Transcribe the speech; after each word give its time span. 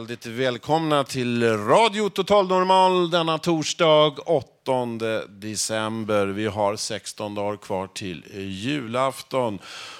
Väldigt 0.00 0.26
välkomna 0.26 1.04
till 1.04 1.56
Radio 1.56 2.08
Total 2.08 2.48
Normal 2.48 3.10
denna 3.10 3.38
torsdag 3.38 4.14
8 4.26 4.86
december. 5.28 6.26
Vi 6.26 6.46
har 6.46 6.76
16 6.76 7.34
dagar 7.34 7.56
kvar 7.56 7.86
till 7.86 8.24
julafton. 8.34 9.58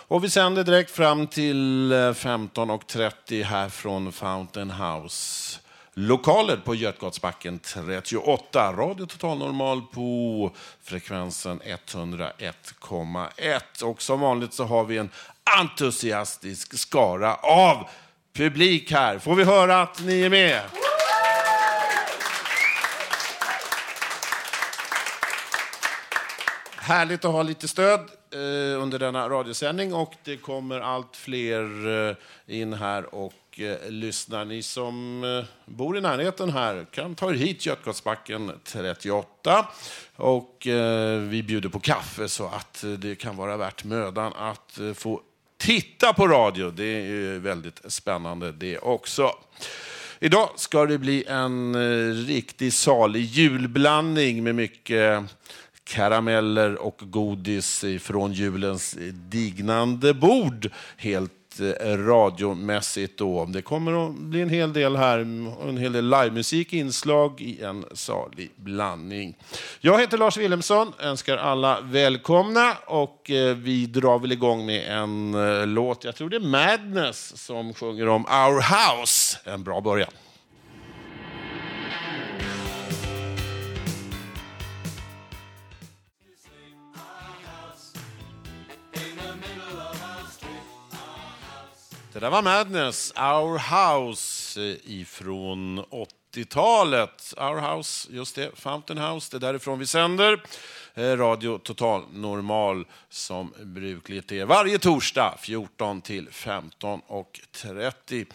Och 0.09 0.25
vi 0.25 0.31
sänder 0.31 0.65
direkt 0.65 0.91
fram 0.91 1.27
till 1.27 1.93
eh, 1.93 1.97
15.30 1.97 3.45
här 3.45 3.69
från 3.69 4.13
Fountain 4.13 4.71
House. 4.71 5.59
Lokaler 5.95 6.57
på 6.57 6.75
Götgatsbacken 6.75 7.59
38. 7.59 8.73
Radio 8.73 9.07
Total 9.07 9.39
Normal 9.39 9.83
på 9.83 10.51
frekvensen 10.83 11.61
101,1. 11.61 13.83
Och 13.83 14.03
som 14.03 14.21
vanligt 14.21 14.55
så 14.55 14.65
har 14.65 14.85
vi 14.85 14.99
en 14.99 15.11
entusiastisk 15.59 16.79
skara 16.79 17.35
av 17.35 17.87
publik 18.33 18.93
här. 18.93 19.19
Får 19.19 19.35
vi 19.35 19.45
höra 19.45 19.83
att 19.83 20.03
ni 20.05 20.21
är 20.23 20.31
med? 20.31 20.61
Härligt 26.77 27.25
att 27.25 27.33
ha 27.33 27.43
lite 27.43 27.69
stöd 27.69 28.01
eh, 28.33 28.83
under 28.83 28.99
denna 28.99 29.29
radiosändning 29.29 29.95
och 29.95 30.15
det 30.25 30.37
kommer 30.37 30.81
allt 30.81 31.17
fler 31.17 31.89
eh, 32.09 32.17
in 32.47 32.73
här 32.73 33.15
och 33.15 33.61
eh, 33.61 33.91
lyssnar. 33.91 34.45
Ni 34.45 34.63
som 34.63 35.25
eh, 35.25 35.45
bor 35.65 35.99
i 35.99 36.01
närheten 36.01 36.51
här 36.51 36.87
kan 36.93 37.15
ta 37.15 37.31
er 37.31 37.35
hit 37.35 37.67
Götgatsbacken 37.67 38.53
38 38.65 39.67
och 40.17 40.67
eh, 40.67 41.21
vi 41.21 41.43
bjuder 41.43 41.69
på 41.69 41.81
kaffe 41.81 42.29
så 42.29 42.47
att 42.47 42.85
eh, 42.85 42.91
det 42.91 43.15
kan 43.15 43.37
vara 43.37 43.57
värt 43.57 43.85
mödan 43.85 44.33
att 44.33 44.79
eh, 44.79 44.93
få 44.93 45.21
titta 45.61 46.13
på 46.13 46.29
radio. 46.29 46.71
Det 46.71 46.85
är 46.85 47.03
ju 47.03 47.39
väldigt 47.39 47.81
spännande 47.85 48.53
det 48.53 48.79
också. 48.79 49.31
Idag 50.21 50.51
ska 50.57 50.87
det 50.87 50.99
bli 50.99 51.25
en 51.25 51.75
eh, 51.75 52.15
riktig 52.27 52.73
salig 52.73 53.25
julblandning 53.25 54.45
med 54.45 54.55
mycket 54.55 55.25
karameller 55.85 56.75
och 56.75 57.01
godis 57.01 57.85
från 58.01 58.33
julens 58.33 58.97
dignande 59.13 60.15
bord. 60.15 60.71
Helt 60.97 61.33
Eh, 61.59 61.97
radiomässigt 61.97 63.19
då. 63.19 63.45
Det 63.45 63.63
kommer 63.63 64.07
att 64.07 64.15
bli 64.15 64.41
en 64.41 64.49
hel 64.49 64.73
del 64.73 64.97
här, 64.97 65.19
en 65.19 65.77
hel 65.77 65.93
del 65.93 66.11
livemusik, 66.11 66.73
inslag 66.73 67.41
i 67.41 67.63
en 67.63 67.85
salig 67.93 68.51
blandning. 68.57 69.37
Jag 69.81 70.01
heter 70.01 70.19
Lars 70.19 70.37
Wilhelmsson, 70.37 70.93
önskar 70.99 71.37
alla 71.37 71.81
välkomna 71.81 72.77
och 72.87 73.31
eh, 73.31 73.57
vi 73.57 73.87
drar 73.87 74.19
väl 74.19 74.33
igång 74.33 74.67
med 74.67 75.03
en 75.03 75.35
eh, 75.35 75.67
låt, 75.67 76.05
jag 76.05 76.17
tror 76.17 76.31
det 76.31 76.37
är 76.37 76.41
Madness 76.41 77.45
som 77.45 77.75
sjunger 77.75 78.09
om 78.09 78.25
Our 78.25 79.01
House. 79.01 79.39
En 79.45 79.65
bra 79.65 79.81
början. 79.81 80.11
Det 92.13 92.21
där 92.21 92.31
var 92.31 92.43
Madness, 92.43 93.13
Our 93.17 93.59
House 93.59 94.61
eh, 94.61 94.77
ifrån 94.85 95.85
80-talet. 96.35 97.35
Our 97.37 97.61
House, 97.61 98.09
just 98.13 98.37
det, 98.37 98.51
Fountain 98.55 98.99
House, 98.99 99.29
det 99.31 99.37
är 99.37 99.41
därifrån 99.53 99.79
vi 99.79 99.87
sänder. 99.87 100.43
Eh, 100.95 101.17
Radio 101.17 101.59
Total 101.59 102.03
Normal 102.13 102.87
som 103.09 103.53
brukligt 103.63 104.33
är 104.33 104.45
varje 104.45 104.79
torsdag 104.79 105.35
14 105.39 106.01
till 106.01 106.29
15.30. 106.29 108.27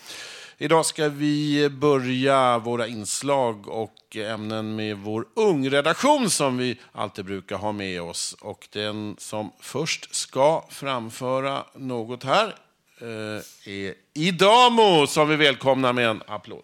Idag 0.57 0.85
ska 0.85 1.09
vi 1.09 1.69
börja 1.69 2.57
våra 2.57 2.87
inslag 2.87 3.67
och 3.67 4.15
ämnen 4.15 4.75
med 4.75 4.97
vår 4.97 5.25
ungredaktion 5.35 6.29
som 6.29 6.57
vi 6.57 6.79
alltid 6.91 7.25
brukar 7.25 7.57
ha 7.57 7.71
med 7.71 8.01
oss. 8.01 8.35
Och 8.41 8.67
den 8.71 9.15
som 9.19 9.51
först 9.59 10.15
ska 10.15 10.65
framföra 10.69 11.63
något 11.75 12.23
här 12.23 12.55
Eh, 13.01 13.07
är 13.73 13.93
Idamo 14.13 15.07
som 15.07 15.29
vi 15.29 15.35
välkomnar 15.35 15.93
med 15.93 16.07
en 16.07 16.21
applåd. 16.27 16.63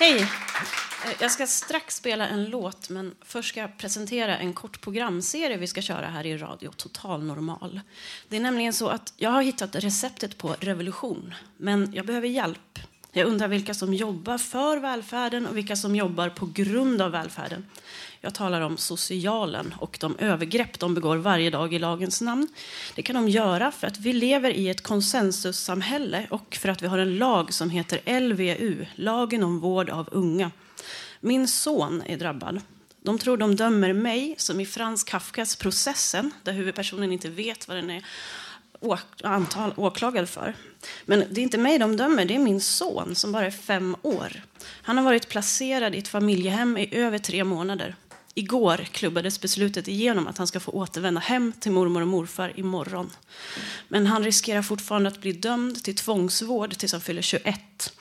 Hej! 0.00 0.20
Eh, 0.20 1.12
jag 1.20 1.30
ska 1.30 1.46
strax 1.46 1.96
spela 1.96 2.28
en 2.28 2.44
låt, 2.44 2.88
men 2.88 3.14
först 3.24 3.48
ska 3.48 3.60
jag 3.60 3.78
presentera 3.78 4.38
en 4.38 4.52
kort 4.52 4.80
programserie 4.80 5.56
vi 5.56 5.66
ska 5.66 5.82
köra 5.82 6.06
här 6.06 6.26
i 6.26 6.38
Radio 6.38 6.70
Total 6.76 7.24
Normal. 7.24 7.80
Det 8.28 8.36
är 8.36 8.40
nämligen 8.40 8.72
så 8.72 8.88
att 8.88 9.12
jag 9.16 9.30
har 9.30 9.42
hittat 9.42 9.74
receptet 9.74 10.38
på 10.38 10.56
revolution, 10.60 11.34
men 11.56 11.92
jag 11.92 12.06
behöver 12.06 12.28
hjälp. 12.28 12.78
Jag 13.12 13.26
undrar 13.26 13.48
vilka 13.48 13.74
som 13.74 13.94
jobbar 13.94 14.38
för 14.38 14.76
välfärden 14.76 15.46
och 15.46 15.56
vilka 15.56 15.76
som 15.76 15.96
jobbar 15.96 16.28
på 16.28 16.46
grund 16.46 17.02
av 17.02 17.10
välfärden. 17.10 17.66
Jag 18.20 18.34
talar 18.34 18.60
om 18.60 18.76
socialen 18.76 19.74
och 19.78 19.96
de 20.00 20.16
övergrepp 20.18 20.78
de 20.78 20.94
begår 20.94 21.16
varje 21.16 21.50
dag 21.50 21.74
i 21.74 21.78
lagens 21.78 22.20
namn. 22.20 22.48
Det 22.94 23.02
kan 23.02 23.16
de 23.16 23.28
göra 23.28 23.72
för 23.72 23.86
att 23.86 23.98
vi 23.98 24.12
lever 24.12 24.50
i 24.50 24.68
ett 24.68 24.82
konsensussamhälle 24.82 26.26
och 26.30 26.58
för 26.60 26.68
att 26.68 26.82
vi 26.82 26.86
har 26.86 26.98
en 26.98 27.18
lag 27.18 27.52
som 27.52 27.70
heter 27.70 28.20
LVU, 28.20 28.86
lagen 28.94 29.42
om 29.42 29.60
vård 29.60 29.90
av 29.90 30.08
unga. 30.12 30.50
Min 31.20 31.48
son 31.48 32.02
är 32.06 32.16
drabbad. 32.16 32.60
De 33.02 33.18
tror 33.18 33.36
de 33.36 33.56
dömer 33.56 33.92
mig, 33.92 34.34
som 34.38 34.60
i 34.60 34.66
Frans 34.66 35.04
Kafkas 35.04 35.56
Processen, 35.56 36.30
där 36.42 36.52
huvudpersonen 36.52 37.12
inte 37.12 37.28
vet 37.28 37.68
vad 37.68 37.76
den 37.76 37.90
är 37.90 38.04
antal, 39.22 39.72
åklagad 39.76 40.28
för. 40.28 40.54
Men 41.04 41.24
det 41.30 41.40
är 41.40 41.42
inte 41.42 41.58
mig 41.58 41.78
de 41.78 41.96
dömer, 41.96 42.24
det 42.24 42.34
är 42.34 42.38
min 42.38 42.60
son 42.60 43.14
som 43.14 43.32
bara 43.32 43.46
är 43.46 43.50
fem 43.50 43.96
år. 44.02 44.42
Han 44.82 44.96
har 44.96 45.04
varit 45.04 45.28
placerad 45.28 45.94
i 45.94 45.98
ett 45.98 46.08
familjehem 46.08 46.76
i 46.76 46.94
över 46.96 47.18
tre 47.18 47.44
månader. 47.44 47.94
Igår 48.38 48.76
klubbades 48.92 49.40
beslutet 49.40 49.88
igenom 49.88 50.26
att 50.26 50.38
han 50.38 50.46
ska 50.46 50.60
få 50.60 50.72
återvända 50.72 51.20
hem 51.20 51.52
till 51.60 51.72
mormor 51.72 52.00
och 52.00 52.08
morfar 52.08 52.52
imorgon. 52.56 53.10
Men 53.88 54.06
han 54.06 54.24
riskerar 54.24 54.62
fortfarande 54.62 55.08
att 55.08 55.20
bli 55.20 55.32
dömd 55.32 55.84
till 55.84 55.96
tvångsvård 55.96 56.78
tills 56.78 56.92
han 56.92 57.00
fyller 57.00 57.22
21. 57.22 57.92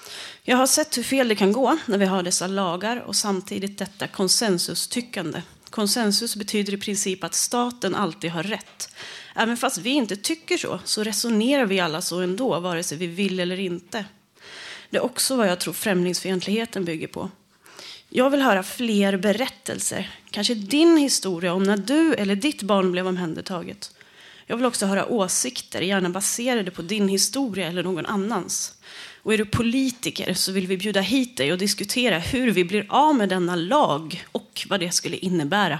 Jag 0.43 0.57
har 0.57 0.67
sett 0.67 0.97
hur 0.97 1.03
fel 1.03 1.27
det 1.27 1.35
kan 1.35 1.51
gå 1.51 1.77
när 1.85 1.97
vi 1.97 2.05
har 2.05 2.23
dessa 2.23 2.47
lagar 2.47 2.97
och 2.97 3.15
samtidigt 3.15 3.77
detta 3.77 4.07
konsensustyckande. 4.07 5.41
Konsensus 5.69 6.35
betyder 6.35 6.73
i 6.73 6.77
princip 6.77 7.23
att 7.23 7.33
staten 7.33 7.95
alltid 7.95 8.31
har 8.31 8.43
rätt. 8.43 8.89
Även 9.35 9.57
fast 9.57 9.77
vi 9.77 9.89
inte 9.89 10.15
tycker 10.15 10.57
så, 10.57 10.79
så 10.83 11.03
resonerar 11.03 11.65
vi 11.65 11.79
alla 11.79 12.01
så 12.01 12.19
ändå, 12.19 12.59
vare 12.59 12.83
sig 12.83 12.97
vi 12.97 13.07
vill 13.07 13.39
eller 13.39 13.59
inte. 13.59 14.05
Det 14.89 14.97
är 14.97 15.05
också 15.05 15.35
vad 15.35 15.47
jag 15.47 15.59
tror 15.59 15.73
främlingsfientligheten 15.73 16.85
bygger 16.85 17.07
på. 17.07 17.29
Jag 18.17 18.29
vill 18.29 18.41
höra 18.41 18.63
fler 18.63 19.17
berättelser. 19.17 20.09
Kanske 20.31 20.53
din 20.53 20.97
historia 20.97 21.53
om 21.53 21.63
när 21.63 21.77
du 21.77 22.13
eller 22.13 22.35
ditt 22.35 22.61
barn 22.61 22.91
blev 22.91 23.07
omhändertaget. 23.07 23.91
Jag 24.45 24.57
vill 24.57 24.65
också 24.65 24.85
höra 24.85 25.05
åsikter, 25.05 25.81
gärna 25.81 26.09
baserade 26.09 26.71
på 26.71 26.81
din 26.81 27.07
historia 27.07 27.67
eller 27.67 27.83
någon 27.83 28.05
annans. 28.05 28.73
Och 29.23 29.33
är 29.33 29.37
du 29.37 29.45
politiker 29.45 30.33
så 30.33 30.51
vill 30.51 30.67
vi 30.67 30.77
bjuda 30.77 31.01
hit 31.01 31.37
dig 31.37 31.51
och 31.51 31.57
diskutera 31.57 32.19
hur 32.19 32.51
vi 32.51 32.63
blir 32.63 32.85
av 32.89 33.15
med 33.15 33.29
denna 33.29 33.55
lag 33.55 34.25
och 34.31 34.65
vad 34.69 34.79
det 34.79 34.91
skulle 34.91 35.17
innebära. 35.17 35.79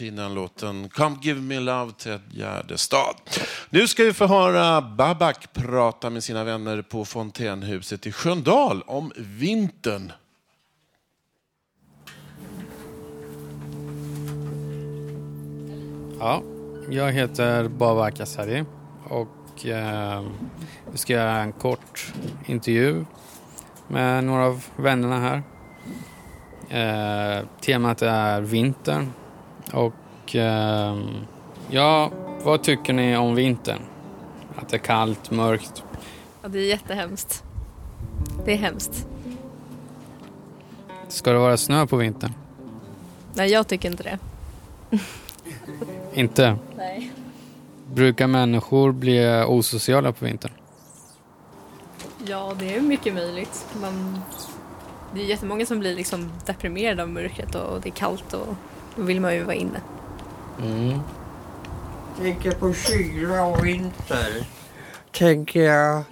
Fina 0.00 0.28
låten. 0.28 0.88
Come 0.88 1.16
give 1.22 1.40
me 1.40 1.60
love, 1.60 1.92
Ted 1.92 2.20
Gärdestad. 2.30 3.14
Nu 3.70 3.88
ska 3.88 4.04
vi 4.04 4.12
få 4.12 4.26
höra 4.26 4.80
Babak 4.80 5.52
prata 5.52 6.10
med 6.10 6.24
sina 6.24 6.44
vänner 6.44 6.82
på 6.82 7.04
Fontänhuset 7.04 8.06
i 8.06 8.12
Sköndal 8.12 8.82
om 8.86 9.12
vintern. 9.16 10.12
Ja, 16.18 16.42
jag 16.90 17.12
heter 17.12 17.68
Babak 17.68 18.20
Asari 18.20 18.64
och 19.08 19.66
eh, 19.66 20.22
vi 20.92 20.98
ska 20.98 21.12
göra 21.12 21.36
en 21.38 21.52
kort 21.52 22.12
intervju 22.46 23.04
med 23.88 24.24
några 24.24 24.46
av 24.46 24.64
vännerna 24.76 25.20
här. 25.20 25.42
Eh, 26.70 27.44
temat 27.60 28.02
är 28.02 28.40
vintern 28.40 29.12
och 29.72 30.36
eh, 30.36 30.98
ja, 31.70 32.10
vad 32.42 32.62
tycker 32.62 32.92
ni 32.92 33.16
om 33.16 33.34
vintern? 33.34 33.80
Att 34.56 34.68
det 34.68 34.76
är 34.76 34.78
kallt, 34.78 35.30
mörkt. 35.30 35.84
Ja, 36.42 36.48
det 36.48 36.58
är 36.58 36.66
jättehemskt. 36.66 37.44
Det 38.44 38.52
är 38.52 38.56
hemskt. 38.56 39.06
Ska 41.08 41.32
det 41.32 41.38
vara 41.38 41.56
snö 41.56 41.86
på 41.86 41.96
vintern? 41.96 42.32
Nej, 43.34 43.50
jag 43.50 43.68
tycker 43.68 43.90
inte 43.90 44.02
det. 44.02 44.18
Inte? 46.14 46.56
Nej. 46.76 47.12
Brukar 47.86 48.26
människor 48.26 48.92
bli 48.92 49.44
osociala 49.46 50.12
på 50.12 50.24
vintern? 50.24 50.52
Ja, 52.26 52.52
det 52.58 52.76
är 52.76 52.80
mycket 52.80 53.14
möjligt. 53.14 53.66
Man... 53.80 54.20
Det 55.14 55.20
är 55.20 55.24
jättemånga 55.24 55.66
som 55.66 55.78
blir 55.78 55.96
liksom 55.96 56.32
deprimerade 56.46 57.02
av 57.02 57.08
mörkret 57.08 57.54
och 57.54 57.80
det 57.80 57.88
är 57.88 57.92
kallt 57.92 58.32
och 58.32 58.54
vill 59.06 59.20
man 59.20 59.34
ju 59.34 59.42
vara 59.44 59.54
inne. 59.54 59.80
Mm. 60.62 61.00
Tänker 62.18 62.50
på 62.50 62.74
kyla 62.74 63.44
och 63.44 63.66
vinter. 63.66 64.46
Tänker 65.12 65.62
jag 65.62 66.04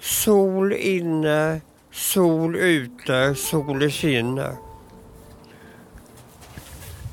sol 0.00 0.72
inne, 0.72 1.60
sol 1.92 2.56
ute, 2.56 3.34
sol 3.34 3.82
i 3.82 3.90
sinne. 3.90 4.56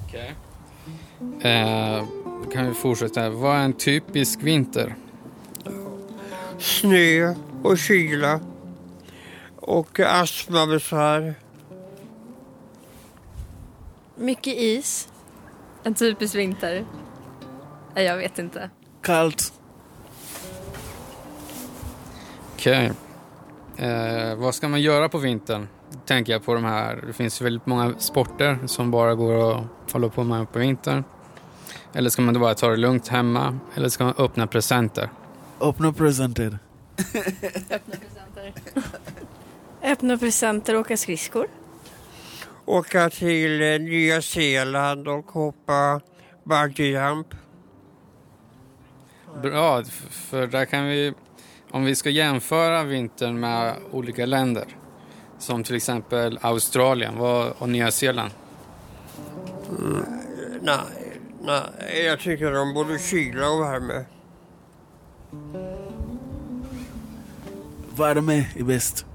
Okej. 0.08 0.36
Eh, 1.42 2.06
då 2.44 2.52
kan 2.52 2.68
vi 2.68 2.74
fortsätta. 2.74 3.30
Vad 3.30 3.56
är 3.56 3.64
en 3.64 3.74
typisk 3.74 4.42
vinter? 4.42 4.96
Snö 6.60 7.36
och 7.64 7.78
kyla. 7.78 8.40
Och 9.56 10.00
astmabesvär. 10.00 11.36
Mycket 14.16 14.58
is. 14.58 15.10
En 15.84 15.94
typisk 15.94 16.36
vinter. 16.36 16.86
Nej, 17.96 18.06
jag 18.06 18.18
vet 18.18 18.40
inte. 18.40 18.70
Kallt. 19.02 19.54
Okej. 22.54 22.92
Eh, 23.78 24.36
vad 24.36 24.56
ska 24.56 24.68
man 24.70 24.82
göra 24.82 25.10
på 25.10 25.18
vintern? 25.18 25.68
Tänker 26.06 26.34
jag 26.34 26.46
på 26.46 26.54
de 26.54 26.64
här. 26.64 27.04
Det 27.08 27.14
finns 27.14 27.42
väldigt 27.42 27.66
många 27.66 27.94
sporter 28.00 28.60
som 28.66 28.92
bara 28.92 29.16
går 29.16 29.52
att 29.58 29.92
hålla 29.92 30.10
på 30.10 30.24
med 30.24 30.52
på 30.52 30.60
vintern. 30.60 31.04
Eller 31.94 32.10
ska 32.10 32.22
man 32.22 32.34
då 32.34 32.40
bara 32.40 32.56
ta 32.56 32.70
det 32.70 32.78
lugnt 32.78 33.08
hemma? 33.08 33.60
Eller 33.76 33.90
ska 33.90 34.04
man 34.04 34.14
öppna 34.18 34.48
presenter? 34.48 35.10
Öppna 35.60 35.94
presenter. 35.94 36.60
Öppna 37.70 37.96
presenter. 37.96 38.54
Öppna 39.84 40.18
presenter 40.18 40.74
och 40.76 40.82
åka 40.82 40.98
skridskor. 40.98 41.48
Åka 42.66 43.10
till 43.10 43.62
eh, 43.62 43.80
Nya 43.80 44.22
Zeeland 44.22 45.08
och 45.08 45.32
hoppa 45.32 46.02
bungee 46.44 46.88
jump. 46.88 47.28
Bra, 49.42 49.84
för 50.10 50.48
där 50.48 50.66
kan 50.66 50.88
vi... 50.88 51.14
Om 51.72 51.86
vi 51.86 51.96
ska 51.96 52.10
jämföra 52.10 52.84
vintern 52.84 53.40
med 53.40 53.76
olika 53.92 54.26
länder. 54.26 54.66
Som 55.40 55.64
till 55.64 55.76
exempel 55.76 56.40
Australien 56.42 57.18
och 57.60 57.70
Nya 57.70 57.92
Zeeland. 57.92 58.32
Mm, 59.80 60.06
nej, 60.62 60.78
nej, 61.42 62.06
jag 62.06 62.20
tycker 62.20 62.52
de 62.52 62.74
både 62.74 63.00
kyla 63.00 63.50
och 63.50 63.62
värme. 63.62 64.06
Värme 67.96 68.48
är 68.56 68.64
bäst. 68.64 69.06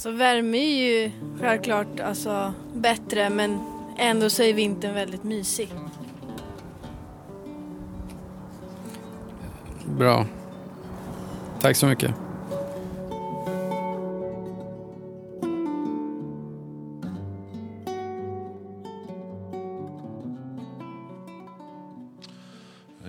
Så 0.00 0.10
värme 0.10 0.58
är 0.58 0.88
ju 0.88 1.10
självklart 1.40 2.00
alltså, 2.00 2.52
bättre 2.74 3.30
men 3.30 3.58
ändå 3.98 4.30
så 4.30 4.42
är 4.42 4.54
vintern 4.54 4.94
väldigt 4.94 5.24
mysig. 5.24 5.68
Bra. 9.98 10.26
Tack 11.60 11.76
så 11.76 11.86
mycket. 11.86 12.14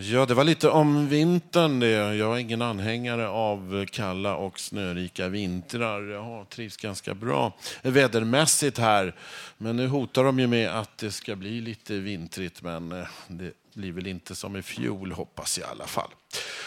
Ja, 0.04 0.26
det 0.26 0.34
var 0.34 0.44
lite 0.44 0.70
om 0.70 1.08
vintern 1.08 1.80
det. 1.80 2.16
Jag 2.16 2.36
är 2.36 2.38
ingen 2.38 2.62
anhängare 2.62 3.30
av 3.30 3.86
kalla 3.86 4.36
och 4.36 4.60
snörika 4.60 5.28
vintrar. 5.28 6.02
Jag 6.02 6.24
har 6.24 6.46
trivs 6.46 6.78
ganska 6.78 7.14
bra 7.14 7.54
vädermässigt 7.82 8.78
här. 8.78 9.16
Men 9.58 9.76
nu 9.76 9.88
hotar 9.88 10.24
de 10.24 10.40
ju 10.40 10.48
med 10.48 10.80
att 10.80 10.98
det 10.98 11.12
ska 11.12 11.36
bli 11.36 11.62
lite 11.62 11.94
vintrigt, 11.94 12.62
men 12.62 12.92
eh, 12.92 13.08
det 13.28 13.52
blir 13.74 13.92
väl 13.92 14.08
inte 14.08 14.36
som 14.36 14.56
i 14.56 14.62
fjol, 14.62 15.12
hoppas 15.12 15.60
jag 15.60 15.68
i 15.68 15.72
alla 15.72 15.88
fall. 15.88 16.10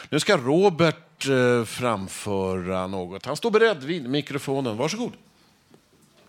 Nu 0.09 0.21
ska 0.21 0.37
Robert 0.37 1.29
eh, 1.29 1.65
framföra 1.65 2.87
något. 2.87 3.27
Han 3.27 3.37
står 3.37 3.51
beredd 3.51 3.85
vid 3.85 4.09
mikrofonen. 4.09 4.77
Varsågod. 4.77 5.13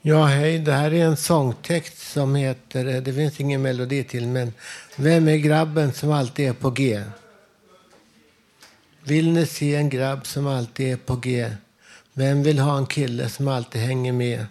Ja, 0.08 0.26
hej. 0.26 0.60
Det 0.60 0.72
här 0.72 0.94
är 0.94 1.06
en 1.06 1.18
sångtext 1.18 2.12
som 2.12 2.36
heter, 2.36 2.86
eh, 2.86 3.02
det 3.02 3.14
finns 3.14 3.40
ingen 3.40 3.62
melodi 3.62 4.04
till, 4.04 4.28
men 4.28 4.54
Vem 4.96 5.28
är 5.28 5.38
grabben 5.38 5.94
som 5.94 6.12
alltid 6.12 6.50
är 6.50 6.54
på 6.54 6.70
G? 6.70 7.04
Vill 9.04 9.32
ni 9.32 9.46
se 9.46 9.76
en 9.76 9.90
grabb 9.90 10.28
som 10.28 10.48
alltid 10.48 10.94
är 10.94 10.98
på 10.98 11.16
G? 11.16 11.52
Vem 12.14 12.44
vill 12.44 12.60
ha 12.60 12.78
en 12.78 12.86
kille 12.86 13.30
som 13.30 13.48
alltid 13.48 13.82
hänger 13.82 14.14
med? 14.14 14.46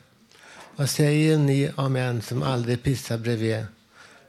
Vad 0.77 0.91
säger 0.91 1.39
ni 1.39 1.71
om 1.77 1.97
en 1.97 2.23
som 2.23 2.43
aldrig 2.43 2.83
pissar 2.83 3.19
bredvid? 3.19 3.67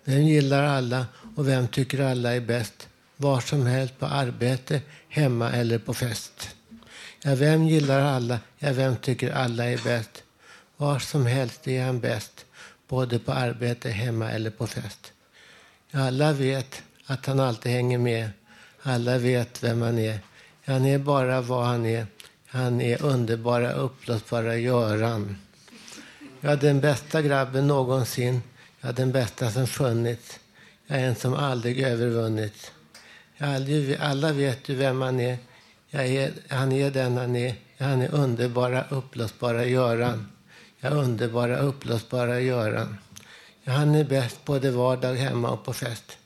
Vem 0.04 0.22
gillar 0.22 0.64
alla 0.64 1.06
och 1.36 1.48
vem 1.48 1.68
tycker 1.68 2.02
alla 2.02 2.36
är 2.36 2.42
bäst? 2.42 2.88
Var 3.18 3.40
som 3.40 3.66
helst 3.66 4.00
på 4.00 4.06
arbete, 4.06 4.82
hemma 5.10 5.52
eller 5.52 5.78
på 5.78 5.94
fest. 5.94 6.50
Ja, 7.24 7.36
vem 7.36 7.64
gillar 7.64 8.02
alla? 8.02 8.40
Ja, 8.58 8.74
vem 8.74 8.96
tycker 8.96 9.32
alla 9.32 9.66
är 9.66 9.78
bäst? 9.84 10.25
Var 10.78 11.00
som 11.00 11.26
helst 11.26 11.68
är 11.68 11.86
han 11.86 12.00
bäst, 12.00 12.46
både 12.88 13.20
på 13.20 13.32
arbete, 13.32 13.90
hemma 13.90 14.32
eller 14.32 14.50
på 14.50 14.68
fest. 14.68 15.12
Alla 15.92 16.34
vet 16.34 16.84
att 17.06 17.26
han 17.26 17.40
alltid 17.40 17.72
hänger 17.72 17.98
med. 17.98 18.30
Alla 18.82 19.18
vet 19.18 19.64
vem 19.64 19.82
han 19.82 20.00
är. 20.00 20.20
Han 20.66 20.86
är 20.86 20.98
bara 20.98 21.42
vad 21.42 21.66
han 21.66 21.86
är. 21.86 22.08
Han 22.48 22.82
är 22.82 23.04
underbara, 23.04 23.72
uppblåsbara 23.72 24.56
Göran. 24.56 25.38
Jag 26.42 26.52
är 26.54 26.58
den 26.58 26.82
bästa 26.82 27.22
grabben 27.22 27.68
någonsin. 27.68 28.42
Jag 28.82 28.90
är 28.90 28.94
den 28.94 29.12
bästa 29.12 29.52
som 29.52 29.68
funnits. 29.68 30.40
Jag 30.88 31.00
är 31.00 31.08
en 31.08 31.16
som 31.16 31.34
aldrig 31.34 31.80
övervunnits. 31.80 32.72
Alla 34.00 34.32
vet 34.32 34.70
ju 34.70 34.76
vem 34.76 35.02
han 35.02 35.20
är. 35.20 35.38
Jag 35.90 36.08
är. 36.08 36.32
Han 36.48 36.72
är 36.72 36.92
den 36.92 37.18
han 37.18 37.36
är. 37.36 37.56
Han 37.78 38.02
är 38.02 38.16
underbara, 38.16 38.86
uppblåsbara 38.90 39.66
Göran. 39.66 40.35
Ja, 40.86 40.92
underbara, 40.92 41.58
uppblåsbara 41.58 42.40
Göran. 42.40 42.98
Ja, 43.64 43.74
han 43.74 43.96
är 43.96 44.04
bäst 44.04 44.46
både 44.46 44.72
vardag, 44.72 45.16
hemma 45.16 45.50
och 45.50 45.66
på 45.66 45.74
fest. 45.74 46.18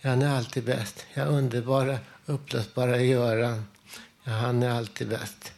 Ja, 0.00 0.10
han 0.10 0.22
är 0.22 0.36
alltid 0.36 0.64
bäst. 0.64 1.06
Ja, 1.14 1.24
underbara, 1.24 1.98
uppblåsbara 2.26 3.00
Göran. 3.00 3.66
Ja, 4.24 4.32
han 4.32 4.62
är 4.62 4.70
alltid 4.70 5.08
bäst. 5.08 5.52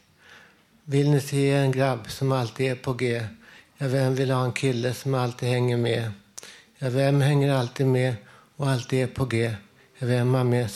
Vill 0.84 1.10
ni 1.10 1.20
se 1.20 1.50
en 1.50 1.72
grabb 1.72 2.10
som 2.10 2.32
alltid 2.32 2.70
är 2.70 2.74
på 2.74 2.92
G? 2.92 3.26
Ja, 3.78 3.88
vem 3.88 4.14
vill 4.14 4.30
ha 4.30 4.44
en 4.44 4.52
kille 4.52 4.94
som 4.94 5.14
alltid 5.14 5.48
hänger 5.48 5.76
med? 5.76 6.12
Ja, 6.78 6.90
vem 6.90 7.20
hänger 7.20 7.52
alltid 7.52 7.86
med 7.86 8.14
och 8.56 8.68
alltid 8.68 9.02
är 9.02 9.06
på 9.06 9.24
G? 9.24 9.54
Ja, 9.98 10.06
vem, 10.06 10.34
han 10.34 10.48
med, 10.48 10.70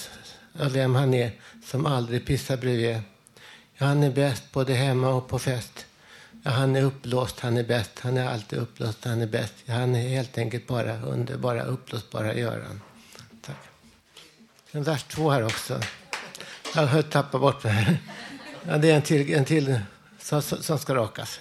ja, 0.59 0.69
vem 0.69 0.95
han 0.95 1.15
är 1.15 1.33
som 1.65 1.87
aldrig 1.87 2.27
pissar 2.27 2.57
bredvid? 2.57 3.01
Ja, 3.75 3.87
han 3.87 4.03
är 4.03 4.11
bäst 4.11 4.53
både 4.53 4.75
hemma 4.75 5.09
och 5.09 5.29
på 5.29 5.39
fest. 5.39 5.87
Ja, 6.43 6.51
han 6.51 6.77
är 6.77 6.83
uppblåst, 6.83 7.41
han 7.41 7.57
är 7.57 7.65
bäst, 7.65 7.91
han 8.01 8.17
är 8.17 8.29
alltid 8.29 8.59
uppblåst, 8.59 9.05
han 9.05 9.21
är 9.21 9.27
bäst. 9.27 9.55
Ja, 9.65 9.75
han 9.75 9.95
är 9.95 10.09
helt 10.09 10.39
enkelt 10.39 10.67
bara 10.67 11.01
underbara, 11.01 11.63
uppblåsbara 11.63 12.35
Göran. 12.35 12.81
Tack. 13.47 13.57
En 14.71 14.83
vers 14.83 15.03
två 15.03 15.31
här 15.31 15.45
också. 15.45 15.81
Jag 16.75 16.87
har 16.87 17.03
tappat 17.03 17.41
bort 17.41 17.65
mig. 17.65 18.01
Ja, 18.69 18.79
det 18.79 18.91
är 18.91 18.97
en 18.97 19.03
till, 19.03 19.35
en 19.35 19.45
till 19.45 19.81
som, 20.19 20.43
som 20.43 20.79
ska 20.79 20.95
rakas. 20.95 21.41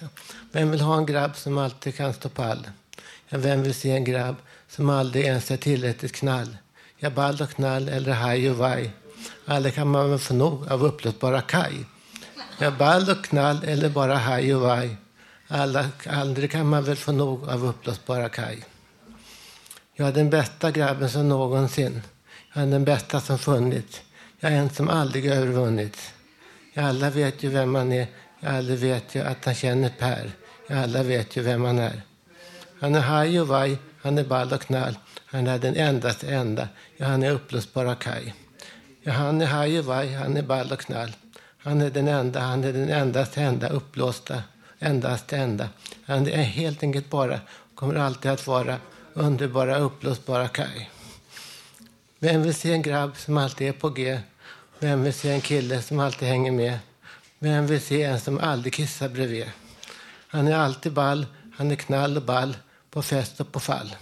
Vem 0.52 0.70
vill 0.70 0.80
ha 0.80 0.96
en 0.96 1.06
grabb 1.06 1.36
som 1.36 1.58
alltid 1.58 1.96
kan 1.96 2.14
stå 2.14 2.28
pall? 2.28 2.68
Ja, 3.28 3.38
vem 3.38 3.62
vill 3.62 3.74
se 3.74 3.90
en 3.90 4.04
grabb 4.04 4.36
som 4.68 4.90
aldrig 4.90 5.24
ens 5.24 5.50
är 5.50 5.56
tillräckligt 5.56 6.12
knall? 6.12 6.56
Ja, 6.98 7.10
ball 7.10 7.42
och 7.42 7.50
knall 7.50 7.88
eller 7.88 8.12
haj 8.12 8.50
och 8.50 8.56
vaj. 8.56 8.90
Alla 9.46 9.70
kan 9.70 9.88
man 9.88 10.10
väl 10.10 10.18
få 10.18 10.34
nog 10.34 10.72
av 10.72 10.84
upplösbara 10.84 11.40
kaj. 11.40 11.84
Ja, 12.58 12.70
ball 12.70 13.10
och 13.10 13.24
knall 13.24 13.64
eller 13.64 13.88
bara 13.88 14.14
haj 14.14 14.54
och 14.54 14.60
vaj. 14.60 14.96
Alla, 15.48 15.88
aldrig 16.06 16.50
kan 16.50 16.66
man 16.66 16.84
väl 16.84 16.96
få 16.96 17.12
nog 17.12 17.48
av 17.48 17.64
Uppblåsbara 17.66 18.28
kaj. 18.28 18.64
Jag 19.94 20.08
är 20.08 20.12
den 20.12 20.30
bästa 20.30 20.70
grabben 20.70 21.10
som 21.10 21.28
någonsin. 21.28 22.02
Jag 22.54 22.62
är 22.62 22.66
den 22.66 22.84
bästa 22.84 23.20
som 23.20 23.38
funnits. 23.38 24.00
Jag 24.40 24.52
är 24.52 24.56
en 24.56 24.70
som 24.70 24.88
aldrig 24.88 25.26
övervunnits. 25.26 26.12
Ja, 26.72 26.82
alla 26.82 27.10
vet 27.10 27.42
ju 27.42 27.48
vem 27.48 27.70
man 27.70 27.92
är. 27.92 28.06
Ja, 28.40 28.48
alla 28.48 28.74
vet 28.74 29.14
ju 29.14 29.20
att 29.20 29.44
han 29.44 29.54
känner 29.54 29.88
Per. 29.98 30.30
Ja, 30.66 30.82
alla 30.82 31.02
vet 31.02 31.36
ju 31.36 31.42
vem 31.42 31.64
han 31.64 31.78
är. 31.78 32.02
Han 32.80 32.94
är 32.94 33.00
haj 33.00 33.40
och 33.40 33.48
vaj, 33.48 33.78
han 34.02 34.18
är 34.18 34.24
ball 34.24 34.52
och 34.52 34.60
knall. 34.60 34.98
Han 35.26 35.46
är 35.46 35.58
den 35.58 35.76
endaste 35.76 36.28
enda. 36.28 36.68
Ja, 36.96 37.06
han 37.06 37.22
är 37.22 37.30
upplösbara 37.30 37.94
kaj. 37.94 38.34
Ja, 39.02 39.12
han 39.12 39.40
är 39.40 39.46
haj 39.46 39.78
och 39.78 39.84
vaj, 39.84 40.12
han 40.14 40.36
är 40.36 40.42
ball 40.42 40.72
och 40.72 40.80
knall. 40.80 41.12
Han 41.64 41.80
är 41.80 41.90
den 41.90 42.08
enda, 42.08 42.40
han 42.40 42.64
är 42.64 42.72
den 42.72 42.90
endaste 42.90 43.42
enda 43.42 43.68
uppblåsta, 43.68 44.42
endaste 44.78 45.36
enda. 45.36 45.68
Han 46.04 46.26
är 46.26 46.42
helt 46.42 46.82
enkelt 46.82 47.10
bara, 47.10 47.40
kommer 47.74 47.94
alltid 47.94 48.30
att 48.30 48.46
vara, 48.46 48.78
underbara 49.14 49.78
uppblåsbara 49.78 50.48
kaj. 50.48 50.90
Vem 52.18 52.42
vill 52.42 52.54
se 52.54 52.72
en 52.72 52.82
grabb 52.82 53.16
som 53.16 53.36
alltid 53.36 53.68
är 53.68 53.72
på 53.72 53.88
G? 53.88 54.20
Vem 54.78 55.02
vill 55.02 55.14
se 55.14 55.30
en 55.30 55.40
kille 55.40 55.82
som 55.82 55.98
alltid 55.98 56.28
hänger 56.28 56.52
med? 56.52 56.78
Vem 57.38 57.66
vill 57.66 57.80
se 57.80 58.02
en 58.02 58.20
som 58.20 58.38
aldrig 58.38 58.74
kissar 58.74 59.08
bredvid? 59.08 59.50
Han 60.28 60.48
är 60.48 60.56
alltid 60.56 60.92
ball, 60.92 61.26
han 61.56 61.70
är 61.70 61.76
knall 61.76 62.16
och 62.16 62.22
ball, 62.22 62.56
på 62.90 63.02
fest 63.02 63.40
och 63.40 63.52
på 63.52 63.60
fall. 63.60 63.96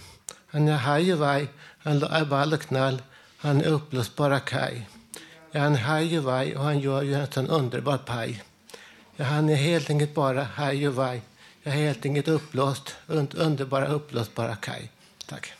Han 0.47 0.67
är 0.67 0.77
haj 0.77 1.13
och 1.13 1.19
vaj, 1.19 1.47
han 1.77 2.03
är 2.03 2.25
ball 2.25 2.53
och 2.53 2.61
knall, 2.61 3.01
han 3.37 3.61
är 3.61 3.65
uppblåsbara 3.65 4.39
kaj. 4.39 4.87
Han 5.53 5.75
är 5.75 5.79
haj 5.79 6.17
och 6.17 6.23
vaj 6.23 6.55
och 6.55 6.63
han 6.63 6.79
gör 6.79 7.01
ju 7.01 7.13
en 7.13 7.31
sån 7.31 7.47
underbar 7.47 7.97
paj. 7.97 8.43
Ja, 9.15 9.25
han 9.25 9.49
är 9.49 9.55
helt 9.55 9.89
enkelt 9.89 10.13
bara 10.13 10.43
haj 10.43 10.87
och 10.87 10.95
vaj. 10.95 11.21
Jag 11.63 11.73
är 11.73 11.77
helt 11.77 12.05
enkelt 12.05 12.27
uppblåst 12.27 12.95
underbara 13.07 13.87
uppblåsbara 13.87 14.55
kaj. 14.55 14.91
Tack. 15.25 15.53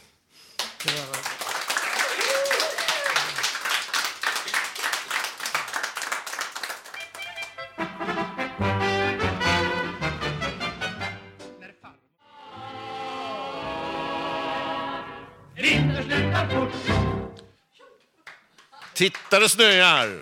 Titta 19.01 19.39
det 19.39 19.49
snöar! 19.49 20.21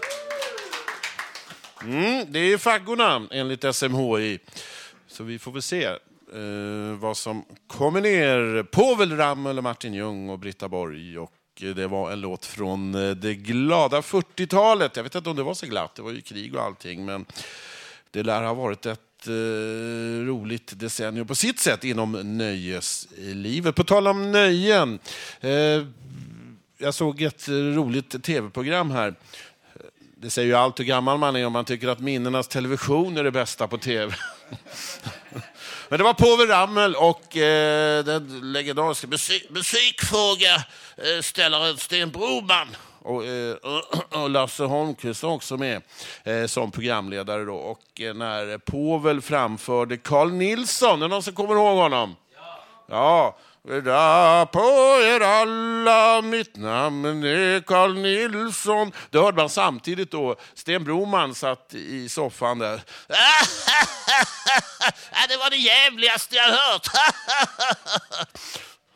Mm, 1.84 2.26
det 2.32 2.40
är 2.40 2.58
faggorna 2.58 3.28
enligt 3.32 3.76
SMHI. 3.76 4.40
Så 5.08 5.24
vi 5.24 5.40
får 5.40 5.52
väl 5.52 5.62
se 5.62 5.84
eh, 5.84 7.00
vad 7.00 7.18
som 7.18 7.46
kommer 7.68 8.02
ner. 8.02 8.64
Povel 8.64 9.18
Ramel, 9.18 9.58
och 9.58 9.64
Martin 9.64 9.94
Ljung 9.94 10.30
och 10.30 10.40
Britta 10.40 10.70
Borg. 10.70 11.18
Och 11.18 11.32
eh, 11.62 11.70
det 11.70 11.88
var 11.88 12.12
en 12.12 12.22
låt 12.22 12.46
från 12.46 12.96
eh, 12.96 13.12
det 13.12 13.36
glada 13.36 14.02
40-talet. 14.02 14.96
Jag 14.96 15.04
vet 15.04 15.16
inte 15.16 15.30
om 15.30 15.36
det 15.36 15.44
var 15.44 15.54
så 15.54 15.66
glatt, 15.66 15.96
det 15.96 16.02
var 16.02 16.12
ju 16.12 16.22
krig 16.22 16.56
och 16.56 16.64
allting. 16.64 17.06
Men 17.06 17.26
det 18.12 18.24
lär 18.24 18.44
ha 18.44 18.54
varit 18.54 18.86
ett 18.86 19.28
eh, 19.28 20.26
roligt 20.26 20.80
decennium 20.80 21.28
på 21.28 21.36
sitt 21.36 21.60
sätt 21.60 21.84
inom 21.84 22.38
nöjeslivet. 22.38 23.76
På 23.76 23.84
tal 23.84 24.08
om 24.08 24.32
nöjen. 24.32 25.00
Eh, 25.42 25.84
jag 26.82 26.94
såg 26.94 27.22
ett 27.22 27.50
roligt 27.50 28.24
tv-program 28.24 28.92
här. 28.92 29.16
Det 30.18 30.30
säger 30.30 30.48
ju 30.48 30.56
allt 30.56 30.80
hur 30.80 30.84
gammal 30.84 31.18
man 31.18 31.36
är 31.36 31.46
om 31.46 31.54
man 31.54 31.66
tycker 31.66 31.88
att 31.88 32.00
minnenas 32.00 32.48
television 32.48 33.18
är 33.18 33.24
det 33.24 33.32
bästa 33.32 33.68
på 33.68 33.78
tv. 33.78 34.16
Men 35.90 35.98
det 35.98 36.04
var 36.04 36.14
Povel 36.14 36.48
Ramel 36.48 36.96
och 36.96 37.38
eh, 37.38 38.04
den 38.04 38.52
legendariska 38.52 39.08
musik 39.08 39.50
musikfrågeställaren 39.50 41.78
Sten 41.78 42.12
Broman. 42.12 42.68
Och, 43.02 43.26
eh, 43.26 43.56
och 44.22 44.30
Lasse 44.30 44.64
Holmqvist 44.64 45.24
också 45.24 45.58
med 45.58 45.82
eh, 46.24 46.46
som 46.46 46.72
programledare. 46.72 47.46
Då. 47.46 47.56
Och 47.56 48.02
eh, 48.02 48.14
när 48.14 48.58
Povel 48.58 49.22
framförde 49.22 49.98
Carl 49.98 50.32
Nilsson, 50.32 51.00
är 51.00 51.02
det 51.02 51.08
någon 51.08 51.24
som 51.24 51.34
kommer 51.34 51.56
ihåg 51.56 51.78
honom? 51.78 52.16
Ja. 52.36 52.64
ja. 52.88 53.38
Goddag 53.64 54.52
på 54.52 54.60
er 55.04 55.22
alla, 55.22 56.22
mitt 56.22 56.56
namn 56.56 57.24
är 57.24 57.62
Carl 57.62 57.94
Nilsson. 57.94 58.92
Det 59.10 59.20
hörde 59.20 59.38
man 59.38 59.50
samtidigt 59.50 60.12
då. 60.12 60.36
Sten 60.54 60.84
Broman 60.84 61.36
satt 61.36 61.74
i 61.74 62.10
soffan 62.10 62.60
där. 62.60 62.82
Det 65.30 65.38
var 65.38 65.50
det 65.50 65.58
jävligaste 65.58 66.36
jag 66.36 66.44
hört. 66.44 66.88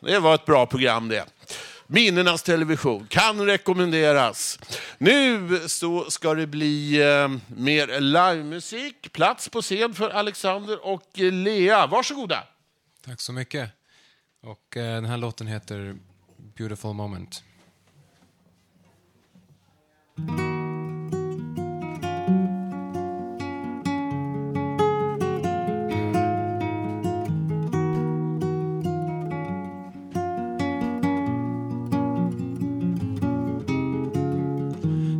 Det 0.00 0.18
var 0.18 0.34
ett 0.34 0.46
bra 0.46 0.66
program 0.66 1.08
det. 1.08 1.24
Minnenas 1.86 2.42
television 2.42 3.06
kan 3.06 3.46
rekommenderas. 3.46 4.58
Nu 4.98 5.60
så 5.68 6.10
ska 6.10 6.34
det 6.34 6.46
bli 6.46 7.02
eh, 7.02 7.28
mer 7.56 8.00
livemusik. 8.00 9.12
Plats 9.12 9.48
på 9.48 9.62
scen 9.62 9.94
för 9.94 10.10
Alexander 10.10 10.86
och 10.86 11.10
Lea. 11.14 11.86
Varsågoda. 11.86 12.42
Tack 13.06 13.20
så 13.20 13.32
mycket. 13.32 13.70
Och 14.44 14.76
eh, 14.76 14.94
den 14.94 15.04
här 15.04 15.16
låten 15.16 15.46
heter 15.46 15.96
Beautiful 16.56 16.94
Moment. 16.94 17.42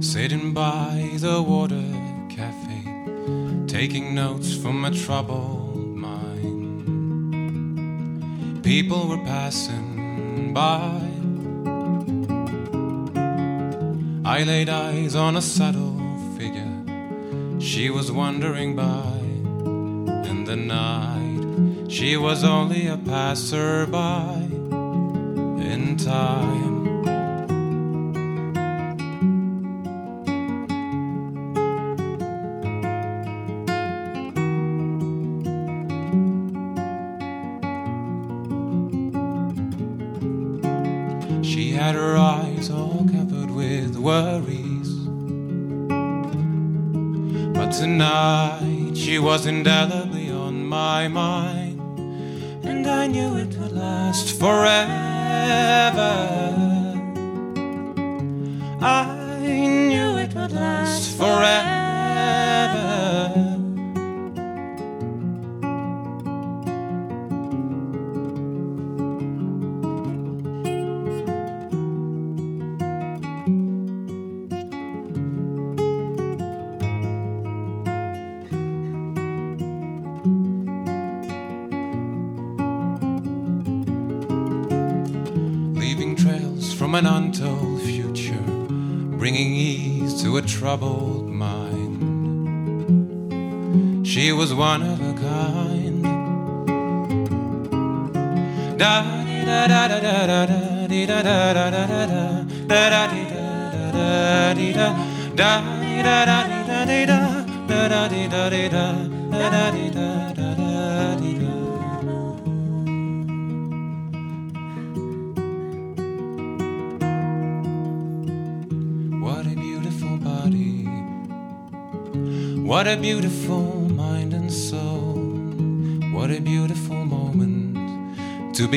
Sitting 0.02 0.54
by 0.54 1.18
the 1.18 1.42
water 1.42 1.84
cafe, 2.30 2.84
taking 3.68 4.14
notes 4.14 4.62
from 4.62 4.80
my 4.80 4.90
troubled 4.90 5.63
People 8.64 9.08
were 9.08 9.18
passing 9.18 10.54
by. 10.54 10.98
I 14.24 14.42
laid 14.42 14.70
eyes 14.70 15.14
on 15.14 15.36
a 15.36 15.42
subtle 15.42 16.00
figure. 16.38 17.60
She 17.60 17.90
was 17.90 18.10
wandering 18.10 18.74
by 18.74 19.18
in 20.30 20.44
the 20.44 20.56
night. 20.56 21.90
She 21.92 22.16
was 22.16 22.42
only 22.42 22.86
a 22.86 22.96
passerby 22.96 24.48
in 25.70 25.98
time. 25.98 26.73
thousand 49.44 49.62
dollar 49.64 50.03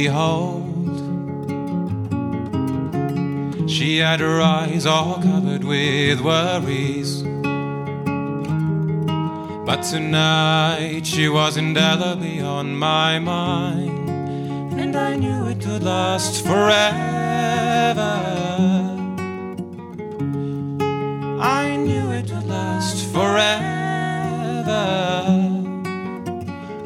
behold. 0.02 0.98
She 3.68 3.98
had 3.98 4.20
her 4.20 4.40
eyes 4.42 4.86
all 4.86 5.16
covered 5.30 5.64
with 5.64 6.22
worries. 6.22 7.24
But 9.68 9.82
tonight 9.94 11.04
she 11.14 11.28
was 11.30 11.58
indelibly 11.58 12.40
on 12.42 12.76
my 12.76 13.18
mind. 13.18 14.10
And 14.82 14.96
I 14.96 15.16
knew 15.16 15.40
it 15.54 15.66
would 15.66 15.84
last 15.84 16.46
forever. 16.46 18.16
I 21.62 21.76
knew 21.88 22.06
it 22.20 22.30
would 22.32 22.48
last 22.48 22.98
forever. 23.16 23.58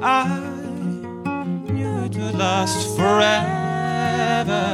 I 0.01 0.40
last 2.41 2.97
forever. 2.97 4.65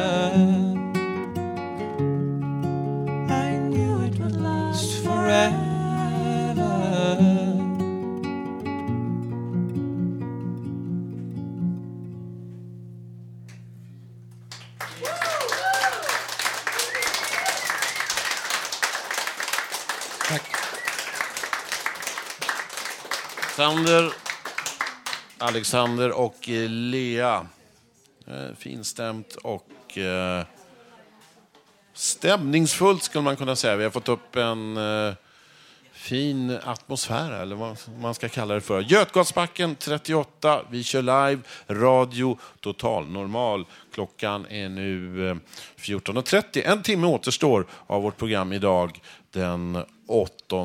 I 3.44 3.58
knew 3.72 3.94
it 4.08 4.18
would 4.20 4.38
last 4.40 5.04
forever. 5.04 5.54
Alexander, 23.58 24.14
Alexander 25.38 26.12
och 26.12 26.50
eh, 26.50 26.70
Lea. 26.70 27.48
Eh, 28.28 28.56
Finstämt 28.58 29.36
och 29.36 29.98
eh, 29.98 30.46
stämningsfullt 31.94 33.04
skulle 33.04 33.22
man 33.22 33.36
kunna 33.36 33.56
säga. 33.56 33.76
Vi 33.76 33.84
har 33.84 33.92
fått 33.92 34.10
upp 34.10 34.36
en 34.36 34.78
eh, 34.78 35.14
fin 35.92 36.58
atmosfär, 36.64 37.32
eller 37.32 37.56
vad 37.56 37.78
man 38.00 38.14
ska 38.14 38.30
kalla 38.30 38.54
det 38.54 38.62
för. 38.62 38.82
Götgatsbacken 38.82 39.76
38, 39.76 40.62
vi 40.70 40.84
kör 40.84 41.02
live, 41.02 41.42
radio 41.68 42.38
total 42.60 43.08
normal. 43.08 43.66
Klockan 43.94 44.46
är 44.50 44.70
nu 44.70 45.30
eh, 45.30 45.36
14.30. 45.78 46.62
En 46.66 46.84
timme 46.84 47.08
återstår 47.08 47.66
av 47.88 48.02
vårt 48.02 48.18
program 48.18 48.54
idag 48.54 49.00
den 49.32 49.84
8 50.08 50.56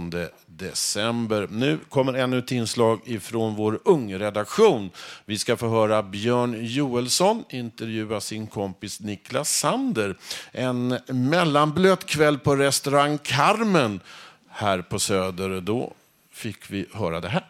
december. 0.56 1.48
Nu 1.50 1.78
kommer 1.88 2.14
ännu 2.14 2.38
ett 2.38 2.52
inslag 2.52 3.00
ifrån 3.04 3.54
vår 3.54 3.80
ungredaktion. 3.84 4.90
Vi 5.24 5.38
ska 5.38 5.56
få 5.56 5.68
höra 5.68 6.02
Björn 6.02 6.56
Joelsson 6.60 7.44
intervjua 7.48 8.20
sin 8.20 8.46
kompis 8.46 9.00
Niklas 9.00 9.58
Sander. 9.58 10.16
En 10.52 10.98
mellanblöt 11.06 12.04
kväll 12.04 12.38
på 12.38 12.56
restaurang 12.56 13.18
Carmen 13.18 14.00
här 14.48 14.82
på 14.82 14.98
Söder. 14.98 15.60
Då 15.60 15.92
fick 16.32 16.70
vi 16.70 16.86
höra 16.92 17.20
det 17.20 17.28
här. 17.28 17.46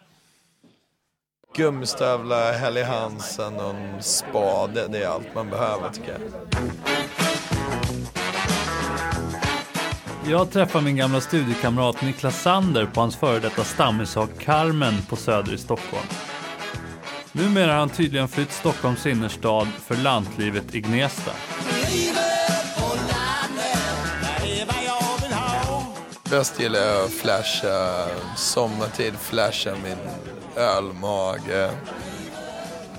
Gummistövlar, 1.55 2.53
Helly 2.53 2.81
Hansen 2.81 3.55
och 3.55 3.75
en 3.75 4.03
spade. 4.03 4.87
Det 4.87 5.03
är 5.03 5.07
allt 5.07 5.35
man 5.35 5.49
behöver 5.49 5.89
tycker 5.89 6.11
jag. 6.11 7.02
Jag 10.27 10.51
träffar 10.51 10.81
min 10.81 10.95
gamla 10.95 11.21
studiekamrat 11.21 12.01
Niklas 12.01 12.41
Sander 12.41 12.85
på 12.85 12.99
hans 12.99 13.15
före 13.15 13.39
detta 13.39 13.63
stammishak 13.63 14.29
Carmen 14.39 14.93
på 15.09 15.15
Söder 15.15 15.53
i 15.53 15.57
Stockholm. 15.57 16.07
Numera 17.31 17.71
har 17.71 17.79
han 17.79 17.89
tydligen 17.89 18.27
flytt 18.27 18.51
Stockholms 18.51 19.05
innerstad 19.05 19.67
för 19.85 19.95
lantlivet 19.95 20.75
i 20.75 20.81
Gnesta. 20.81 21.31
Bäst 26.29 26.59
gillar 26.59 26.79
jag 26.79 27.05
att 27.05 27.11
flasha, 27.11 28.07
sommartid 28.37 29.13
flasha 29.13 29.71
min 29.83 29.97
ölmage 30.55 31.71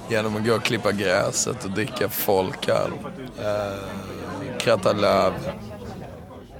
genom 0.08 0.36
att 0.36 0.46
gå 0.46 0.54
och 0.54 0.62
klippa 0.62 0.92
gräset 0.92 1.64
och 1.64 1.70
dricka 1.70 2.08
folköl. 2.08 2.90
Eh, 3.38 4.58
kratta 4.58 4.92
löv. 4.92 5.32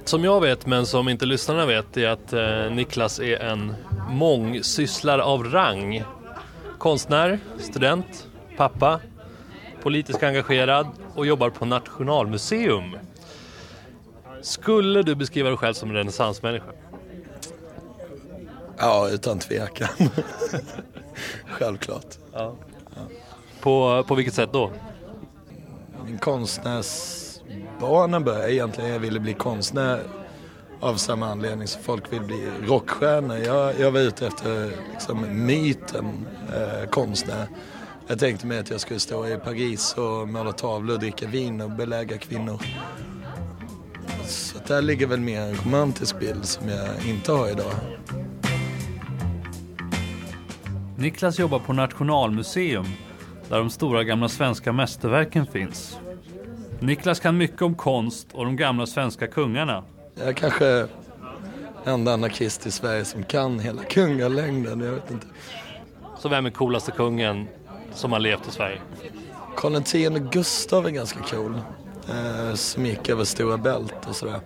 Som 0.05 0.23
jag 0.23 0.41
vet, 0.41 0.65
men 0.65 0.85
som 0.85 1.09
inte 1.09 1.25
lyssnarna 1.25 1.65
vet, 1.65 1.97
är 1.97 2.07
att 2.07 2.33
eh, 2.33 2.71
Niklas 2.71 3.19
är 3.19 3.39
en 3.39 3.75
mångsysslare 4.09 5.23
av 5.23 5.43
rang. 5.43 6.03
Konstnär, 6.77 7.39
student, 7.59 8.27
pappa, 8.57 8.99
politiskt 9.81 10.23
engagerad 10.23 10.87
och 11.15 11.25
jobbar 11.25 11.49
på 11.49 11.65
Nationalmuseum. 11.65 12.97
Skulle 14.41 15.01
du 15.01 15.15
beskriva 15.15 15.49
dig 15.49 15.57
själv 15.57 15.73
som 15.73 15.89
en 15.89 15.95
renässansmänniska? 15.95 16.71
Ja, 18.77 19.09
utan 19.09 19.39
tvekan. 19.39 19.89
Självklart. 21.45 22.17
Ja. 22.33 22.55
På, 23.59 24.03
på 24.07 24.15
vilket 24.15 24.33
sätt 24.33 24.49
då? 24.53 24.71
Min 26.05 26.17
Barnen 27.79 28.23
började 28.23 28.53
egentligen, 28.53 28.89
jag 28.89 28.99
ville 28.99 29.19
bli 29.19 29.33
konstnär 29.33 29.99
av 30.79 30.95
samma 30.95 31.27
anledning 31.27 31.67
som 31.67 31.83
folk 31.83 32.13
vill 32.13 32.21
bli 32.21 32.49
rockstjärnor. 32.67 33.37
Jag, 33.37 33.79
jag 33.79 33.91
var 33.91 33.99
ute 33.99 34.27
efter 34.27 34.71
liksom, 34.91 35.45
myten 35.45 36.27
eh, 36.55 36.89
konstnär. 36.89 37.47
Jag 38.07 38.19
tänkte 38.19 38.47
mig 38.47 38.59
att 38.59 38.69
jag 38.69 38.81
skulle 38.81 38.99
stå 38.99 39.27
i 39.27 39.37
Paris 39.37 39.93
och 39.93 40.27
måla 40.27 40.51
tavlor 40.51 40.97
dricka 40.97 41.27
vin 41.27 41.61
och 41.61 41.71
belägga 41.71 42.17
kvinnor. 42.17 42.61
Så 44.23 44.57
där 44.67 44.81
ligger 44.81 45.07
väl 45.07 45.19
mer 45.19 45.41
en 45.41 45.55
romantisk 45.55 46.19
bild 46.19 46.45
som 46.45 46.69
jag 46.69 47.05
inte 47.07 47.31
har 47.31 47.49
idag. 47.49 47.73
Niklas 50.97 51.39
jobbar 51.39 51.59
på 51.59 51.73
Nationalmuseum 51.73 52.85
där 53.49 53.57
de 53.57 53.69
stora 53.69 54.03
gamla 54.03 54.29
svenska 54.29 54.73
mästerverken 54.73 55.45
finns. 55.47 55.97
Niklas 56.85 57.19
kan 57.19 57.37
mycket 57.37 57.61
om 57.61 57.75
konst 57.75 58.27
och 58.33 58.45
de 58.45 58.55
gamla 58.55 58.85
svenska 58.85 59.27
kungarna. 59.27 59.83
Jag 60.15 60.27
är 60.27 60.33
kanske 60.33 60.87
enda 61.85 62.13
anarkist 62.13 62.67
i 62.67 62.71
Sverige 62.71 63.05
som 63.05 63.23
kan 63.23 63.59
hela 63.59 63.83
kungalängden. 63.83 64.81
Jag 64.81 64.91
vet 64.91 65.11
inte. 65.11 65.27
Så 66.19 66.29
vem 66.29 66.45
är 66.45 66.49
coolaste 66.49 66.91
kungen 66.91 67.47
som 67.93 68.11
har 68.11 68.19
levt 68.19 68.47
i 68.47 68.51
Sverige? 68.51 68.81
Karl 69.55 69.75
X 69.75 69.93
Gustav 70.31 70.85
är 70.85 70.89
ganska 70.89 71.19
cool. 71.19 71.61
Eh, 72.09 72.53
som 72.53 72.85
gick 72.85 73.09
över 73.09 73.23
Stora 73.23 73.57
Bält 73.57 74.07
och 74.09 74.15
sådär. 74.15 74.39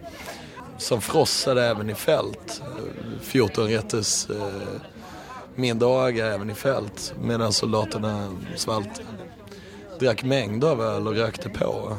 Som 0.77 1.01
frossade 1.01 1.65
även 1.65 1.89
i 1.89 1.95
fält. 1.95 2.61
Eh, 2.61 3.21
14 3.21 3.67
rätters 3.67 4.29
eh, 4.29 4.81
middagar 5.55 6.25
även 6.25 6.49
i 6.49 6.55
fält. 6.55 7.13
Medan 7.21 7.53
soldaterna 7.53 8.27
svalt. 8.55 9.01
Drack 9.99 10.23
mängder 10.23 10.67
av 10.69 10.81
öl 10.81 11.07
och 11.07 11.15
rökte 11.15 11.49
på. 11.49 11.97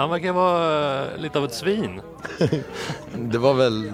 Han 0.00 0.10
verkar 0.10 0.32
vara 0.32 1.04
eh, 1.12 1.18
lite 1.18 1.38
av 1.38 1.44
ett 1.44 1.54
svin. 1.54 2.00
Det 3.14 3.38
var 3.38 3.54
väl, 3.54 3.82
det, 3.82 3.92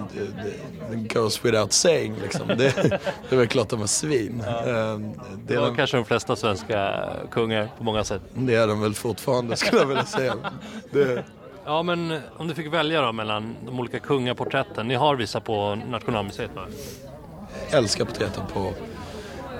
det 0.91 1.13
goes 1.13 1.45
without 1.45 1.71
saying 1.73 2.15
liksom. 2.21 2.47
Det, 2.47 2.99
det 3.29 3.35
var 3.35 3.45
klart 3.45 3.69
de 3.69 3.79
var 3.79 3.87
svin. 3.87 4.43
Eh, 4.47 4.53
Det 4.55 4.99
Det 5.47 5.57
var 5.57 5.63
är, 5.65 5.69
de, 5.69 5.75
kanske 5.75 5.97
de 5.97 6.05
flesta 6.05 6.35
svenska 6.35 7.03
kungar 7.31 7.69
på 7.77 7.83
många 7.83 8.03
sätt. 8.03 8.21
det 8.33 8.55
är 8.55 8.67
de 8.67 8.81
väl 8.81 8.93
fortfarande 8.93 9.55
skulle 9.55 9.81
jag 9.81 9.87
vilja 9.87 10.05
säga. 10.05 10.35
Det, 10.91 11.23
Ja, 11.65 11.83
men 11.83 12.19
om 12.37 12.47
du 12.47 12.53
fick 12.55 12.73
välja 12.73 13.01
då 13.01 13.11
mellan 13.11 13.55
de 13.65 13.79
olika 13.79 13.99
kungaporträtten. 13.99 14.87
Ni 14.87 14.95
har 14.95 15.15
vissa 15.15 15.39
på 15.39 15.75
Nationalmuseet 15.89 16.51
va? 16.55 16.61
älskar 17.71 18.05
porträtten 18.05 18.43
på 18.53 18.73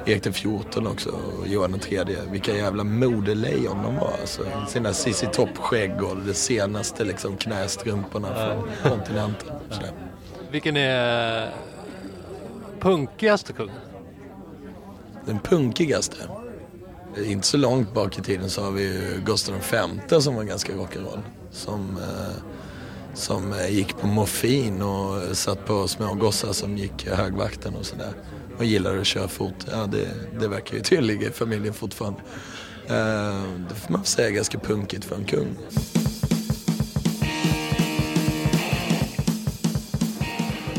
Erik 0.08 0.24
den 0.24 0.34
XIV 0.34 0.88
också 0.88 1.10
och 1.10 1.48
Johan 1.48 1.72
den 1.72 1.80
tredje. 1.80 2.17
Vilka 2.32 2.56
jävla 2.56 2.84
modelejon 2.84 3.84
de 3.84 3.96
var 3.96 4.13
alltså. 4.22 4.41
Sina 4.67 4.93
Cissi 4.93 5.28
Topp-skägg 5.34 6.04
och 6.04 6.17
det 6.17 6.34
senaste 6.34 7.04
liksom 7.04 7.38
knästrumporna 7.38 8.28
från 8.34 8.91
kontinenten. 8.91 9.50
Sådär. 9.70 9.91
Vilken 10.52 10.78
är 10.78 11.54
punkigaste 12.80 13.54
kungen? 13.54 13.76
Den 15.26 15.39
punkigaste? 15.39 16.17
Inte 17.26 17.48
så 17.48 17.58
långt 17.58 17.93
bak 17.93 18.20
i 18.20 18.22
tiden 18.22 18.50
så 18.50 18.63
har 18.63 18.72
vi 18.72 18.84
ju 18.84 19.22
Gustav 19.26 19.56
V 20.10 20.22
som 20.22 20.36
var 20.36 20.43
ganska 20.43 20.74
rock'n'roll. 20.74 21.22
Som, 21.52 21.98
eh, 21.98 22.43
som 23.13 23.54
eh, 23.54 23.70
gick 23.70 23.98
på 23.98 24.08
morfin 24.08 24.82
och 24.82 25.38
satt 25.38 25.65
på 25.65 25.88
små 25.88 26.13
gossar 26.13 26.54
som 26.54 26.78
gick 26.78 27.08
högvakten 27.08 27.76
och 27.76 27.86
sådär. 27.86 28.13
Och 28.58 28.65
gillar 28.65 28.98
att 28.98 29.08
köra 29.08 29.28
fort. 29.28 29.65
Ja, 29.72 29.88
det, 29.88 30.08
det 30.39 30.48
verkar 30.48 30.76
ju 30.76 30.82
tydligt 30.82 31.22
i 31.22 31.32
familjen 31.32 31.74
fortfarande. 31.74 32.20
Eh, 32.88 33.43
det 33.70 33.76
får 33.76 33.93
man 33.93 34.04
säga 34.04 34.28
är 34.28 34.32
ganska 34.32 34.60
punkigt 34.60 35.06
för 35.06 35.15
en 35.15 35.26
kung. 35.26 35.58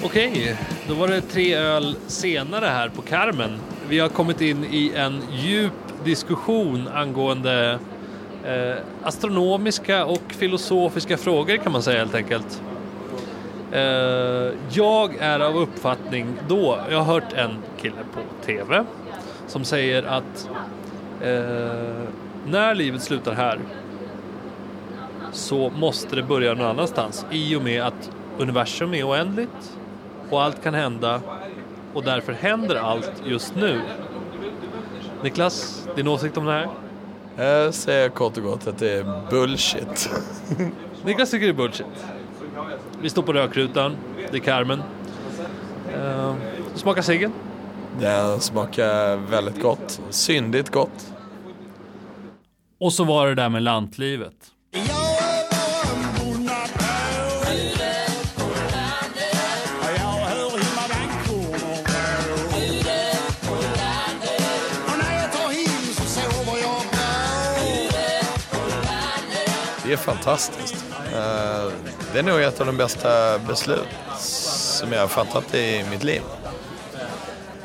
Okej, 0.05 0.57
då 0.89 0.95
var 0.95 1.09
det 1.09 1.21
tre 1.21 1.55
öl 1.55 1.97
senare 2.07 2.67
här 2.67 2.89
på 2.89 3.03
Carmen. 3.03 3.59
Vi 3.89 3.99
har 3.99 4.09
kommit 4.09 4.41
in 4.41 4.65
i 4.65 4.93
en 4.95 5.23
djup 5.33 5.73
diskussion 6.05 6.89
angående 6.89 7.79
eh, 8.45 8.77
astronomiska 9.03 10.05
och 10.05 10.23
filosofiska 10.29 11.17
frågor 11.17 11.57
kan 11.57 11.73
man 11.73 11.83
säga 11.83 11.99
helt 11.99 12.15
enkelt. 12.15 12.63
Eh, 13.73 14.53
jag 14.71 15.17
är 15.21 15.41
av 15.41 15.57
uppfattning 15.57 16.27
då, 16.49 16.79
jag 16.91 16.99
har 16.99 17.15
hört 17.15 17.33
en 17.33 17.51
kille 17.81 17.97
på 18.15 18.47
TV 18.47 18.85
som 19.47 19.65
säger 19.65 20.03
att 20.03 20.51
eh, 21.23 22.03
när 22.47 22.75
livet 22.75 23.03
slutar 23.03 23.33
här 23.33 23.59
så 25.33 25.71
måste 25.71 26.17
det 26.17 26.23
börja 26.23 26.55
någon 26.55 26.67
annanstans 26.67 27.27
i 27.31 27.57
och 27.57 27.63
med 27.63 27.83
att 27.83 28.11
universum 28.39 28.95
är 28.95 29.09
oändligt 29.09 29.79
och 30.31 30.43
allt 30.43 30.63
kan 30.63 30.75
hända 30.75 31.21
och 31.95 32.05
därför 32.05 32.33
händer 32.33 32.77
allt 32.77 33.13
just 33.25 33.55
nu. 33.57 33.81
Niklas, 35.23 35.89
din 35.97 36.09
åsikt 36.09 36.37
om 36.37 36.45
det 36.45 36.53
här? 36.53 36.69
Jag 37.37 37.75
säger 37.75 38.09
kort 38.09 38.37
och 38.37 38.43
gott 38.43 38.67
att 38.67 38.79
det 38.79 38.93
är 38.93 39.31
bullshit. 39.31 40.11
Niklas 41.05 41.31
tycker 41.31 41.47
det 41.47 41.53
är 41.53 41.55
bullshit. 41.55 41.87
Vi 43.03 43.11
står 43.11 43.23
på 43.23 43.33
rökrutan, 43.33 43.97
det 44.31 44.37
är 44.37 44.41
Carmen. 44.41 44.83
Uh, 45.97 46.35
smakar 46.75 47.03
ciggen? 47.03 47.33
Den 48.01 48.41
smakar 48.41 49.17
väldigt 49.17 49.63
gott. 49.63 50.01
Syndigt 50.11 50.71
gott. 50.71 51.13
Och 52.81 52.93
så 52.93 53.05
var 53.05 53.27
det 53.27 53.35
där 53.35 53.49
med 53.49 53.63
lantlivet. 53.63 54.35
Det 69.89 69.93
är 69.93 69.97
fantastiskt. 69.97 70.85
Det 72.13 72.19
är 72.19 72.23
nog 72.23 72.41
ett 72.41 72.61
av 72.61 72.67
de 72.67 72.77
bästa 72.77 73.39
beslut 73.39 73.89
som 74.19 74.93
jag 74.93 75.01
har 75.01 75.09
fattat 75.09 75.55
i 75.55 75.85
mitt 75.91 76.05
liv. 76.05 76.23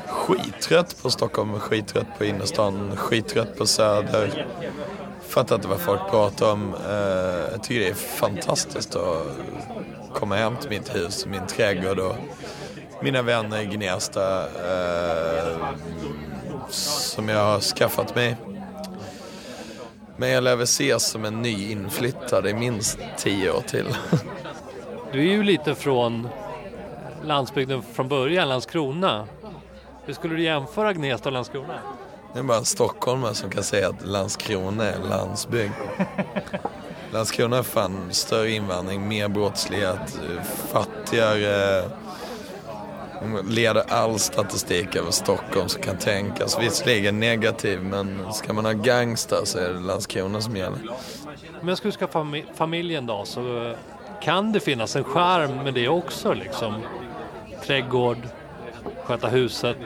Skittrött 0.06 1.02
på 1.02 1.10
Stockholm, 1.10 1.60
skittrött 1.60 2.18
på 2.18 2.24
innerstan, 2.24 2.96
skittrött 2.96 3.58
på 3.58 3.66
Söder. 3.66 4.46
Fattar 5.28 5.56
inte 5.56 5.68
vad 5.68 5.80
folk 5.80 6.10
pratar 6.10 6.52
om. 6.52 6.74
Eh, 6.88 7.52
jag 7.52 7.62
tycker 7.62 7.80
det 7.80 7.88
är 7.88 7.94
fantastiskt 7.94 8.96
att 8.96 9.26
komma 10.14 10.36
hem 10.36 10.56
till 10.56 10.70
mitt 10.70 10.94
hus, 10.94 11.26
min 11.26 11.46
trädgård 11.46 11.98
och 11.98 12.16
mina 13.02 13.22
vänner 13.22 13.60
i 13.60 13.66
Gnesta 13.66 14.42
eh, 14.42 15.56
som 16.70 17.28
jag 17.28 17.44
har 17.44 17.60
skaffat 17.60 18.14
mig. 18.14 18.36
Men 20.16 20.28
jag 20.28 20.44
lär 20.44 20.56
väl 20.56 20.64
ses 20.64 21.06
som 21.06 21.24
en 21.24 21.42
ny 21.42 21.70
inflyttad 21.70 22.46
i 22.46 22.54
minst 22.54 22.98
tio 23.16 23.50
år 23.50 23.60
till. 23.60 23.86
Du 25.12 25.20
är 25.20 25.32
ju 25.32 25.42
lite 25.42 25.74
från 25.74 26.28
landsbygden 27.24 27.82
från 27.82 28.08
början, 28.08 28.48
Landskrona. 28.48 29.26
Hur 30.04 30.14
skulle 30.14 30.34
du 30.34 30.42
jämföra 30.42 30.92
Gnesta 30.92 31.28
och 31.28 31.32
Landskrona? 31.32 31.74
Det 32.32 32.38
är 32.38 32.42
bara 32.42 32.58
en 32.58 32.64
stockholmare 32.64 33.34
som 33.34 33.50
kan 33.50 33.62
säga 33.62 33.88
att 33.88 34.06
Landskrona 34.06 34.84
är 34.84 34.98
landsbygd. 34.98 35.72
Landskrona 37.12 37.58
är 37.58 37.62
fan 37.62 38.08
större 38.10 38.50
invandring, 38.50 39.08
mer 39.08 39.28
brottslighet, 39.28 40.20
fattigare. 40.72 41.84
Leder 43.48 43.84
all 43.88 44.18
statistik 44.18 44.96
över 44.96 45.10
Stockholm 45.10 45.68
som 45.68 45.82
kan 45.82 45.96
tänkas. 45.98 46.58
Visserligen 46.60 47.20
negativ, 47.20 47.80
men 47.82 48.32
ska 48.32 48.52
man 48.52 48.64
ha 48.64 48.72
gangster 48.72 49.40
så 49.44 49.58
är 49.58 49.68
det 49.68 49.80
Landskrona 49.80 50.40
som 50.40 50.56
gäller. 50.56 50.78
Om 51.62 51.68
jag 51.68 51.78
skulle 51.78 51.92
skaffa 51.92 52.18
fami- 52.18 52.44
familjen 52.54 53.06
då 53.06 53.24
så 53.24 53.66
eh, 53.68 53.76
kan 54.22 54.52
det 54.52 54.60
finnas 54.60 54.96
en 54.96 55.04
charm 55.04 55.56
med 55.64 55.74
det 55.74 55.88
också 55.88 56.32
liksom. 56.32 56.74
Trädgård, 57.66 58.18
sköta 59.04 59.28
huset, 59.28 59.76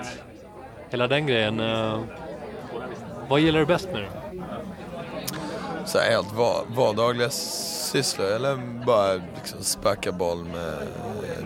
hela 0.91 1.07
den 1.07 1.27
grejen. 1.27 1.61
Eh. 1.61 2.01
Vad 3.29 3.41
gillar 3.41 3.61
du 3.61 3.67
bäst 3.67 3.89
med 3.93 4.03
det? 4.03 4.09
Så 5.89 5.99
här 5.99 6.11
helt 6.11 6.33
vardagliga 6.77 7.31
sysslor 7.31 8.27
eller 8.27 8.85
bara 8.87 9.15
liksom 9.15 9.63
sparka 9.63 10.13
boll 10.13 10.45
med 10.45 10.87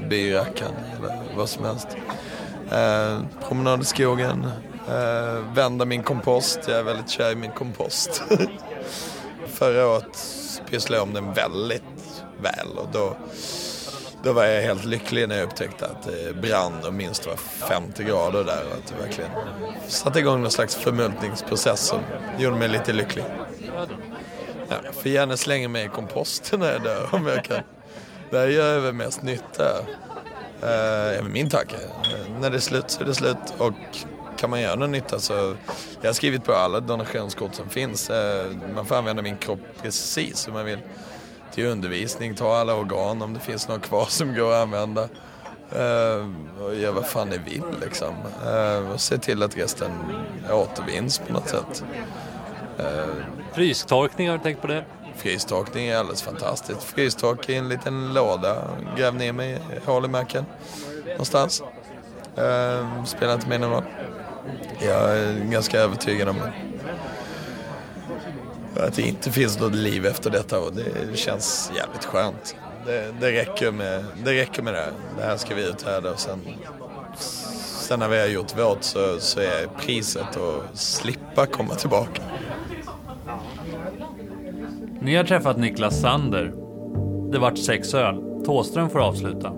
birackan 0.09 0.73
eller 0.99 1.23
vad 1.37 1.49
som 1.49 1.65
helst. 1.65 1.89
Eh, 2.71 3.21
promenad 3.49 3.83
i 3.83 3.85
skogen, 3.85 4.47
eh, 4.89 5.55
vända 5.55 5.85
min 5.85 6.03
kompost. 6.03 6.59
Jag 6.69 6.79
är 6.79 6.83
väldigt 6.83 7.11
kär 7.11 7.33
i 7.33 7.35
min 7.35 7.51
kompost. 7.51 8.23
Förra 9.47 9.89
året 9.89 10.19
pysslade 10.71 10.97
jag 10.97 11.09
om 11.09 11.15
den 11.15 11.33
väldigt 11.33 11.83
väl 12.41 12.79
och 12.79 12.89
då, 12.93 13.17
då 14.23 14.33
var 14.33 14.45
jag 14.45 14.63
helt 14.63 14.85
lycklig 14.85 15.29
när 15.29 15.37
jag 15.37 15.45
upptäckte 15.45 15.87
att 15.87 16.03
det 16.03 16.37
brann 16.37 16.85
och 16.87 16.95
minst 16.95 17.27
var 17.27 17.37
50 17.37 18.05
grader 18.05 18.45
där 18.45 18.65
och 18.71 18.79
att 18.79 18.87
det 18.87 19.05
verkligen 19.05 19.31
satte 19.89 20.19
igång 20.19 20.41
någon 20.41 20.51
slags 20.51 20.75
förmultningsprocess 20.75 21.81
som 21.81 22.01
gjorde 22.39 22.57
mig 22.57 22.69
lite 22.69 22.93
lycklig. 22.93 23.25
Ja, 24.73 24.81
jag 24.85 24.95
får 24.95 25.07
gärna 25.07 25.37
slänga 25.37 25.69
mig 25.69 25.85
i 25.85 25.89
komposten 25.89 26.61
när 26.61 26.73
jag 26.73 26.83
dör 26.83 27.09
om 27.13 27.27
jag 27.27 27.45
kan. 27.45 27.63
Där 28.31 28.49
gör 28.49 28.75
jag 28.75 28.81
väl 28.81 28.95
mest 28.95 29.23
nytta. 29.23 29.79
Eh, 30.63 30.69
uh, 30.69 31.19
är 31.19 31.23
min 31.23 31.51
tanke. 31.51 31.77
När 32.41 32.51
det 32.51 32.57
är 32.57 32.61
slut 32.61 32.91
så 32.91 33.01
är 33.01 33.05
det 33.05 33.15
slut 33.15 33.37
och 33.59 33.73
kan 34.37 34.51
man 34.51 34.61
göra 34.61 34.75
någon 34.75 34.93
nytta 34.93 35.19
så... 35.19 35.57
Jag 36.01 36.09
har 36.09 36.15
skrivit 36.15 36.45
på 36.45 36.53
alla 36.53 36.81
donationskort 36.81 37.55
som 37.55 37.69
finns. 37.69 38.11
Eh, 38.11 38.47
man 38.75 38.87
får 38.87 38.97
använda 38.97 39.23
min 39.23 39.37
kropp 39.37 39.61
precis 39.83 40.39
som 40.39 40.53
man 40.53 40.65
vill. 40.65 40.79
Till 41.55 41.67
undervisning, 41.67 42.35
ta 42.35 42.57
alla 42.57 42.75
organ 42.75 43.23
om 43.23 43.35
det 43.35 43.41
finns 43.41 43.69
något 43.69 43.83
kvar 43.83 44.07
som 44.09 44.35
går 44.35 44.53
att 44.53 44.63
använda. 44.63 45.09
Uh, 45.77 46.33
och 46.63 46.75
göra 46.75 46.93
vad 46.93 47.07
fan 47.07 47.29
ni 47.29 47.39
vill 47.39 47.65
liksom. 47.81 48.15
Och 48.93 49.01
se 49.01 49.19
till 49.19 49.43
att 49.43 49.57
resten 49.57 49.91
återvinns 50.51 51.19
på 51.19 51.33
något 51.33 51.49
sätt. 51.49 51.85
Eh, 52.79 53.07
Frystorkning, 53.53 54.29
har 54.29 54.39
du 54.39 54.43
tänkt 54.43 54.61
på 54.61 54.67
det? 54.67 54.85
Frystorkning 55.17 55.87
är 55.87 55.97
alldeles 55.97 56.23
fantastiskt. 56.23 56.83
Frystork 56.83 57.49
i 57.49 57.55
en 57.55 57.69
liten 57.69 58.15
låda. 58.15 58.71
Gräv 58.97 59.15
ner 59.15 59.33
mig 59.33 59.53
i 59.53 59.87
hål 59.87 60.05
i 60.05 60.09
marken. 60.09 60.45
Någonstans. 61.07 61.63
Uh, 62.39 63.05
spelar 63.05 63.35
inte 63.35 63.49
mig 63.49 63.59
någon 63.59 63.71
roll. 63.71 63.85
Jag 64.81 65.19
är 65.19 65.45
ganska 65.51 65.79
övertygad 65.79 66.29
om 66.29 66.37
att 68.77 68.95
det 68.95 69.03
inte 69.03 69.31
finns 69.31 69.61
något 69.61 69.75
liv 69.75 70.07
efter 70.07 70.31
detta 70.31 70.59
och 70.61 70.73
det 70.73 71.17
känns 71.17 71.73
jävligt 71.77 72.05
skönt. 72.05 72.57
Det, 72.87 73.15
det, 73.21 73.33
räcker, 73.33 73.73
med, 73.73 74.05
det 74.25 74.33
räcker 74.33 74.63
med 74.63 74.75
det 74.75 74.81
här. 74.81 74.93
Det 75.19 75.25
här 75.25 75.37
ska 75.37 75.55
vi 75.55 75.69
uthärda 75.69 76.11
och 76.11 76.21
sen, 76.21 76.41
sen 77.81 77.99
när 77.99 78.09
vi 78.09 78.21
har 78.21 78.27
gjort 78.27 78.59
vårt 78.59 78.83
så, 78.83 79.21
så 79.21 79.41
är 79.41 79.67
priset 79.79 80.37
att 80.37 80.79
slippa 80.79 81.47
komma 81.47 81.75
tillbaka. 81.75 82.23
Ni 85.05 85.17
har 85.17 85.25
träffat 85.25 85.59
Niklas 85.59 86.01
Sander. 86.01 86.53
Det 87.33 87.39
vart 87.39 87.59
sex 87.59 87.95
öl. 87.95 88.45
Tåström 88.45 88.91
får 88.91 88.99
avsluta. 88.99 89.53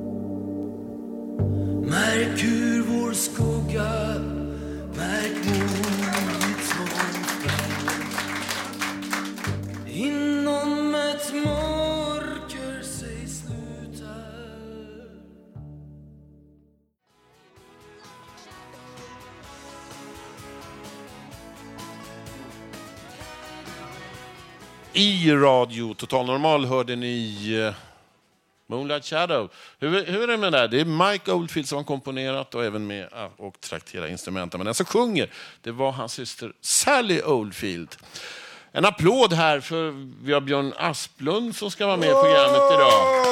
Märk 1.82 2.42
hur 2.42 2.82
vår 2.82 3.12
skugga 3.12 3.92
Märk 4.96 5.44
modigt 5.46 6.74
Inom 9.86 10.94
ett 10.94 11.32
moln 11.34 11.73
I 24.96 25.32
Radio 25.32 25.94
Total 25.94 26.26
Normal 26.26 26.64
hörde 26.64 26.96
ni 26.96 27.52
eh, 27.54 27.74
Moonlight 28.66 29.04
Shadow. 29.04 29.50
Hur, 29.78 30.04
hur 30.04 30.22
är 30.22 30.26
det 30.26 30.36
med 30.36 30.52
det 30.52 30.58
där? 30.58 30.68
Det 30.68 30.80
är 30.80 31.12
Mike 31.12 31.32
Oldfield 31.32 31.68
som 31.68 31.76
har 31.76 31.84
komponerat 31.84 32.54
och 32.54 32.64
även 32.64 32.86
med 32.86 33.08
ah, 33.12 33.28
och 33.36 33.60
trakterat 33.60 34.10
instrumenten. 34.10 34.58
Men 34.58 34.64
den 34.64 34.74
som 34.74 34.86
sjunger, 34.86 35.30
det 35.62 35.72
var 35.72 35.92
hans 35.92 36.12
syster 36.12 36.52
Sally 36.60 37.22
Oldfield. 37.22 37.96
En 38.72 38.84
applåd 38.84 39.32
här 39.32 39.60
för 39.60 39.92
vi 40.24 40.32
har 40.32 40.40
Björn 40.40 40.72
Asplund 40.76 41.56
som 41.56 41.70
ska 41.70 41.86
vara 41.86 41.96
med 41.96 42.08
i 42.08 42.12
programmet 42.12 42.72
idag. 42.72 43.24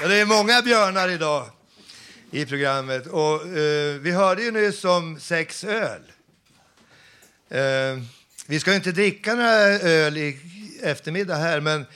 Ja, 0.00 0.08
det 0.08 0.20
är 0.20 0.26
många 0.26 0.62
björnar 0.62 1.08
idag 1.08 1.46
i 2.30 2.46
programmet. 2.46 3.06
Och, 3.06 3.46
eh, 3.46 3.94
vi 4.00 4.12
hörde 4.12 4.42
ju 4.42 4.50
nyss 4.50 4.84
om 4.84 5.20
sex 5.20 5.64
öl. 5.64 6.02
Eh, 7.50 7.98
vi 8.46 8.60
ska 8.60 8.74
inte 8.74 8.92
dricka 8.92 9.34
några 9.34 9.50
öl 9.78 10.16
i 10.16 10.38
eftermiddag 10.82 11.34
här, 11.36 11.60
men 11.60 11.86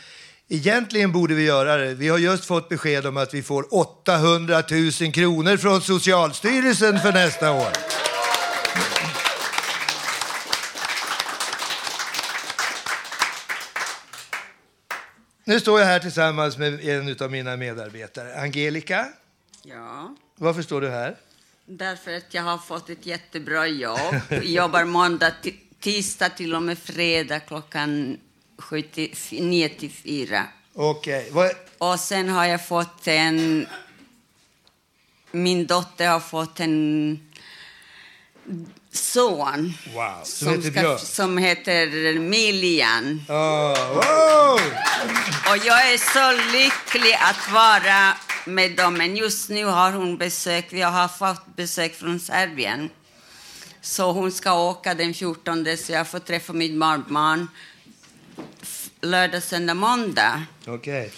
egentligen 0.49 1.13
borde 1.13 1.35
vi 1.35 1.45
göra 1.45 1.77
det. 1.77 1.95
Vi 1.95 2.09
har 2.09 2.19
just 2.19 2.45
fått 2.45 2.69
besked 2.69 3.07
om 3.07 3.17
att 3.17 3.35
vi 3.35 3.43
får 3.43 3.75
800 3.75 4.63
000 5.01 5.13
kronor 5.13 5.57
från 5.57 5.81
Socialstyrelsen 5.81 7.01
för 7.01 7.13
nästa 7.13 7.53
år. 7.53 7.69
Nu 15.45 15.61
står 15.61 15.81
jag 15.81 15.87
här 15.87 15.99
tillsammans 15.99 16.59
med 16.59 16.85
en 16.89 17.17
av 17.21 17.31
mina 17.31 17.57
medarbetare, 17.57 18.41
Angelica. 18.41 19.07
Ja, 19.63 20.17
Varför 20.37 20.63
står 20.63 20.81
du 20.81 20.89
här? 20.89 21.17
Därför 21.67 22.17
att 22.17 22.35
jag 22.35 22.43
har 22.43 22.59
fått 22.59 22.91
ett 22.91 23.07
jättebra 23.07 23.67
jobb. 23.67 24.15
Jobbar 24.43 24.85
måndag, 24.85 25.33
tisdag 25.81 26.29
till 26.31 26.55
och 26.55 26.63
med 26.63 26.79
fredag 26.79 27.41
klockan 27.41 28.19
7 28.59 28.83
till, 28.83 29.15
9 29.31 29.69
till 29.69 29.91
4. 29.91 30.45
Okej. 30.75 31.29
Vad- 31.33 31.51
Och 31.79 32.01
sen 32.01 32.29
har 32.29 32.45
jag 32.47 32.67
fått 32.67 33.07
en... 33.09 33.67
Min 35.31 35.67
dotter 35.67 36.09
har 36.09 36.21
fått 36.21 36.61
en 36.61 37.19
son 38.93 39.75
Wow. 39.95 40.21
Som 40.25 40.49
heter 40.49 40.71
ska, 40.71 40.99
som 40.99 41.39
heter 41.39 42.19
Milian. 42.19 43.23
Oh, 43.29 43.89
wow. 43.95 44.61
Och 45.51 45.57
jag 45.67 45.93
är 45.93 45.99
så 45.99 46.53
lycklig 46.53 47.15
att 47.21 47.53
vara 47.53 48.17
med 48.47 48.77
dem. 48.77 48.95
Men 48.95 49.17
just 49.17 49.49
nu 49.51 49.65
har 49.65 49.93
hon 49.93 50.17
besök. 50.17 50.67
Vi 50.71 50.83
har 50.83 51.09
fått 51.09 51.57
besök 51.57 51.95
från 51.95 52.21
Serbien. 52.21 52.91
Så 53.81 54.13
hon 54.13 54.33
ska 54.33 54.53
åka 54.53 54.95
den 54.95 55.15
14 55.15 55.67
så 55.77 55.93
jag 55.93 56.09
får 56.09 56.19
träffa 56.19 56.53
mitt 56.53 56.79
barnbarn 56.79 57.49
lördag, 59.05 59.43
söndag, 59.43 59.75
måndag. 59.75 60.43
Okay. 60.67 61.11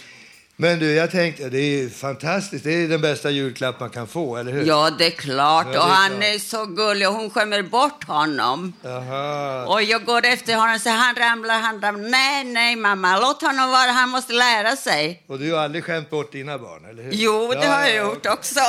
Men 0.58 0.78
du, 0.78 0.92
jag 0.94 1.10
tänkte, 1.10 1.48
det 1.48 1.58
är 1.58 1.88
fantastiskt. 1.88 2.64
Det 2.64 2.72
är 2.84 2.88
den 2.88 3.00
bästa 3.00 3.30
julklapp 3.30 3.80
man 3.80 3.90
kan 3.90 4.06
få, 4.06 4.36
eller 4.36 4.52
hur? 4.52 4.64
Ja, 4.66 4.90
det 4.98 5.06
är 5.06 5.10
klart. 5.10 5.66
Ja, 5.66 5.72
det 5.72 5.76
är 5.76 5.80
och 5.80 5.86
han 5.88 6.10
klart. 6.10 6.24
är 6.24 6.38
så 6.38 6.66
gullig 6.66 7.06
hon 7.06 7.30
skämmer 7.30 7.62
bort 7.62 8.04
honom. 8.04 8.72
Aha. 8.84 9.64
Och 9.66 9.82
jag 9.82 10.04
går 10.04 10.26
efter 10.26 10.54
honom 10.56 10.78
säger 10.78 10.96
han 10.96 11.14
ramlar, 11.16 11.60
han 11.60 11.80
ramlar. 11.80 12.08
Nej, 12.10 12.44
nej 12.44 12.76
mamma, 12.76 13.18
låt 13.20 13.42
honom 13.42 13.70
vara, 13.70 13.90
han 13.90 14.08
måste 14.08 14.32
lära 14.32 14.76
sig. 14.76 15.22
Och 15.26 15.38
du 15.38 15.52
har 15.52 15.60
aldrig 15.60 15.84
skämt 15.84 16.10
bort 16.10 16.32
dina 16.32 16.58
barn, 16.58 16.84
eller 16.90 17.02
hur? 17.02 17.10
Jo, 17.12 17.48
det 17.52 17.64
Ja, 17.64 17.72
har 17.72 17.80
jag 17.80 17.90
ja, 17.96 18.02
gjort 18.04 18.16
okej. 18.18 18.32
också. 18.32 18.60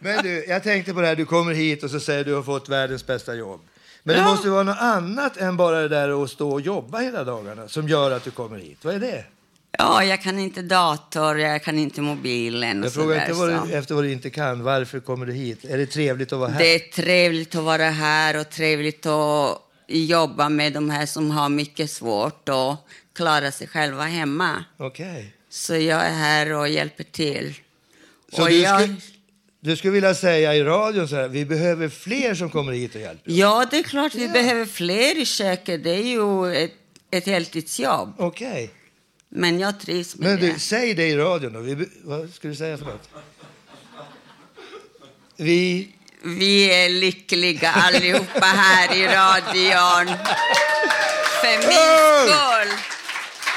Men 0.00 0.22
du, 0.24 0.44
jag 0.44 0.62
tänkte 0.62 0.94
på 0.94 1.00
det 1.00 1.06
här, 1.06 1.16
du 1.16 1.24
kommer 1.24 1.52
hit 1.54 1.82
och 1.84 1.90
så 1.90 2.00
säger 2.00 2.24
du 2.24 2.34
har 2.34 2.42
fått 2.42 2.68
världens 2.68 3.06
bästa 3.06 3.34
jobb. 3.34 3.60
Men 4.02 4.16
det 4.16 4.22
Ja. 4.22 4.28
måste 4.30 4.48
vara 4.48 4.62
något 4.62 4.78
annat 4.80 5.36
än 5.36 5.56
bara 5.56 5.80
det 5.80 5.88
där 5.88 6.22
att 6.24 6.30
stå 6.30 6.50
och 6.52 6.60
jobba 6.60 6.98
hela 6.98 7.24
dagarna 7.24 7.68
som 7.68 7.88
gör 7.88 8.10
att 8.10 8.24
du 8.24 8.30
kommer 8.30 8.58
hit. 8.58 8.78
Vad 8.82 8.94
är 8.94 8.98
det? 9.00 9.24
Ja, 9.78 10.04
jag 10.04 10.22
kan 10.22 10.38
inte 10.38 10.62
dator, 10.62 11.38
jag 11.38 11.62
kan 11.62 11.78
inte 11.78 12.00
mobilen 12.00 12.80
och 12.80 12.86
Jag 12.86 12.92
frågar 12.92 13.20
inte 13.20 13.32
vad 13.32 13.68
du, 13.68 13.74
efter 13.74 13.94
vad 13.94 14.04
du 14.04 14.12
inte 14.12 14.30
kan. 14.30 14.62
Varför 14.62 15.00
kommer 15.00 15.26
du 15.26 15.32
hit? 15.32 15.64
Är 15.64 15.78
det 15.78 15.86
trevligt 15.86 16.32
att 16.32 16.38
vara 16.38 16.50
här? 16.50 16.58
Det 16.58 16.74
är 16.74 16.78
trevligt 16.78 17.54
att 17.54 17.64
vara 17.64 17.90
här 17.90 18.40
och 18.40 18.50
trevligt 18.50 19.06
att 19.06 19.58
jobba 19.88 20.48
med 20.48 20.72
de 20.72 20.90
här 20.90 21.06
som 21.06 21.30
har 21.30 21.48
mycket 21.48 21.90
svårt 21.90 22.48
och 22.48 22.76
klara 23.16 23.52
sig 23.52 23.66
själva 23.66 24.02
hemma. 24.02 24.64
Okej. 24.76 25.34
Så 25.50 25.74
jag 25.74 26.06
är 26.06 26.14
här 26.14 26.52
och 26.52 26.68
hjälper 26.68 27.04
till. 27.04 27.54
Så 28.32 28.42
och 28.42 28.48
du, 28.48 28.56
jag, 28.56 28.80
skulle, 28.80 28.96
du 29.60 29.76
skulle 29.76 29.92
vilja 29.92 30.14
säga 30.14 30.54
i 30.54 30.62
radion 30.62 31.08
så 31.08 31.16
här, 31.16 31.28
vi 31.28 31.44
behöver 31.44 31.88
fler 31.88 32.34
som 32.34 32.50
kommer 32.50 32.72
hit 32.72 32.94
och 32.94 33.00
hjälper. 33.00 33.32
Ja, 33.32 33.66
det 33.70 33.78
är 33.78 33.82
klart 33.82 34.14
vi 34.14 34.28
behöver 34.28 34.64
fler 34.64 35.18
i 35.20 35.24
köket. 35.24 35.84
Det 35.84 35.90
är 35.90 36.02
ju 36.06 36.54
ett, 36.54 36.72
ett 37.10 37.26
heltidsjobb. 37.26 38.14
Okej. 38.18 38.70
Men 39.34 39.60
jag 39.60 39.80
trivs 39.80 40.16
med 40.16 40.28
Men 40.28 40.40
du, 40.40 40.52
det. 40.52 40.58
säg 40.58 40.94
det 40.94 41.06
i 41.08 41.16
radion 41.16 41.52
då. 41.52 41.60
Vi, 41.60 41.88
vad 42.04 42.34
ska 42.34 42.48
du 42.48 42.54
säga 42.54 42.78
för 42.78 42.84
något? 42.84 43.08
Vi... 45.36 45.92
Vi 46.24 46.84
är 46.84 46.88
lyckliga 46.88 47.70
allihopa 47.70 48.46
här 48.46 48.96
i 48.96 49.06
radion. 49.06 50.16
För 51.40 51.58
min 51.58 52.28
skull. 52.28 52.78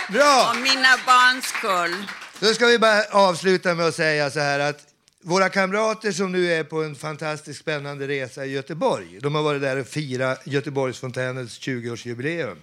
Bra! 0.10 0.50
Och 0.50 0.62
mina 0.62 0.98
barns 1.06 1.46
skull. 1.46 1.96
Då 2.40 2.54
ska 2.54 2.66
vi 2.66 2.80
bara 2.80 3.04
avsluta 3.04 3.74
med 3.74 3.86
att 3.86 3.96
säga 3.96 4.32
så 4.32 4.40
här 4.40 4.60
att 4.60 4.80
våra 5.22 5.50
kamrater 5.50 6.12
som 6.12 6.32
nu 6.32 6.54
är 6.54 6.64
på 6.64 6.84
en 6.84 6.96
fantastiskt 6.96 7.60
spännande 7.60 8.08
resa 8.08 8.46
i 8.46 8.52
Göteborg, 8.52 9.20
de 9.22 9.36
har 9.36 9.42
varit 9.44 9.62
där 9.62 9.78
och 9.78 9.88
firat 9.88 10.42
Göteborgsfontänens 10.46 11.60
20-årsjubileum. 11.60 12.56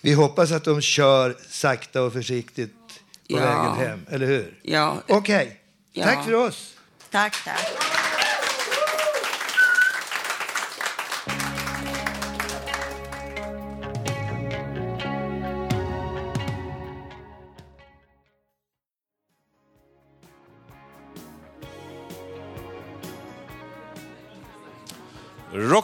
Vi 0.00 0.12
hoppas 0.12 0.52
att 0.52 0.64
de 0.64 0.80
kör 0.80 1.36
sakta 1.48 2.02
och 2.02 2.12
försiktigt 2.12 2.74
på 3.30 3.36
Ja. 3.36 3.40
vägen 3.40 3.88
hem, 3.88 4.06
eller 4.10 4.26
hur? 4.26 4.58
Ja. 4.62 4.96
Okej, 5.08 5.60
Ja. 5.92 6.04
tack 6.04 6.24
för 6.24 6.34
oss. 6.34 6.74
Tack, 7.10 7.44
tack. 7.44 7.89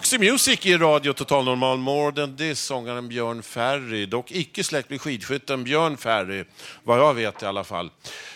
Roxy 0.06 0.18
Music 0.18 0.66
i 0.66 0.76
Radio 0.76 1.12
Total 1.12 1.44
Normal 1.44 1.78
More 1.78 2.12
than 2.12 2.36
this, 2.36 2.60
sångaren 2.60 3.08
Björn 3.08 3.42
Ferry. 3.42 4.06
Dock 4.06 4.30
icke 4.30 4.64
släkt 4.64 4.90
med 4.90 5.00
skidskytten 5.00 5.64
Björn 5.64 5.96
Ferry, 5.96 6.44
vad 6.82 6.98
jag 6.98 7.14
vet 7.14 7.42
i 7.42 7.46
alla 7.46 7.64
fall. 7.64 7.90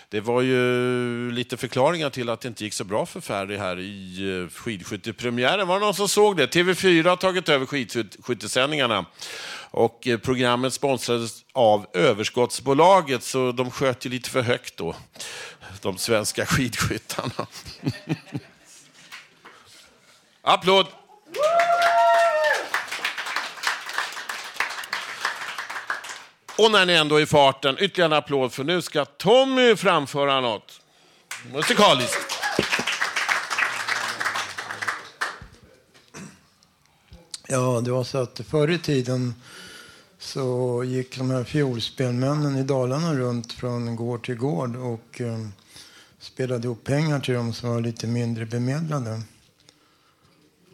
Det 0.08 0.20
var 0.20 0.42
ju 0.42 1.30
lite 1.30 1.56
förklaringar 1.56 2.10
till 2.10 2.28
att 2.28 2.40
det 2.40 2.48
inte 2.48 2.64
gick 2.64 2.74
så 2.74 2.84
bra 2.84 3.06
för 3.06 3.20
Ferry 3.20 3.56
här 3.56 3.78
i 3.78 4.42
eh, 4.42 4.48
skidskyttepremiären. 4.48 5.68
Var 5.68 5.74
det 5.74 5.86
någon 5.86 5.94
som 5.94 6.08
såg 6.08 6.36
det? 6.36 6.54
TV4 6.54 7.08
har 7.08 7.16
tagit 7.16 7.48
över 7.48 7.66
skidskyttesändningarna. 7.66 9.06
Och 9.70 10.06
eh, 10.06 10.18
programmet 10.18 10.72
sponsrades 10.72 11.44
av 11.52 11.86
Överskottsbolaget, 11.94 13.22
så 13.22 13.52
de 13.52 13.70
sköt 13.70 14.06
ju 14.06 14.10
lite 14.10 14.30
för 14.30 14.42
högt 14.42 14.76
då, 14.76 14.96
de 15.80 15.98
svenska 15.98 16.46
skidskyttarna. 16.46 17.32
Applåd! 20.42 20.86
Och 26.58 26.70
när 26.70 26.86
ni 26.86 26.92
ändå 26.92 27.16
är 27.16 27.22
i 27.22 27.26
farten, 27.26 27.76
ytterligare 27.78 28.14
en 28.14 28.18
applåd 28.18 28.52
för 28.52 28.64
nu 28.64 28.82
ska 28.82 29.04
Tommy 29.04 29.76
framföra 29.76 30.40
något 30.40 30.80
musikaliskt. 31.52 32.40
Ja, 37.48 37.80
det 37.84 37.90
var 37.90 38.04
så 38.04 38.18
att 38.18 38.40
förr 38.48 38.70
i 38.70 38.78
tiden 38.78 39.34
så 40.18 40.82
gick 40.84 41.18
de 41.18 41.30
här 41.30 41.44
fiolspelmännen 41.44 42.56
i 42.56 42.62
Dalarna 42.62 43.14
runt 43.14 43.52
från 43.52 43.96
gård 43.96 44.24
till 44.24 44.36
gård 44.36 44.76
och 44.76 45.20
eh, 45.20 45.38
spelade 46.18 46.64
ihop 46.64 46.84
pengar 46.84 47.20
till 47.20 47.34
dem 47.34 47.52
som 47.52 47.70
var 47.70 47.80
lite 47.80 48.06
mindre 48.06 48.46
bemedlade. 48.46 49.22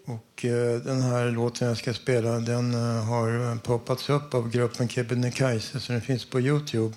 Och 0.06 0.44
eh, 0.44 0.80
den 0.80 1.02
här 1.02 1.30
låten 1.30 1.68
jag 1.68 1.76
ska 1.76 1.94
spela 1.94 2.38
den 2.38 2.74
eh, 2.74 3.04
har 3.04 3.50
eh, 3.50 3.58
poppats 3.58 4.10
upp 4.10 4.34
av 4.34 4.50
gruppen 4.50 4.88
Kebnekaise 4.88 5.80
så 5.80 5.92
den 5.92 6.00
finns 6.00 6.24
på 6.24 6.40
Youtube. 6.40 6.94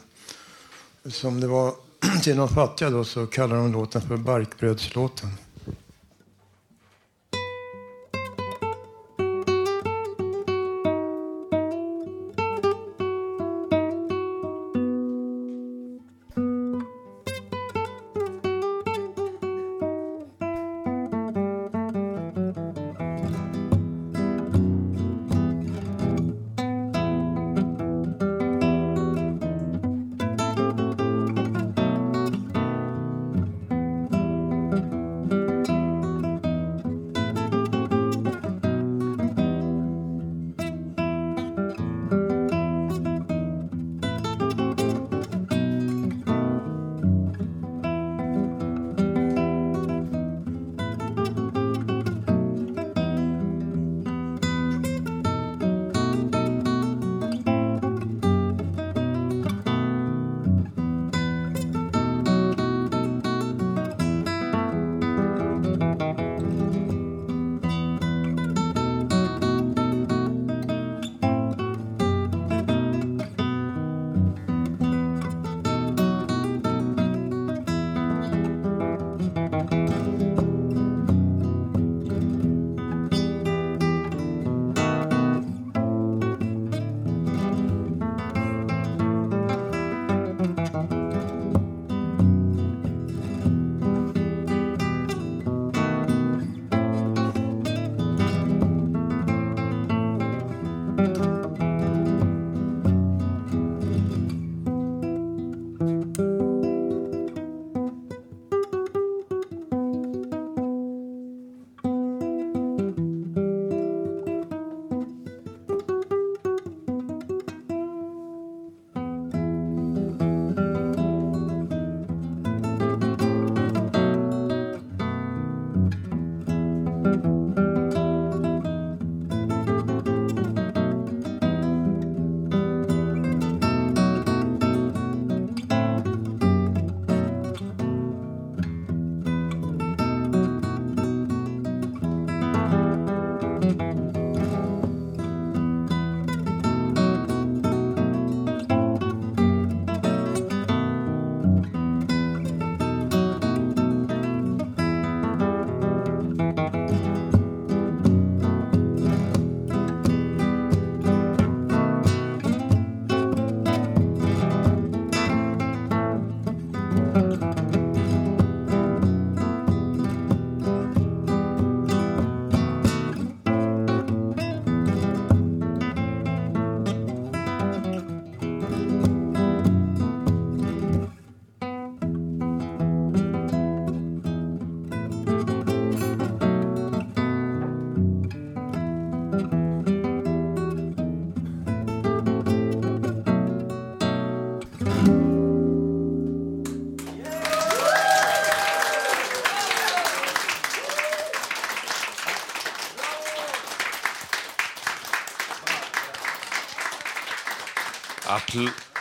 Som 1.06 1.42
det 1.42 1.48
var 1.48 1.74
till 2.24 2.38
de 2.38 2.48
fattiga 2.48 2.90
då 2.90 3.04
så 3.04 3.28
kallar 3.28 3.56
de 3.56 3.72
låten 3.72 4.02
för 4.02 4.18
Barkbrödslåten. 4.18 5.30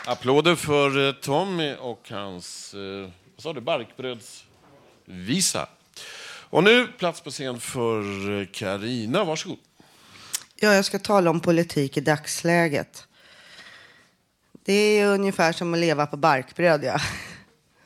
Applåder 0.08 0.54
för 0.54 1.08
eh, 1.08 1.12
Tommy 1.12 1.74
och 1.74 2.10
hans 2.10 2.74
eh, 2.74 3.10
vad 3.34 3.42
sa 3.42 3.52
du, 3.52 3.60
barkbrödsvisa. 3.60 5.68
Och 6.50 6.64
nu 6.64 6.86
plats 6.86 7.20
på 7.20 7.30
scen 7.30 7.60
för 7.60 8.00
eh, 8.40 8.46
Karina. 8.52 9.24
Varsågod. 9.24 9.58
Ja, 10.56 10.74
jag 10.74 10.84
ska 10.84 10.98
tala 10.98 11.30
om 11.30 11.40
politik 11.40 11.96
i 11.96 12.00
dagsläget. 12.00 13.06
Det 14.64 14.72
är 14.72 15.06
ungefär 15.06 15.52
som 15.52 15.74
att 15.74 15.80
leva 15.80 16.06
på 16.06 16.16
barkbröd, 16.16 16.84
ja. 16.84 17.00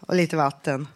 Och 0.00 0.14
lite 0.14 0.36
vatten. 0.36 0.88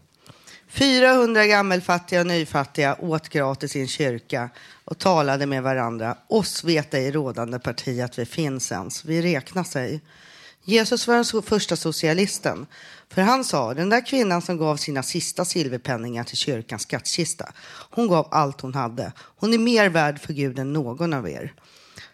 400 0.69 1.47
gammelfattiga 1.47 2.21
och 2.21 2.27
nyfattiga 2.27 2.97
åt 3.01 3.29
gratis 3.29 3.77
i 3.77 3.81
en 3.81 3.89
kyrka 3.89 4.51
och 4.85 4.99
talade 4.99 5.47
med 5.47 5.63
varandra. 5.63 6.17
Oss 6.29 6.65
vet 6.65 6.95
i 6.95 7.11
rådande 7.11 7.59
parti 7.59 8.01
att 8.01 8.19
vi 8.19 8.27
finns 8.27 8.73
ens. 8.73 9.05
Vi 9.05 9.23
räknar 9.23 9.65
sig. 9.65 10.01
Jesus 10.69 11.09
var 11.09 11.15
den 11.33 11.43
första 11.43 11.77
socialisten. 11.77 12.67
För 13.09 13.23
han 13.23 13.45
sa, 13.45 13.75
den 13.75 13.89
där 13.89 14.07
kvinnan 14.07 14.43
som 14.43 14.57
gav 14.57 14.77
sina 14.77 15.03
sista 15.03 15.45
silverpenningar 15.45 16.25
till 16.25 16.37
kyrkans 16.37 16.83
skattkista, 16.83 17.53
hon 17.91 18.09
gav 18.09 18.29
allt 18.31 18.61
hon 18.61 18.75
hade. 18.75 19.13
Hon 19.19 19.55
är 19.55 19.59
mer 19.59 19.89
värd 19.89 20.21
för 20.21 20.33
Gud 20.33 20.59
än 20.59 20.73
någon 20.73 21.13
av 21.13 21.29
er. 21.29 21.53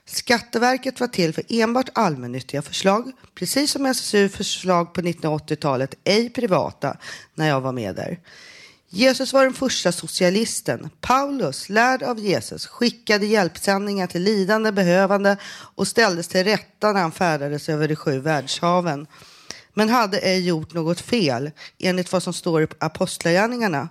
Skatteverket 0.05 1.01
var 1.01 1.09
till 1.09 1.35
för 1.35 1.45
enbart 1.49 1.89
allmännyttiga 1.93 2.63
förslag, 2.63 3.13
precis 3.35 3.71
som 3.71 3.87
SSU-förslag 3.87 4.95
på 4.95 5.01
1980-talet, 5.01 5.95
ej 6.05 6.31
privata, 6.31 6.97
när 7.35 7.49
jag 7.49 7.61
var 7.61 7.73
med 7.73 7.95
där. 7.95 8.19
Jesus 8.95 9.33
var 9.33 9.45
den 9.45 9.55
första 9.55 9.93
socialisten. 9.93 10.91
Paulus, 11.01 11.69
lärd 11.69 12.03
av 12.03 12.19
Jesus, 12.19 12.67
skickade 12.67 13.27
hjälpsändningar 13.27 14.07
till 14.07 14.23
lidande, 14.23 14.73
behövande 14.73 15.37
och 15.75 15.89
ställdes 15.89 16.29
till 16.29 16.45
rätta 16.45 16.93
när 16.93 17.01
han 17.01 17.13
färdades 17.13 17.69
över 17.69 17.89
de 17.89 17.97
sju 17.97 18.19
världshaven. 18.19 19.07
Men 19.75 19.89
hade 19.89 20.19
ej 20.19 20.47
gjort 20.47 20.75
något 20.75 21.01
fel, 21.01 21.51
enligt 21.79 22.13
vad 22.13 22.23
som 22.23 22.33
står 22.33 22.63
i 22.63 22.67
Apostlagärningarna. 22.79 23.89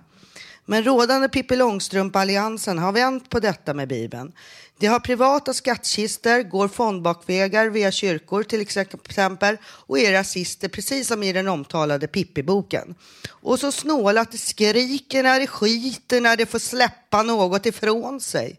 Men 0.64 0.84
rådande 0.84 1.28
Pippi 1.28 1.56
Långstrump-alliansen 1.56 2.78
har 2.78 2.92
vänt 2.92 3.30
på 3.30 3.40
detta 3.40 3.74
med 3.74 3.88
Bibeln. 3.88 4.32
De 4.78 4.86
har 4.86 5.00
privata 5.00 5.54
skattkistor, 5.54 6.42
går 6.42 6.68
fondbakvägar 6.68 7.66
via 7.66 7.90
kyrkor 7.90 8.42
till 8.42 8.60
exempel 8.60 9.56
och 9.64 9.98
är 9.98 10.12
rasister 10.12 10.68
precis 10.68 11.08
som 11.08 11.22
i 11.22 11.32
den 11.32 11.48
omtalade 11.48 12.06
Pippi-boken. 12.06 12.94
Och 13.28 13.60
så 13.60 13.72
snåla 13.72 14.20
att 14.20 14.32
de 14.32 14.38
skriker 14.38 15.22
när 15.22 15.40
det 15.40 15.46
skiter 15.46 16.20
när 16.20 16.36
de 16.36 16.46
får 16.46 16.58
släppa 16.58 17.22
något 17.22 17.66
ifrån 17.66 18.20
sig. 18.20 18.58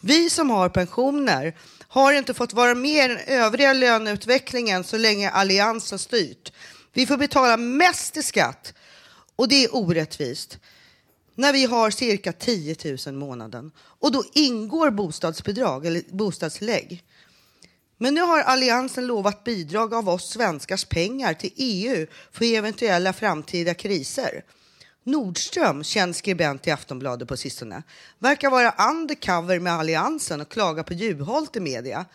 Vi 0.00 0.30
som 0.30 0.50
har 0.50 0.68
pensioner 0.68 1.56
har 1.88 2.12
inte 2.12 2.34
fått 2.34 2.52
vara 2.52 2.74
med 2.74 3.04
i 3.10 3.14
den 3.14 3.18
övriga 3.26 3.72
löneutvecklingen 3.72 4.84
så 4.84 4.96
länge 4.96 5.30
alliansen 5.30 5.98
styrt. 5.98 6.52
Vi 6.92 7.06
får 7.06 7.16
betala 7.16 7.56
mest 7.56 8.16
i 8.16 8.22
skatt 8.22 8.74
och 9.36 9.48
det 9.48 9.64
är 9.64 9.76
orättvist 9.76 10.58
när 11.34 11.52
vi 11.52 11.64
har 11.64 11.90
cirka 11.90 12.32
10 12.32 12.76
000 12.84 12.98
i 13.06 13.12
månaden 13.12 13.72
och 13.78 14.12
då 14.12 14.24
ingår 14.32 14.90
bostadsbidrag 14.90 15.86
eller 15.86 16.02
bostadstillägg. 16.08 17.04
Men 17.98 18.14
nu 18.14 18.20
har 18.20 18.40
Alliansen 18.40 19.06
lovat 19.06 19.44
bidrag 19.44 19.94
av 19.94 20.08
oss 20.08 20.30
svenskars 20.30 20.84
pengar 20.84 21.34
till 21.34 21.52
EU 21.56 22.06
för 22.32 22.44
eventuella 22.44 23.12
framtida 23.12 23.74
kriser. 23.74 24.44
Nordström, 25.06 25.84
känd 25.84 26.16
skribent 26.16 26.66
i 26.66 26.70
Aftonbladet 26.70 27.28
på 27.28 27.36
sistone, 27.36 27.82
verkar 28.18 28.50
vara 28.50 28.90
undercover 28.90 29.58
med 29.58 29.72
Alliansen 29.72 30.40
och 30.40 30.48
klaga 30.48 30.82
på 30.82 30.94
Juholt 30.94 31.56
i 31.56 31.60
media. 31.60 32.06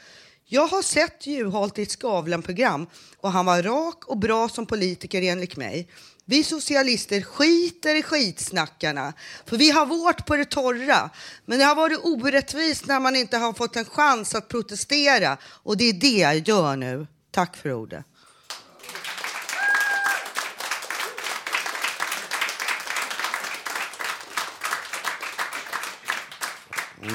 Jag 0.45 0.67
har 0.67 0.81
sett 0.81 1.27
Juholt 1.27 1.79
i 1.79 1.81
ett 1.81 1.91
Skavlan-program 1.91 2.87
och 3.17 3.31
han 3.31 3.45
var 3.45 3.63
rak 3.63 4.05
och 4.05 4.17
bra 4.17 4.49
som 4.49 4.65
politiker 4.65 5.21
enligt 5.21 5.57
mig. 5.57 5.87
Vi 6.29 6.43
socialister 6.43 7.21
skiter 7.21 7.95
i 7.95 8.03
skitsnackarna, 8.03 9.13
för 9.45 9.57
vi 9.57 9.71
har 9.71 9.85
vårt 9.85 10.25
på 10.25 10.35
det 10.35 10.45
torra. 10.45 11.09
Men 11.45 11.59
det 11.59 11.65
har 11.65 11.75
varit 11.75 11.99
orättvist 12.03 12.85
när 12.85 12.99
man 12.99 13.15
inte 13.15 13.37
har 13.37 13.53
fått 13.53 13.75
en 13.75 13.85
chans 13.85 14.35
att 14.35 14.47
protestera 14.47 15.37
och 15.43 15.77
det 15.77 15.83
är 15.83 15.93
det 15.93 16.17
jag 16.17 16.47
gör 16.47 16.75
nu. 16.75 17.07
Tack 17.31 17.57
för 17.57 17.73
ordet. 17.73 18.05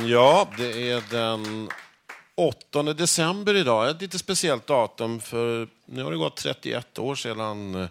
Ja, 0.07 0.51
det 0.59 0.91
är 0.91 1.03
den 1.11 1.69
8 2.35 2.83
december 2.83 3.55
idag. 3.55 3.91
Ett 3.91 4.01
lite 4.01 4.19
speciellt 4.19 4.67
datum, 4.67 5.21
för 5.21 5.69
nu 5.87 6.03
har 6.03 6.11
det 6.11 6.17
gått 6.17 6.37
31 6.37 6.99
år 6.99 7.15
sedan 7.15 7.75
eh, 7.75 7.89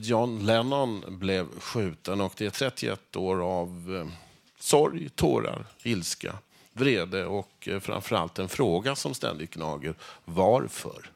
John 0.00 0.46
Lennon 0.46 1.04
blev 1.18 1.60
skjuten 1.60 2.20
och 2.20 2.32
det 2.36 2.46
är 2.46 2.50
31 2.50 3.16
år 3.16 3.42
av 3.42 3.96
eh, 3.96 4.14
sorg, 4.60 5.08
tårar, 5.08 5.66
ilska, 5.82 6.38
vrede 6.72 7.26
och 7.26 7.68
eh, 7.68 7.80
framförallt 7.80 8.38
en 8.38 8.48
fråga 8.48 8.96
som 8.96 9.14
ständigt 9.14 9.54
gnager. 9.54 9.94
Varför? 10.24 11.10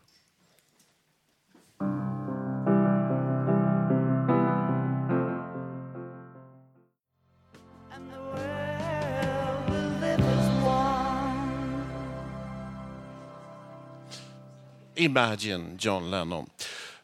Imagine 14.95 15.77
John 15.81 16.11
Lennon. 16.11 16.47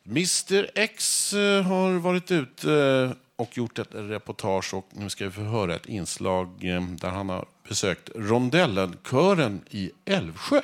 Mr 0.09 0.71
X 0.75 1.33
eh, 1.33 1.63
har 1.63 1.99
varit 1.99 2.31
ute 2.31 2.73
eh, 2.73 3.13
och 3.37 3.57
gjort 3.57 3.79
ett 3.79 3.89
reportage 3.91 4.75
och 4.75 4.87
nu 4.91 5.11
ska 5.11 5.25
vi 5.25 5.31
få 5.31 5.41
höra 5.41 5.75
ett 5.75 5.87
inslag 5.87 6.65
eh, 6.65 6.83
där 6.83 7.09
han 7.09 7.29
har 7.29 7.47
besökt 7.69 8.11
Rondellenkören 8.15 9.61
i 9.71 9.91
Älvsjö. 10.05 10.61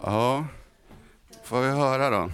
Ja, 0.00 0.46
får 1.44 1.60
vi 1.60 1.68
höra 1.68 2.10
då. 2.10 2.30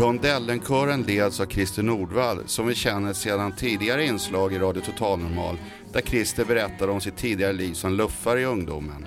Rondellenkören 0.00 1.02
leds 1.02 1.40
av 1.40 1.46
Christer 1.46 1.82
Nordvall 1.82 2.38
som 2.46 2.66
vi 2.66 2.74
känner 2.74 3.12
sedan 3.12 3.52
tidigare 3.56 4.06
inslag 4.06 4.52
i 4.52 4.58
Radio 4.58 4.80
Total 4.80 5.18
Normal 5.18 5.56
där 5.92 6.00
Christer 6.00 6.44
berättar 6.44 6.88
om 6.88 7.00
sitt 7.00 7.16
tidigare 7.16 7.52
liv 7.52 7.72
som 7.72 7.92
luffare 7.92 8.40
i 8.40 8.44
ungdomen. 8.44 9.06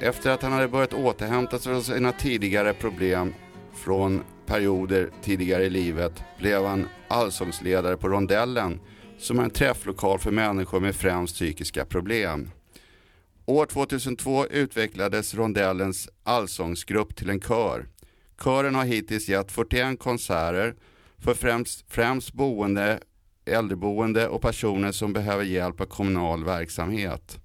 Efter 0.00 0.30
att 0.30 0.42
han 0.42 0.52
hade 0.52 0.68
börjat 0.68 0.94
återhämta 0.94 1.58
sig 1.58 1.72
från 1.72 1.82
sina 1.82 2.12
tidigare 2.12 2.74
problem 2.74 3.34
från 3.74 4.22
perioder 4.46 5.10
tidigare 5.22 5.64
i 5.64 5.70
livet 5.70 6.22
blev 6.38 6.64
han 6.64 6.88
allsångsledare 7.08 7.96
på 7.96 8.08
Rondellen 8.08 8.80
som 9.18 9.38
är 9.38 9.42
en 9.42 9.50
träfflokal 9.50 10.18
för 10.18 10.30
människor 10.30 10.80
med 10.80 10.96
främst 10.96 11.34
psykiska 11.34 11.84
problem. 11.84 12.50
År 13.46 13.66
2002 13.66 14.46
utvecklades 14.46 15.34
Rondellens 15.34 16.08
allsångsgrupp 16.22 17.16
till 17.16 17.30
en 17.30 17.40
kör. 17.40 17.86
Kören 18.44 18.74
har 18.74 18.84
hittills 18.84 19.28
gett 19.28 19.52
41 19.52 19.98
konserter 19.98 20.74
för 21.18 21.34
främst, 21.34 21.84
främst 21.88 22.32
boende, 22.32 23.00
äldreboende 23.44 24.28
och 24.28 24.42
personer 24.42 24.92
som 24.92 25.12
behöver 25.12 25.44
hjälp 25.44 25.80
av 25.80 25.84
kommunal 25.84 26.44
verksamhet. 26.44 27.40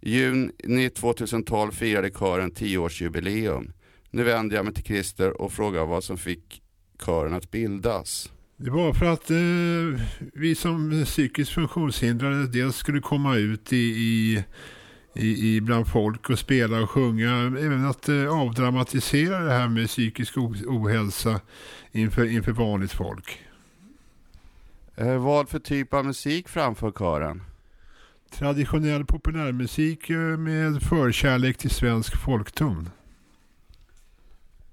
I 0.00 0.10
juni 0.10 0.90
2012 0.90 1.72
firade 1.72 2.10
kören 2.10 2.52
10-årsjubileum. 2.52 3.72
Nu 4.10 4.22
vänder 4.22 4.56
jag 4.56 4.64
mig 4.64 4.74
till 4.74 4.84
Christer 4.84 5.40
och 5.40 5.52
frågar 5.52 5.86
vad 5.86 6.04
som 6.04 6.18
fick 6.18 6.62
kören 7.06 7.34
att 7.34 7.50
bildas. 7.50 8.32
Det 8.56 8.70
var 8.70 8.92
för 8.92 9.06
att 9.06 9.30
eh, 9.30 10.02
vi 10.34 10.54
som 10.54 11.04
psykiskt 11.04 11.52
funktionshindrade 11.52 12.46
dels 12.46 12.76
skulle 12.76 13.00
komma 13.00 13.36
ut 13.36 13.72
i, 13.72 13.76
i, 13.76 14.44
i, 15.14 15.56
i 15.56 15.60
bland 15.60 15.86
folk 15.88 16.30
och 16.30 16.38
spela 16.38 16.82
och 16.82 16.90
sjunga. 16.90 17.30
Även 17.46 17.86
att 17.86 18.08
eh, 18.08 18.40
avdramatisera 18.40 19.38
det 19.38 19.52
här 19.52 19.68
med 19.68 19.88
psykisk 19.88 20.36
ohälsa 20.66 21.40
inför, 21.92 22.24
inför 22.24 22.52
vanligt 22.52 22.92
folk. 22.92 23.40
Eh, 24.96 25.16
vad 25.16 25.48
för 25.48 25.58
typ 25.58 25.94
av 25.94 26.04
musik 26.04 26.48
framför 26.48 26.90
kören? 26.90 27.42
Traditionell 28.30 29.04
populärmusik 29.04 30.10
eh, 30.10 30.18
med 30.18 30.82
förkärlek 30.82 31.58
till 31.58 31.70
svensk 31.70 32.16
folkton. 32.16 32.90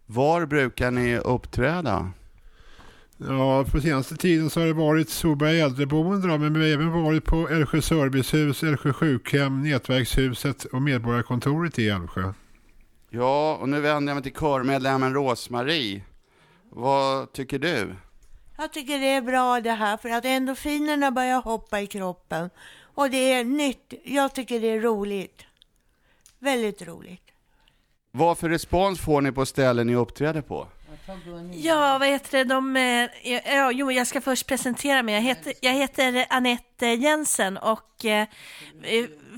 Var 0.06 0.46
brukar 0.46 0.92
ni 0.92 1.18
uppträda? 1.18 2.12
Ja, 3.28 3.66
på 3.72 3.82
senaste 3.82 4.16
tiden 4.16 4.50
så 4.50 4.60
har 4.60 4.68
det 4.68 4.74
varit 4.74 5.10
Solberg 5.10 5.60
äldreboende 5.60 6.28
då, 6.28 6.38
men 6.38 6.54
vi 6.54 6.60
har 6.60 6.82
även 6.82 7.04
varit 7.04 7.26
på 7.26 7.50
Älvsjö 7.50 7.82
servicehus, 7.82 8.64
Älvsjö 8.64 8.94
sjukhem, 8.94 9.64
Nätverkshuset 9.64 10.66
och 10.66 10.82
Medborgarkontoret 10.82 11.80
i 11.80 11.90
Älvsjö. 11.90 12.34
Ja, 13.10 13.58
och 13.62 13.70
nu 13.70 13.82
vänder 13.82 14.12
jag 14.12 14.16
mig 14.16 14.24
till 14.24 14.42
körmedlemmen 14.42 15.14
Rosmarie. 15.14 16.04
Vad 16.70 17.34
tycker 17.34 17.60
du? 17.60 17.96
Jag 18.58 18.74
tycker 18.74 19.00
det 19.00 19.14
är 19.14 19.22
bra 19.22 19.62
det 19.62 19.72
här 19.72 19.98
för 19.98 20.10
att 20.10 20.26
endorfinerna 20.26 21.12
börjar 21.12 21.42
hoppa 21.42 21.82
i 21.82 21.88
kroppen. 21.88 22.50
Och 22.82 23.10
det 23.10 23.34
är 23.34 23.44
nytt. 23.44 23.94
Jag 24.04 24.36
tycker 24.36 24.60
det 24.60 24.68
är 24.68 24.80
roligt. 24.80 25.42
Väldigt 26.40 26.82
roligt. 26.82 27.24
Vad 28.12 28.38
för 28.38 28.50
respons 28.50 29.00
får 29.00 29.22
ni 29.22 29.32
på 29.32 29.46
ställen 29.46 29.88
ni 29.88 29.96
uppträder 29.96 30.42
på? 30.42 30.68
Ja, 31.54 31.98
vad 31.98 32.08
heter 32.08 32.38
det? 32.38 32.44
De, 32.44 32.76
eh, 32.78 33.32
ja, 33.56 33.72
jo, 33.72 33.92
jag 33.92 34.08
ska 34.08 34.22
först 34.22 34.48
presentera 34.48 35.04
mig. 35.04 35.16
Jag 35.16 35.22
heter, 35.22 35.54
jag 35.62 35.74
heter 35.74 36.26
Anette 36.30 36.86
Jensen 36.88 37.58
och 37.58 38.06
eh, 38.06 38.28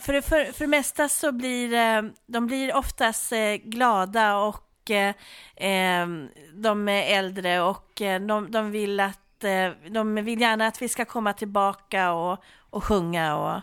för, 0.02 0.14
det- 0.14 0.22
för, 0.22 0.46
för 0.54 0.60
det 0.64 0.68
mesta 0.68 1.10
så 1.10 1.32
blir 1.32 1.74
eh, 1.74 2.02
de 2.26 2.48
blir 2.48 2.76
oftast 2.76 3.32
eh, 3.32 3.54
glada 3.64 4.38
och 4.38 4.92
eh, 4.92 5.16
eh, 5.56 6.08
de 6.54 6.88
är 6.90 7.18
äldre 7.18 7.62
och 7.62 8.02
eh, 8.02 8.22
de, 8.22 8.52
de 8.52 8.72
vill 8.72 9.00
att 9.00 9.44
eh, 9.44 9.70
de 9.92 10.16
vill 10.16 10.42
gärna 10.42 10.68
att 10.68 10.82
vi 10.82 10.90
ska 10.90 11.06
komma 11.06 11.34
tillbaka 11.34 12.12
och, 12.12 12.44
och 12.70 12.84
sjunga 12.84 13.36
och 13.38 13.62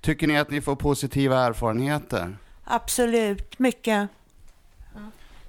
Tycker 0.00 0.26
ni 0.26 0.38
att 0.38 0.50
ni 0.50 0.60
får 0.60 0.76
positiva 0.76 1.44
erfarenheter? 1.46 2.36
Absolut, 2.64 3.58
mycket. 3.58 4.08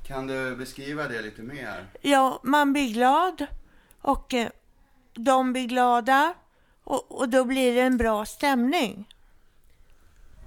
Kan 0.09 0.27
du 0.27 0.55
beskriva 0.55 1.07
det 1.07 1.21
lite 1.21 1.41
mer? 1.41 1.87
Ja, 2.01 2.39
man 2.43 2.73
blir 2.73 2.93
glad 2.93 3.45
och 4.01 4.33
eh, 4.33 4.49
de 5.13 5.53
blir 5.53 5.67
glada 5.67 6.33
och, 6.83 7.19
och 7.19 7.29
då 7.29 7.45
blir 7.45 7.75
det 7.75 7.81
en 7.81 7.97
bra 7.97 8.25
stämning. 8.25 9.07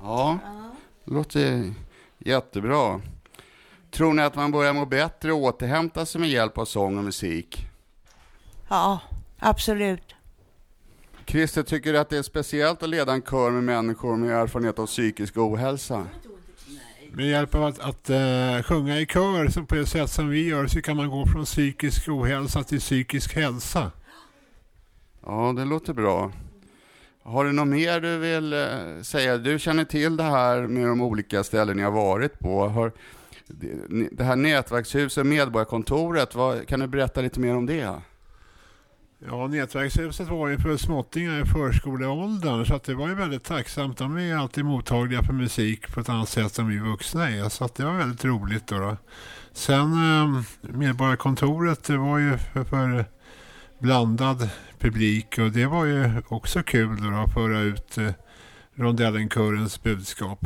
Ja, 0.01 0.39
det 1.05 1.15
låter 1.15 1.75
jättebra. 2.19 3.01
Tror 3.91 4.13
ni 4.13 4.23
att 4.23 4.35
man 4.35 4.53
börjar 4.53 4.73
må 4.73 4.87
bättre 4.87 5.33
och 5.33 5.39
återhämta 5.39 6.07
sig 6.07 6.21
med 6.21 6.31
hjälp 6.31 6.59
av 6.59 6.65
sång 6.65 6.99
och 6.99 7.05
musik? 7.05 7.67
Ja, 8.69 9.01
absolut. 9.39 10.15
Christer, 11.27 11.63
tycker 11.63 11.93
du 11.93 11.99
att 11.99 12.09
det 12.09 12.19
är 12.19 12.23
speciellt 12.23 12.83
att 12.83 12.89
leda 12.89 13.13
en 13.13 13.23
kör 13.23 13.51
med 13.51 13.65
människor 13.65 14.17
med 14.17 14.31
erfarenhet 14.31 14.79
av 14.79 14.87
psykisk 14.87 15.37
ohälsa? 15.37 16.07
Med 17.15 17.27
hjälp 17.27 17.55
av 17.55 17.65
att, 17.65 17.79
att 17.79 18.11
uh, 18.11 18.63
sjunga 18.63 19.01
i 19.01 19.07
kör 19.07 19.49
som 19.49 19.67
på 19.67 19.75
det 19.75 19.87
sätt 19.87 20.11
som 20.11 20.29
vi 20.29 20.49
gör 20.49 20.67
så 20.67 20.83
kan 20.83 20.97
man 20.97 21.11
gå 21.11 21.27
från 21.27 21.45
psykisk 21.45 22.09
ohälsa 22.09 22.63
till 22.63 22.81
psykisk 22.81 23.35
hälsa. 23.35 23.91
Ja, 25.27 25.55
det 25.57 25.65
låter 25.65 25.93
bra. 25.93 26.33
Har 27.23 27.45
du 27.45 27.53
något 27.53 27.69
mer 27.69 28.01
du 28.01 28.19
vill 28.19 28.53
uh, 28.55 29.03
säga? 29.03 29.39
Du 29.39 29.59
känner 29.59 29.85
till 29.85 30.17
det 30.17 30.23
här 30.23 30.67
med 30.67 30.87
de 30.87 31.03
olika 31.03 31.45
ställen 31.45 31.77
ni 31.77 31.83
har 31.83 31.91
varit 31.91 32.39
på. 32.39 32.69
Har, 32.69 32.93
det, 33.47 34.09
det 34.13 34.25
här 34.25 34.37
nätverkshuset, 34.37 35.27
Medborgarkontoret, 35.27 36.35
vad, 36.35 36.69
kan 36.69 36.81
du 36.81 36.87
berätta 36.87 37.21
lite 37.21 37.41
mer 37.41 37.57
om 37.57 37.67
det? 37.67 37.95
Ja, 39.27 39.47
nätverkshuset 39.47 40.29
var 40.29 40.49
ju 40.49 40.59
för 40.59 40.77
småttingar 40.77 41.43
i 41.43 41.47
förskoleåldern 41.47 42.66
så 42.66 42.75
att 42.75 42.85
det 42.85 42.95
var 42.95 43.09
ju 43.09 43.14
väldigt 43.14 43.45
tacksamt. 43.45 43.99
De 43.99 44.16
är 44.16 44.20
ju 44.20 44.33
alltid 44.33 44.64
mottagliga 44.64 45.23
för 45.23 45.33
musik 45.33 45.95
på 45.95 46.01
ett 46.01 46.09
annat 46.09 46.29
sätt 46.29 46.59
än 46.59 46.68
vi 46.68 46.79
vuxna 46.79 47.31
är. 47.31 47.49
Så 47.49 47.64
att 47.64 47.75
det 47.75 47.85
var 47.85 47.93
väldigt 47.93 48.25
roligt. 48.25 48.66
Då, 48.66 48.79
då. 48.79 48.97
Sen 49.53 49.93
eh, 49.93 50.43
Medborgarkontoret 50.61 51.85
det 51.85 51.97
var 51.97 52.18
ju 52.18 52.39
för, 52.39 52.64
för 52.64 53.05
blandad 53.79 54.49
publik 54.79 55.39
och 55.39 55.51
det 55.51 55.66
var 55.66 55.85
ju 55.85 56.23
också 56.29 56.62
kul 56.62 57.03
då, 57.03 57.11
då 57.11 57.16
att 57.16 57.35
föra 57.35 57.61
ut 57.61 57.99
eh, 57.99 58.11
rondellenkörens 58.75 59.83
budskap. 59.83 60.41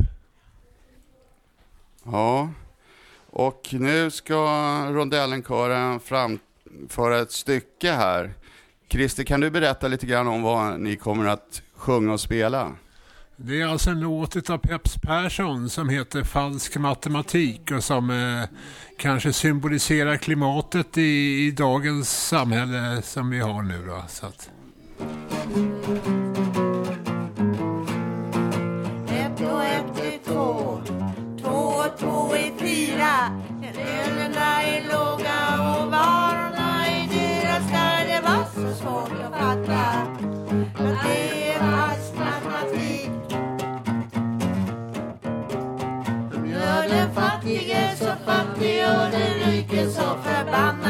Ja, 2.05 2.51
och 3.31 3.69
nu 3.73 4.11
ska 4.11 4.37
rondellenkören 4.91 6.01
framföra 6.01 7.19
ett 7.19 7.33
stycke 7.33 7.93
här. 7.93 8.35
Christer, 8.89 9.25
kan 9.25 9.41
du 9.41 9.51
berätta 9.51 9.89
lite 9.89 10.07
grann 10.07 10.29
om 10.29 10.43
vad 10.43 10.81
ni 10.81 10.97
kommer 10.97 11.27
att 11.27 11.63
sjunga 11.75 12.13
och 12.13 12.21
spela? 12.21 12.73
Det 13.37 13.61
är 13.61 13.67
alltså 13.67 13.91
en 13.91 14.01
låt 14.01 14.51
av 14.51 14.59
Peps 14.59 14.97
Persson 15.03 15.71
som 15.71 15.89
heter 15.89 16.23
Falsk 16.23 16.77
matematik 16.77 17.71
och 17.71 17.85
som 17.85 18.11
eh, 18.11 18.49
kanske 18.99 19.33
symboliserar 19.33 20.17
klimatet 20.17 20.99
i, 20.99 21.47
i 21.47 21.51
dagens 21.51 22.27
samhälle 22.29 23.03
som 23.03 23.31
vi 23.31 23.41
har 23.41 23.63
nu. 23.63 23.87
Då, 23.87 24.05
så 24.09 24.27
att. 24.27 24.51
Den 49.77 49.89
rike 49.89 50.86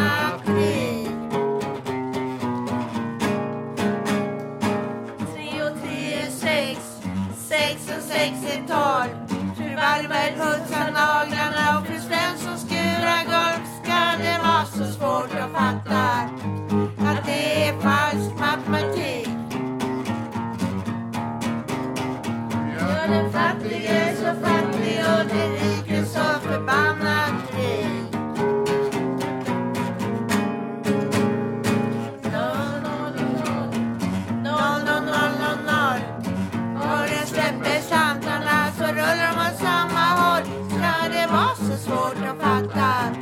att 42.79 43.17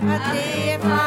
fatta 0.00 0.96
att 0.96 1.01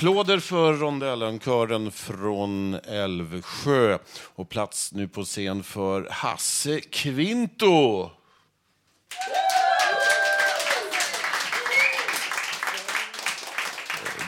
Applåder 0.00 0.38
för 0.38 0.72
rondellenkören 0.74 1.90
från 1.90 2.74
Älvsjö. 2.74 3.98
Och 4.34 4.48
plats 4.48 4.92
nu 4.92 5.08
på 5.08 5.24
scen 5.24 5.62
för 5.62 6.08
Hasse 6.10 6.80
Kvinto. 6.80 8.10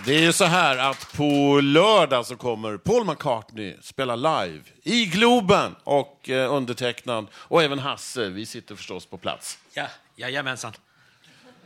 Det 0.06 0.14
är 0.14 0.20
ju 0.20 0.32
så 0.32 0.44
här 0.44 0.78
att 0.78 1.12
på 1.16 1.60
lördag 1.62 2.26
så 2.26 2.36
kommer 2.36 2.76
Paul 2.76 3.06
McCartney 3.06 3.76
spela 3.82 4.16
live 4.16 4.62
i 4.82 5.06
Globen 5.06 5.76
och 5.84 6.30
eh, 6.30 6.54
undertecknad 6.54 7.26
och 7.34 7.62
även 7.62 7.78
Hasse. 7.78 8.28
Vi 8.28 8.46
sitter 8.46 8.74
förstås 8.74 9.06
på 9.06 9.18
plats. 9.18 9.58
Ja, 9.74 9.86
jajamensan. 10.16 10.72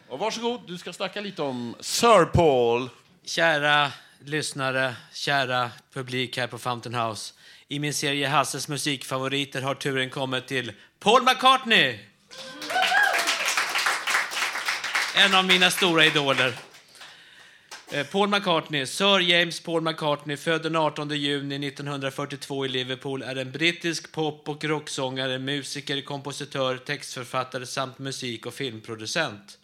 Och 0.09 0.19
varsågod, 0.19 0.61
du 0.67 0.79
ska 0.79 0.93
snacka 0.93 1.21
lite 1.21 1.43
om 1.43 1.75
Sir 1.81 2.25
Paul. 2.25 2.89
Kära 3.27 3.93
lyssnare, 4.25 4.97
kära 5.13 5.71
publik 5.93 6.37
här 6.37 6.47
på 6.47 6.59
Fountain 6.59 6.95
House. 6.95 7.35
I 7.69 7.79
min 7.79 7.95
serie 7.95 8.29
Hasses 8.29 8.69
musikfavoriter 8.69 9.63
har 9.63 9.75
turen 9.75 10.11
kommit 10.11 10.47
till 10.47 10.73
Paul 10.99 11.23
McCartney! 11.23 11.99
En 15.17 15.35
av 15.35 15.45
mina 15.45 15.71
stora 15.71 16.07
idoler. 16.07 16.55
Eh, 17.93 18.07
Paul 18.07 18.29
McCartney, 18.29 18.87
Sir 18.87 19.19
James 19.19 19.61
Paul 19.61 19.83
McCartney, 19.83 20.37
född 20.37 20.63
den 20.63 20.77
18 20.77 21.11
juni 21.11 21.69
1942 21.69 22.67
i 22.67 22.69
Liverpool, 22.69 23.23
är 23.23 23.37
en 23.37 23.53
brittisk 23.53 24.13
pop 24.13 24.49
och 24.49 24.65
rocksångare, 24.65 25.39
musiker, 25.39 26.03
kompositör, 26.03 26.77
textförfattare 26.77 27.67
samt 27.67 27.99
musik 27.99 28.47
och 28.47 28.55
filmproducent. 28.55 29.59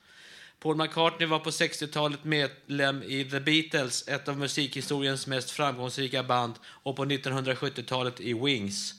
Paul 0.62 0.76
McCartney 0.76 1.28
var 1.28 1.38
på 1.38 1.50
60-talet 1.50 2.24
medlem 2.24 3.02
i 3.02 3.24
The 3.24 3.40
Beatles, 3.40 4.08
ett 4.08 4.28
av 4.28 4.38
musikhistoriens 4.38 5.26
mest 5.26 5.50
framgångsrika 5.50 6.22
band, 6.22 6.54
och 6.66 6.96
på 6.96 7.04
1970-talet 7.04 8.20
i 8.20 8.32
Wings. 8.34 8.94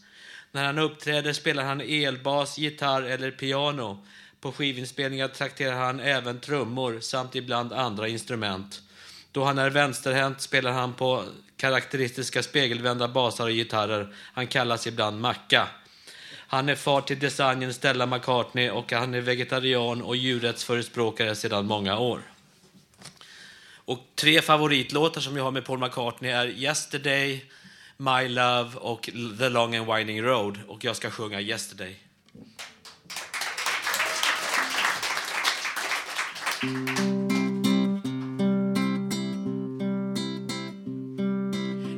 När 0.51 0.65
han 0.65 0.79
uppträder 0.79 1.33
spelar 1.33 1.63
han 1.63 1.81
elbas, 1.81 2.57
gitarr 2.57 3.01
eller 3.01 3.31
piano. 3.31 4.05
På 4.41 4.51
skivinspelningar 4.51 5.27
trakterar 5.27 5.75
han 5.75 5.99
även 5.99 6.39
trummor 6.39 6.99
samt 6.99 7.35
ibland 7.35 7.73
andra 7.73 8.07
instrument. 8.07 8.81
Då 9.31 9.43
han 9.43 9.57
är 9.57 9.69
vänsterhänt 9.69 10.41
spelar 10.41 10.71
han 10.71 10.93
på 10.93 11.23
karaktäristiska 11.57 12.43
spegelvända 12.43 13.07
basar 13.07 13.45
och 13.45 13.51
gitarrer. 13.51 14.15
Han 14.33 14.47
kallas 14.47 14.87
ibland 14.87 15.21
Macka. 15.21 15.67
Han 16.53 16.69
är 16.69 16.75
far 16.75 17.01
till 17.01 17.19
designern 17.19 17.73
Stella 17.73 18.05
McCartney 18.05 18.69
och 18.69 18.91
han 18.91 19.13
är 19.13 19.21
vegetarian 19.21 20.01
och 20.01 20.15
djurrättsförespråkare 20.15 21.35
sedan 21.35 21.65
många 21.65 21.99
år. 21.99 22.21
Och 23.75 23.99
tre 24.15 24.41
favoritlåtar 24.41 25.21
som 25.21 25.37
jag 25.37 25.43
har 25.43 25.51
med 25.51 25.65
Paul 25.65 25.79
McCartney 25.79 26.31
är 26.31 26.47
Yesterday, 26.47 27.45
My 27.97 28.27
Love 28.27 28.75
och 28.75 29.09
The 29.39 29.49
Long 29.49 29.75
and 29.75 29.93
Winding 29.93 30.23
Road. 30.23 30.59
Och 30.67 30.83
jag 30.83 30.95
ska 30.95 31.09
sjunga 31.09 31.41
Yesterday. 31.41 31.99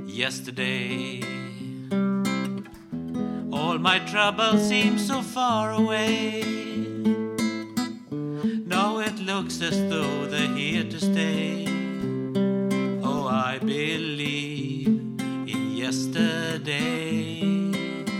Yesterday, 0.08 1.25
my 3.86 4.00
troubles 4.00 4.68
seem 4.68 4.98
so 4.98 5.22
far 5.22 5.72
away. 5.72 6.42
Now 8.76 8.98
it 8.98 9.20
looks 9.20 9.62
as 9.62 9.78
though 9.92 10.26
they're 10.26 10.56
here 10.56 10.86
to 10.86 11.00
stay. 11.00 11.68
Oh, 13.04 13.28
I 13.28 13.60
believe 13.60 14.88
in 15.54 15.78
yesterday. 15.84 17.44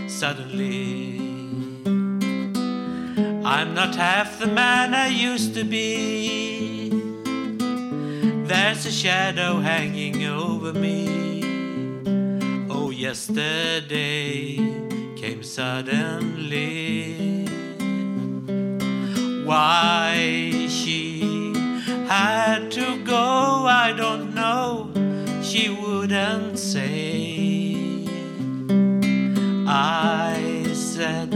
Suddenly, 0.06 1.18
I'm 3.44 3.74
not 3.74 3.96
half 3.96 4.38
the 4.38 4.46
man 4.46 4.94
I 4.94 5.08
used 5.08 5.52
to 5.54 5.64
be. 5.64 6.90
There's 8.46 8.86
a 8.86 8.92
shadow 8.92 9.58
hanging 9.58 10.26
over 10.26 10.72
me. 10.72 11.02
Oh, 12.70 12.90
yesterday 12.90 14.85
suddenly. 15.56 17.46
Why 19.46 20.66
she 20.68 21.54
had 22.06 22.70
to 22.72 23.02
go, 23.02 23.64
I 23.64 23.94
don't 23.96 24.34
know. 24.34 24.90
She 25.42 25.70
wouldn't 25.70 26.58
say. 26.58 28.04
I 29.66 30.66
said 30.74 31.32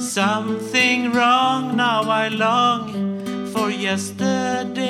something 0.00 1.10
wrong, 1.10 1.76
now 1.76 2.02
I 2.02 2.28
long 2.28 3.48
for 3.52 3.68
yesterday. 3.68 4.80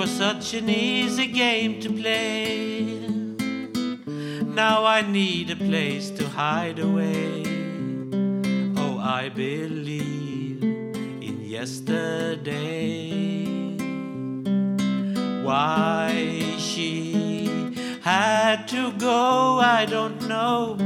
Was 0.00 0.10
such 0.12 0.54
an 0.54 0.70
easy 0.70 1.26
game 1.26 1.78
to 1.78 1.90
play. 1.92 3.06
Now 4.40 4.86
I 4.86 5.02
need 5.02 5.50
a 5.50 5.56
place 5.56 6.08
to 6.12 6.26
hide 6.26 6.78
away. 6.78 7.42
Oh, 8.78 8.98
I 8.98 9.28
believe 9.28 10.62
in 10.62 11.42
yesterday. 11.42 12.14
Why 15.44 16.56
she 16.56 17.74
had 18.00 18.68
to 18.68 18.92
go, 18.92 19.58
I 19.58 19.84
don't 19.84 20.26
know. 20.26 20.78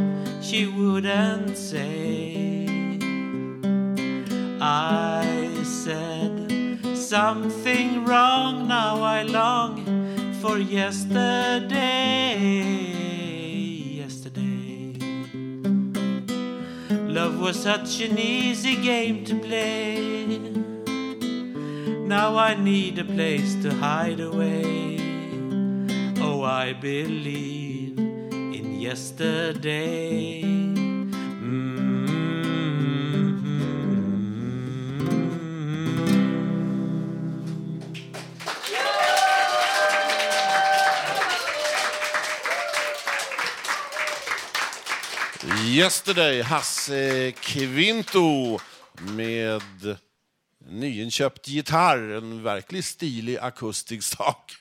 She 0.43 0.67
wouldn't 0.67 1.57
say. 1.57 2.67
I 4.61 5.61
said 5.63 6.44
something 7.21 8.05
wrong, 8.05 8.67
now 8.67 9.01
I 9.01 9.23
long 9.23 9.75
for 10.41 10.59
yesterday. 10.59 12.35
Yesterday. 14.03 14.99
Love 16.91 17.39
was 17.39 17.57
such 17.63 18.01
an 18.01 18.19
easy 18.19 18.75
game 18.91 19.25
to 19.27 19.35
play. 19.47 20.39
Now 22.15 22.37
I 22.37 22.57
need 22.57 22.99
a 22.99 23.05
place 23.05 23.55
to 23.63 23.73
hide 23.73 24.19
away. 24.19 24.99
Oh, 26.19 26.43
I 26.43 26.73
believe 26.73 27.97
in 28.59 28.81
yesterday. 28.81 30.43
Mm. 30.43 31.84
Yesterday, 45.75 46.43
Hasse 46.43 47.33
Kvinto 47.41 48.59
med 48.99 49.63
nyinköpt 50.69 51.49
gitarr. 51.49 52.11
En 52.11 52.43
verkligt 52.43 52.85
stilig 52.85 53.39
akustisk 53.39 54.17
sak. 54.17 54.53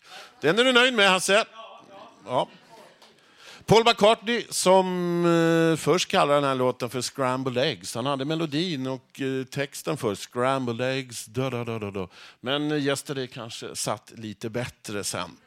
Den 0.41 0.59
är 0.59 0.64
du 0.64 0.74
nöjd 0.74 0.93
med, 0.93 1.09
Hasse? 1.09 1.45
Ja. 2.26 2.49
Paul 3.66 3.84
McCartney 3.86 4.45
som 4.49 4.86
eh, 5.26 5.78
först 5.78 6.09
kallade 6.09 6.38
den 6.38 6.49
här 6.49 6.55
låten 6.55 6.89
för 6.89 7.01
Scrambled 7.01 7.64
Eggs. 7.64 7.95
Han 7.95 8.05
hade 8.05 8.26
melodin 8.26 8.88
och 8.88 9.22
eh, 9.22 9.45
texten 9.45 9.97
för 9.97 10.16
Scrambled 10.16 10.82
Eggs. 10.82 11.26
Da, 11.26 11.49
da, 11.49 11.64
da, 11.64 11.80
da, 11.80 11.91
da. 11.91 12.07
Men 12.41 12.72
Yesterday 12.72 13.28
kanske 13.28 13.76
satt 13.76 14.14
lite 14.16 14.49
bättre 14.49 15.03
sen. 15.03 15.38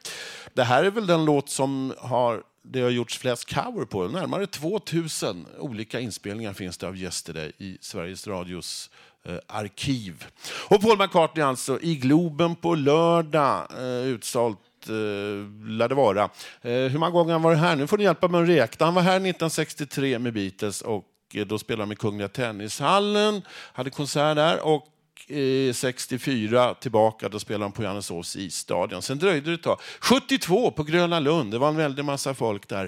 Det 0.53 0.63
här 0.63 0.83
är 0.83 0.91
väl 0.91 1.07
den 1.07 1.25
låt 1.25 1.49
som 1.49 1.93
har 1.97 2.43
det 2.71 2.81
har 2.81 2.89
gjorts 2.89 3.17
flest 3.17 3.53
cover 3.53 3.85
på. 3.85 4.07
Närmare 4.07 4.47
2000 4.47 5.45
olika 5.59 5.99
inspelningar 5.99 6.53
finns 6.53 6.77
det 6.77 6.87
av 6.87 6.97
Yesterday 6.97 7.51
i 7.57 7.77
Sveriges 7.81 8.27
Radios 8.27 8.89
eh, 9.25 9.37
arkiv. 9.47 10.25
Och 10.69 10.81
Paul 10.81 10.97
McCartney 10.97 11.45
alltså 11.45 11.79
i 11.81 11.95
Globen 11.95 12.55
på 12.55 12.75
lördag, 12.75 13.67
eh, 13.77 14.07
utsålt 14.07 14.59
eh, 14.83 15.69
lär 15.69 15.89
det 15.89 15.95
vara. 15.95 16.23
Eh, 16.61 16.71
hur 16.71 16.97
många 16.97 17.11
gånger 17.11 17.33
har 17.33 17.39
han 17.39 17.41
varit 17.41 17.59
här? 17.59 17.75
Nu 17.75 17.87
får 17.87 17.97
ni 17.97 18.03
hjälpa 18.03 18.27
mig 18.27 18.41
att 18.43 18.49
räkna. 18.49 18.85
Han 18.85 18.95
var 18.95 19.01
här 19.01 19.15
1963 19.15 20.19
med 20.19 20.33
Beatles 20.33 20.81
och 20.81 21.05
eh, 21.33 21.45
då 21.45 21.59
spelade 21.59 21.81
han 21.81 21.89
med 21.89 21.99
Kungliga 21.99 22.27
Tennishallen, 22.27 23.41
hade 23.73 23.89
konsert 23.89 24.35
där 24.35 24.65
och 24.65 24.87
eh, 25.27 25.73
64 25.73 26.73
tillbaka, 26.73 27.29
då 27.29 27.39
spelade 27.39 27.65
de 27.65 27.71
på 27.71 27.83
Johanneshovs 27.83 28.35
isstadion. 28.35 29.01
Sen 29.01 29.17
dröjde 29.17 29.49
det 29.49 29.53
ett 29.53 29.63
tag. 29.63 29.79
72 29.99 30.71
på 30.71 30.83
Gröna 30.83 31.19
Lund, 31.19 31.51
det 31.51 31.57
var 31.57 31.69
en 31.69 31.75
väldig 31.75 32.05
massa 32.05 32.33
folk 32.33 32.67
där. 32.67 32.85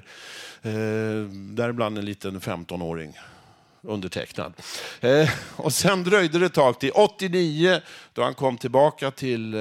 Eh, 0.62 0.72
däribland 1.32 1.98
en 1.98 2.06
liten 2.06 2.40
15-åring 2.40 3.14
undertecknad. 3.82 4.54
Eh, 5.02 5.30
och 5.56 5.74
sen 5.74 6.04
dröjde 6.04 6.40
det 6.40 6.46
ett 6.46 6.54
tag 6.54 6.80
till 6.80 6.92
89 6.94 7.82
då 8.14 8.24
han 8.24 8.34
kom 8.34 8.58
tillbaka 8.58 9.12
till 9.12 9.54
eh, 9.54 9.60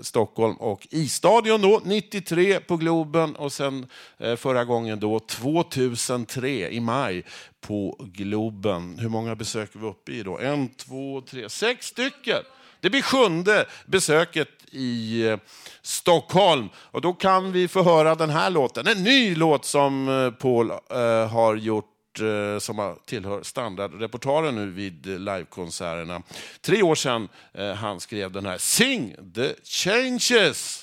Stockholm 0.00 0.54
och 0.54 0.86
isstadion 0.90 1.60
då, 1.60 1.80
93 1.84 2.60
på 2.60 2.76
Globen 2.76 3.36
och 3.36 3.52
sen 3.52 3.86
eh, 4.18 4.36
förra 4.36 4.64
gången 4.64 5.00
då 5.00 5.20
2003 5.20 6.70
i 6.70 6.80
maj 6.80 7.24
på 7.60 7.96
Globen. 8.00 8.98
Hur 8.98 9.08
många 9.08 9.34
besök 9.34 9.74
är 9.74 9.78
vi 9.78 9.86
uppe 9.86 10.12
i 10.12 10.22
då? 10.22 10.38
En, 10.38 10.68
två, 10.68 11.20
tre, 11.20 11.48
sex 11.48 11.86
stycken. 11.86 12.42
Det 12.80 12.90
blir 12.90 13.02
sjunde 13.02 13.66
besöket 13.86 14.48
i 14.70 15.22
eh, 15.26 15.38
Stockholm 15.82 16.68
och 16.76 17.00
då 17.00 17.12
kan 17.12 17.52
vi 17.52 17.68
få 17.68 17.82
höra 17.82 18.14
den 18.14 18.30
här 18.30 18.50
låten. 18.50 18.86
En 18.86 19.04
ny 19.04 19.34
låt 19.34 19.64
som 19.64 20.08
eh, 20.08 20.30
Paul 20.30 20.70
eh, 20.70 21.28
har 21.28 21.56
gjort 21.56 21.91
eh, 22.20 22.58
som 22.58 22.96
tillhör 23.04 23.42
standardrepertoaren 23.42 24.54
nu 24.54 24.70
vid 24.70 25.06
livekonserterna. 25.06 26.22
Tre 26.60 26.82
år 26.82 26.94
sedan 26.94 27.28
eh, 27.52 27.72
han 27.72 28.00
skrev 28.00 28.32
den 28.32 28.46
här 28.46 28.58
Sing 28.58 29.16
the 29.34 29.54
changes. 29.64 30.81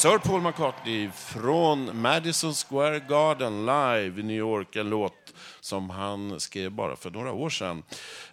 Sir 0.00 0.18
Paul 0.18 0.40
McCartney 0.40 1.10
från 1.10 2.00
Madison 2.00 2.54
Square 2.54 3.00
Garden 3.00 3.66
live 3.66 4.20
i 4.20 4.22
New 4.22 4.36
York. 4.36 4.76
En 4.76 4.90
låt 4.90 5.34
som 5.60 5.90
han 5.90 6.40
skrev 6.40 6.72
bara 6.72 6.96
för 6.96 7.10
några 7.10 7.32
år 7.32 7.50
sedan. 7.50 7.82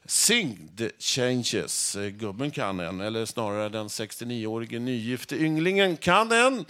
Sing 0.05 0.69
the 0.77 0.89
changes. 0.99 1.95
Eh, 1.95 2.07
gubben 2.07 2.51
kan 2.51 2.79
en, 2.79 3.01
eller 3.01 3.25
snarare 3.25 3.69
den 3.69 3.87
69-årige 3.87 4.79
nygifte 4.79 5.35
ynglingen 5.35 5.97
kan 5.97 6.31
en. 6.31 6.65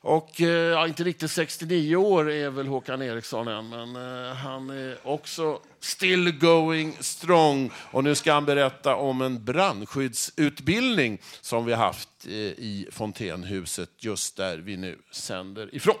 Och 0.00 0.40
eh, 0.40 0.48
ja, 0.48 0.86
inte 0.86 1.04
riktigt 1.04 1.30
69 1.30 1.96
år 1.96 2.30
är 2.30 2.50
väl 2.50 2.66
Håkan 2.66 3.02
Eriksson 3.02 3.48
än, 3.48 3.68
men 3.68 3.96
eh, 3.96 4.34
han 4.34 4.70
är 4.70 4.98
också 5.02 5.60
still 5.80 6.38
going 6.38 6.96
strong. 7.00 7.70
Och 7.90 8.04
nu 8.04 8.14
ska 8.14 8.32
han 8.32 8.44
berätta 8.44 8.96
om 8.96 9.22
en 9.22 9.44
brandskyddsutbildning 9.44 11.18
som 11.40 11.64
vi 11.64 11.74
haft 11.74 12.08
eh, 12.26 12.32
i 12.32 12.88
Fontänhuset 12.92 13.90
just 13.98 14.36
där 14.36 14.58
vi 14.58 14.76
nu 14.76 14.98
sänder 15.10 15.74
ifrån. 15.74 15.96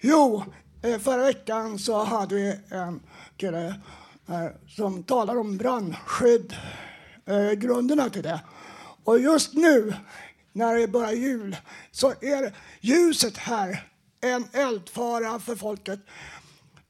Jo, 0.00 0.44
eh, 0.82 0.98
förra 0.98 1.22
veckan 1.22 1.78
så 1.78 2.04
hade 2.04 2.34
vi 2.34 2.56
en 2.70 3.00
kille 3.36 3.66
eh, 4.28 4.46
som 4.68 5.02
talade 5.02 5.40
om 5.40 5.56
brandskydd, 5.56 6.56
eh, 7.26 7.50
grunderna 7.52 8.10
till 8.10 8.22
det. 8.22 8.40
Och 9.04 9.18
just 9.18 9.54
nu, 9.54 9.94
när 10.52 10.74
det 10.74 10.88
börjar 10.88 11.12
jul, 11.12 11.56
så 11.90 12.10
är 12.10 12.56
ljuset 12.80 13.36
här 13.36 13.88
en 14.20 14.48
eldfara 14.52 15.40
för 15.40 15.56
folket. 15.56 16.00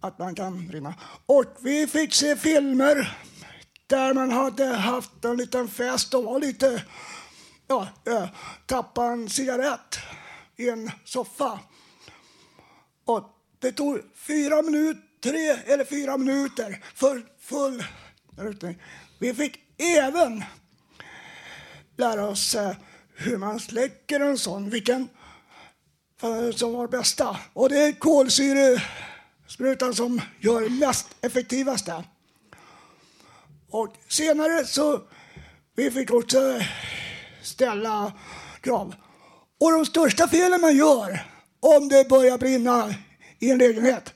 Att 0.00 0.18
man 0.18 0.34
kan 0.34 0.68
brinna. 0.68 0.94
Och 1.26 1.44
vi 1.60 1.86
fick 1.86 2.14
se 2.14 2.36
filmer 2.36 3.18
där 3.86 4.14
man 4.14 4.30
hade 4.30 4.66
haft 4.66 5.24
en 5.24 5.36
liten 5.36 5.68
fest 5.68 6.14
och 6.14 6.24
var 6.24 6.40
lite, 6.40 6.82
ja, 7.66 7.88
äh, 8.06 8.28
tappa 8.66 9.04
en 9.04 9.28
cigarett 9.28 9.98
i 10.56 10.68
en 10.68 10.90
soffa. 11.04 11.60
Och 13.04 13.24
det 13.58 13.72
tog 13.72 14.00
fyra 14.14 14.62
minuter, 14.62 15.02
tre 15.22 15.72
eller 15.72 15.84
fyra 15.84 16.16
minuter 16.16 16.84
för 16.94 17.22
full 17.40 17.84
rutning. 18.36 18.82
Vi 19.18 19.34
fick 19.34 19.58
även 19.78 20.44
lära 21.96 22.28
oss 22.28 22.54
eh, 22.54 22.76
hur 23.22 23.36
man 23.36 23.60
släcker 23.60 24.20
en 24.20 24.38
sån, 24.38 24.70
vilken 24.70 25.08
eh, 26.22 26.50
som 26.50 26.72
var 26.72 26.88
bästa. 26.88 27.36
Och 27.52 27.68
det 27.68 27.78
är 27.78 27.92
kolsyresprutan 27.92 29.94
som 29.94 30.20
gör 30.40 30.60
det 30.60 30.70
mest 30.70 31.06
effektivaste. 31.20 32.04
Och 33.70 33.94
senare 34.08 34.64
så 34.64 35.00
vi 35.76 35.90
fick 35.90 36.10
också 36.10 36.38
eh, 36.38 36.66
ställa 37.42 38.12
krav. 38.60 38.94
Och 39.60 39.72
de 39.72 39.86
största 39.86 40.28
felen 40.28 40.60
man 40.60 40.76
gör 40.76 41.24
om 41.60 41.88
det 41.88 42.08
börjar 42.08 42.38
brinna 42.38 42.94
i 43.38 43.50
en 43.50 43.58
lägenhet 43.58 44.14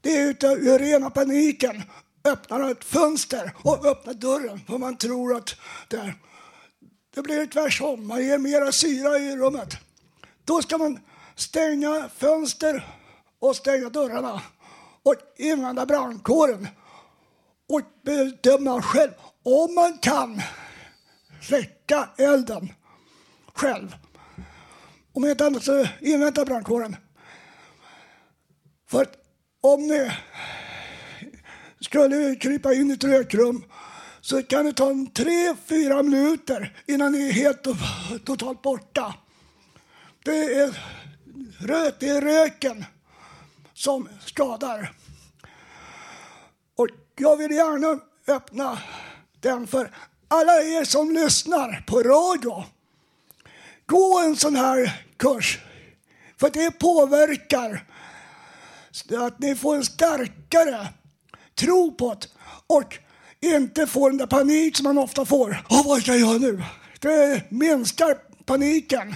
det 0.00 0.16
är 0.16 0.28
utav 0.28 0.52
ur 0.52 0.78
rena 0.78 1.10
paniken 1.10 1.82
öppnar 2.24 2.70
ett 2.70 2.84
fönster 2.84 3.52
och 3.62 3.86
öppnar 3.86 4.14
dörren 4.14 4.60
för 4.66 4.78
man 4.78 4.96
tror 4.96 5.36
att 5.36 5.56
det 5.88 5.96
är. 5.96 6.14
Det 7.14 7.22
blir 7.22 7.46
tvärtom, 7.46 8.06
man 8.06 8.24
ger 8.24 8.38
mera 8.38 8.72
syra 8.72 9.18
i 9.18 9.36
rummet. 9.36 9.76
Då 10.44 10.62
ska 10.62 10.78
man 10.78 11.00
stänga 11.34 12.08
fönster 12.08 12.86
och 13.38 13.56
stänga 13.56 13.88
dörrarna 13.88 14.42
och 15.02 15.14
invända 15.36 15.86
brandkåren 15.86 16.68
och 17.68 17.80
bedöma 18.02 18.82
själv 18.82 19.10
om 19.42 19.74
man 19.74 19.98
kan 19.98 20.42
släcka 21.42 22.08
elden 22.18 22.72
själv. 23.54 23.96
Om 25.12 25.24
inte 25.24 25.46
annat 25.46 25.64
så 25.64 25.86
invänta 26.00 26.44
brandkåren. 26.44 26.96
För 28.90 29.02
att 29.02 29.16
om 29.60 29.86
ni 29.86 30.12
skulle 31.80 32.34
krypa 32.34 32.74
in 32.74 32.90
i 32.90 32.94
ett 32.94 33.04
rökrum 33.04 33.64
så 34.20 34.42
kan 34.42 34.64
det 34.64 34.72
ta 34.72 34.90
en 34.90 35.10
tre, 35.10 35.56
fyra 35.66 36.02
minuter 36.02 36.76
innan 36.86 37.12
ni 37.12 37.28
är 37.28 37.32
helt 37.32 37.66
och 37.66 37.76
totalt 38.24 38.62
borta. 38.62 39.14
Det 40.24 40.54
är, 40.54 40.78
rök, 41.58 41.94
det 41.98 42.08
är 42.08 42.20
röken 42.20 42.84
som 43.74 44.08
skadar. 44.26 44.92
Och 46.76 46.88
jag 47.16 47.36
vill 47.36 47.50
gärna 47.50 48.00
öppna 48.26 48.78
den 49.40 49.66
för 49.66 49.90
alla 50.28 50.62
er 50.62 50.84
som 50.84 51.10
lyssnar 51.10 51.84
på 51.86 52.02
radio. 52.02 52.64
Gå 53.86 54.20
en 54.20 54.36
sån 54.36 54.56
här 54.56 55.04
kurs, 55.16 55.58
för 56.36 56.50
det 56.50 56.70
påverkar 56.70 57.86
så 58.90 59.26
att 59.26 59.38
ni 59.38 59.54
får 59.54 59.76
en 59.76 59.84
starkare 59.84 60.88
tro 61.54 61.94
på 61.94 62.14
det 62.14 62.26
och 62.66 62.98
inte 63.40 63.86
får 63.86 64.10
den 64.10 64.18
där 64.18 64.26
panik 64.26 64.76
som 64.76 64.84
man 64.84 64.98
ofta 64.98 65.24
får. 65.24 65.64
Oh, 65.68 65.86
vad 65.86 66.02
ska 66.02 66.10
jag 66.10 66.20
göra 66.20 66.38
nu? 66.38 66.62
Det 66.98 67.42
minskar 67.50 68.18
paniken. 68.44 69.14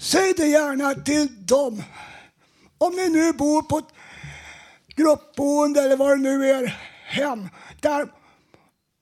Säg 0.00 0.32
det 0.32 0.46
gärna 0.46 0.94
till 0.94 1.46
dem. 1.46 1.82
Om 2.78 2.96
ni 2.96 3.08
nu 3.08 3.32
bor 3.32 3.62
på 3.62 3.78
ett 3.78 3.94
gruppboende 4.96 5.82
eller 5.82 5.96
vad 5.96 6.10
det 6.10 6.22
nu 6.22 6.50
är, 6.50 6.66
hem, 7.06 7.48
där, 7.80 8.08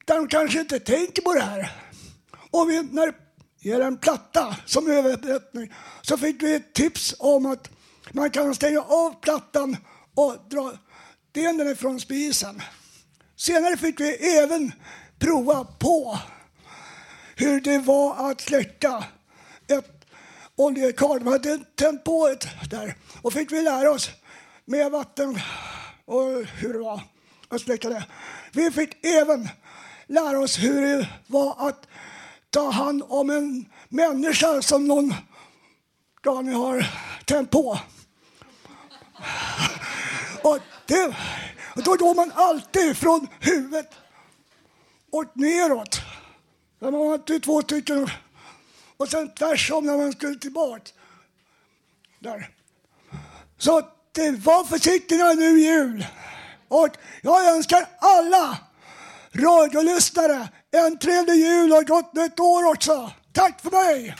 där 0.07 0.17
de 0.17 0.29
kanske 0.29 0.61
inte 0.61 0.81
tänker 0.81 1.23
på 1.23 1.35
det 1.35 1.41
här. 1.43 1.73
Och 2.51 2.71
vi, 2.71 2.83
när 2.83 3.07
det 3.63 3.85
en 3.85 3.97
platta 3.97 4.57
som 4.67 4.91
överhettning, 4.91 5.73
så 6.03 6.19
fick 6.19 6.43
vi 6.43 6.55
ett 6.55 6.73
tips 6.73 7.15
om 7.19 7.47
att 7.47 7.71
man 8.13 8.31
kan 8.31 8.55
stänga 8.55 8.81
av 8.81 9.21
plattan 9.21 9.77
och 10.15 10.37
dra 10.51 10.73
delen 11.33 11.77
från 11.77 12.01
spisen. 12.01 12.63
Senare 13.37 13.77
fick 13.77 14.01
vi 14.01 14.37
även 14.39 14.73
prova 15.19 15.65
på 15.65 16.19
hur 17.37 17.61
det 17.61 17.79
var 17.79 18.31
att 18.31 18.41
släcka 18.41 19.05
ett 19.69 20.07
oljekar. 20.57 21.19
De 21.19 21.27
hade 21.27 21.59
tänt 21.75 22.05
på 22.05 22.29
ett 22.29 22.49
där 22.71 22.95
och 23.23 23.33
fick 23.33 23.53
vi 23.53 23.63
lära 23.63 23.91
oss 23.91 24.11
med 24.65 24.91
vatten 24.91 25.39
och 26.05 26.45
hur 26.45 26.73
det 26.73 26.79
var 26.79 27.01
att 27.49 27.61
släcka 27.61 27.89
det. 27.89 28.05
Vi 28.53 28.71
fick 28.71 29.05
även 29.05 29.49
lära 30.07 30.39
oss 30.39 30.59
hur 30.59 30.81
det 30.81 31.09
var 31.27 31.69
att 31.69 31.87
ta 32.51 32.71
hand 32.71 33.03
om 33.09 33.31
en 33.31 33.65
människa 33.89 34.63
som 34.63 34.87
någon 34.87 35.15
Daniel 36.25 36.57
har 36.57 36.87
tänt 37.25 37.51
på. 37.51 37.79
Och, 40.43 40.59
det, 40.91 41.17
då 41.75 41.95
går 41.97 42.15
man 42.15 42.33
alltid 42.35 42.97
från 42.97 43.29
huvudet 43.41 43.91
och 45.11 45.25
neråt. 45.35 46.01
Där 46.79 46.91
man 46.91 47.01
har 47.01 47.41
två 47.41 47.63
stycken. 47.63 48.11
Och 48.97 49.09
sen 49.09 49.35
tvärsom 49.35 49.87
när 49.87 49.97
man 49.97 50.13
skulle 50.13 50.39
tillbaka. 50.39 50.91
Där. 52.19 52.51
Så 53.59 53.83
det 54.13 54.31
var 54.31 54.65
försiktiga 54.65 55.33
nu 55.33 55.61
i 55.61 55.65
jul. 55.65 56.07
Och 56.69 56.89
jag 57.23 57.57
önskar 57.57 57.87
alla 57.99 58.59
radiolyssnare 59.33 60.49
en 60.71 60.99
trevlig 60.99 61.35
jul 61.35 61.73
och 61.73 61.85
gott 61.85 62.15
nytt 62.15 62.41
år 62.41 62.65
också. 62.65 63.11
Tack 63.33 63.61
för 63.61 63.71
mig! 63.71 64.17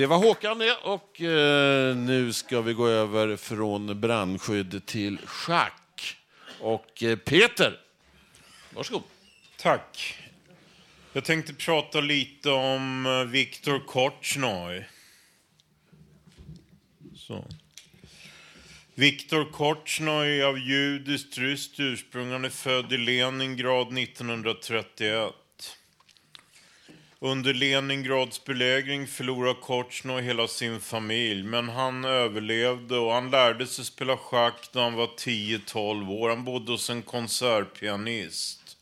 Det 0.00 0.06
var 0.06 0.18
Håkan 0.18 0.58
det 0.58 0.74
och 0.74 1.20
eh, 1.20 1.96
nu 1.96 2.32
ska 2.32 2.60
vi 2.60 2.72
gå 2.72 2.88
över 2.88 3.36
från 3.36 4.00
brandskydd 4.00 4.86
till 4.86 5.18
schack. 5.24 6.16
Och 6.60 7.02
eh, 7.02 7.16
Peter, 7.16 7.80
varsågod. 8.70 9.02
Tack. 9.58 10.18
Jag 11.12 11.24
tänkte 11.24 11.54
prata 11.54 12.00
lite 12.00 12.50
om 12.50 13.06
eh, 13.06 13.24
Viktor 13.24 13.86
Kortsnoj. 13.86 14.88
Så. 17.16 17.44
Viktor 18.94 19.44
är 20.24 20.44
av 20.44 20.58
judiskt 20.58 21.38
ryskt 21.38 21.80
ursprung. 21.80 22.30
Han 22.30 22.44
är 22.44 22.48
född 22.48 22.92
i 22.92 22.98
Leningrad 22.98 23.98
1931. 23.98 25.34
Under 27.22 27.54
Leningrads 27.54 28.44
belägring 28.44 29.06
förlorade 29.06 29.60
Korchnoj 29.60 30.22
hela 30.22 30.48
sin 30.48 30.80
familj, 30.80 31.42
men 31.42 31.68
han 31.68 32.04
överlevde 32.04 32.98
och 32.98 33.12
han 33.12 33.30
lärde 33.30 33.66
sig 33.66 33.84
spela 33.84 34.16
schack 34.16 34.70
när 34.72 34.82
han 34.82 34.94
var 34.94 35.06
10-12 35.06 36.10
år. 36.10 36.28
Han 36.28 36.44
bodde 36.44 36.72
hos 36.72 36.90
en 36.90 37.02
konsertpianist. 37.02 38.76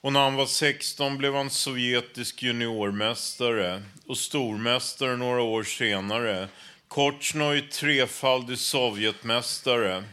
Och 0.00 0.12
när 0.12 0.20
han 0.20 0.34
var 0.34 0.46
16 0.46 1.18
blev 1.18 1.34
han 1.34 1.50
sovjetisk 1.50 2.42
juniormästare 2.42 3.82
och 4.06 4.18
stormästare 4.18 5.16
några 5.16 5.42
år 5.42 5.62
senare. 5.62 6.48
Korchnoj 6.88 7.68
trefaldig 7.68 8.58
Sovjetmästare. 8.58 10.04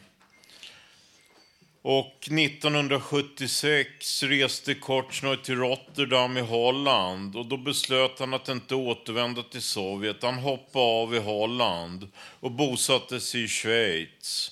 Och 1.89 2.27
1976 2.31 4.23
reste 4.23 4.73
Kortsnoj 4.73 5.43
till 5.43 5.55
Rotterdam 5.55 6.37
i 6.37 6.41
Holland 6.41 7.35
och 7.35 7.45
då 7.45 7.57
beslöt 7.57 8.19
han 8.19 8.33
att 8.33 8.49
inte 8.49 8.75
återvända 8.75 9.43
till 9.43 9.61
Sovjet. 9.61 10.23
Han 10.23 10.33
hoppade 10.33 10.85
av 10.85 11.15
i 11.15 11.19
Holland 11.19 12.07
och 12.39 12.51
bosatte 12.51 13.19
sig 13.19 13.43
i 13.43 13.47
Schweiz. 13.47 14.51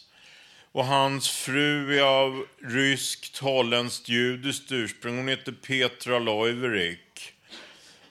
Och 0.72 0.86
hans 0.86 1.30
fru 1.30 1.98
är 2.00 2.04
av 2.04 2.46
ryskt, 2.62 3.38
holländskt, 3.38 4.10
judiskt 4.10 4.72
ursprung. 4.72 5.18
Hon 5.18 5.28
heter 5.28 5.52
Petra 5.52 6.20
Loiverik. 6.20 7.05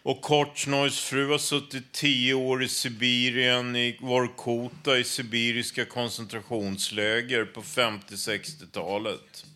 Och 0.07 0.21
Korchnojs 0.21 1.01
fru 1.01 1.31
har 1.31 1.39
suttit 1.39 1.93
tio 1.93 2.35
år 2.35 2.63
i 2.63 2.69
Sibirien, 2.69 3.77
i 3.77 3.99
Vorkuta, 4.01 4.99
i 4.99 5.05
sibiriska 5.05 5.85
koncentrationsläger 5.85 7.45
på 7.45 7.63
50-60-talet. 7.63 9.47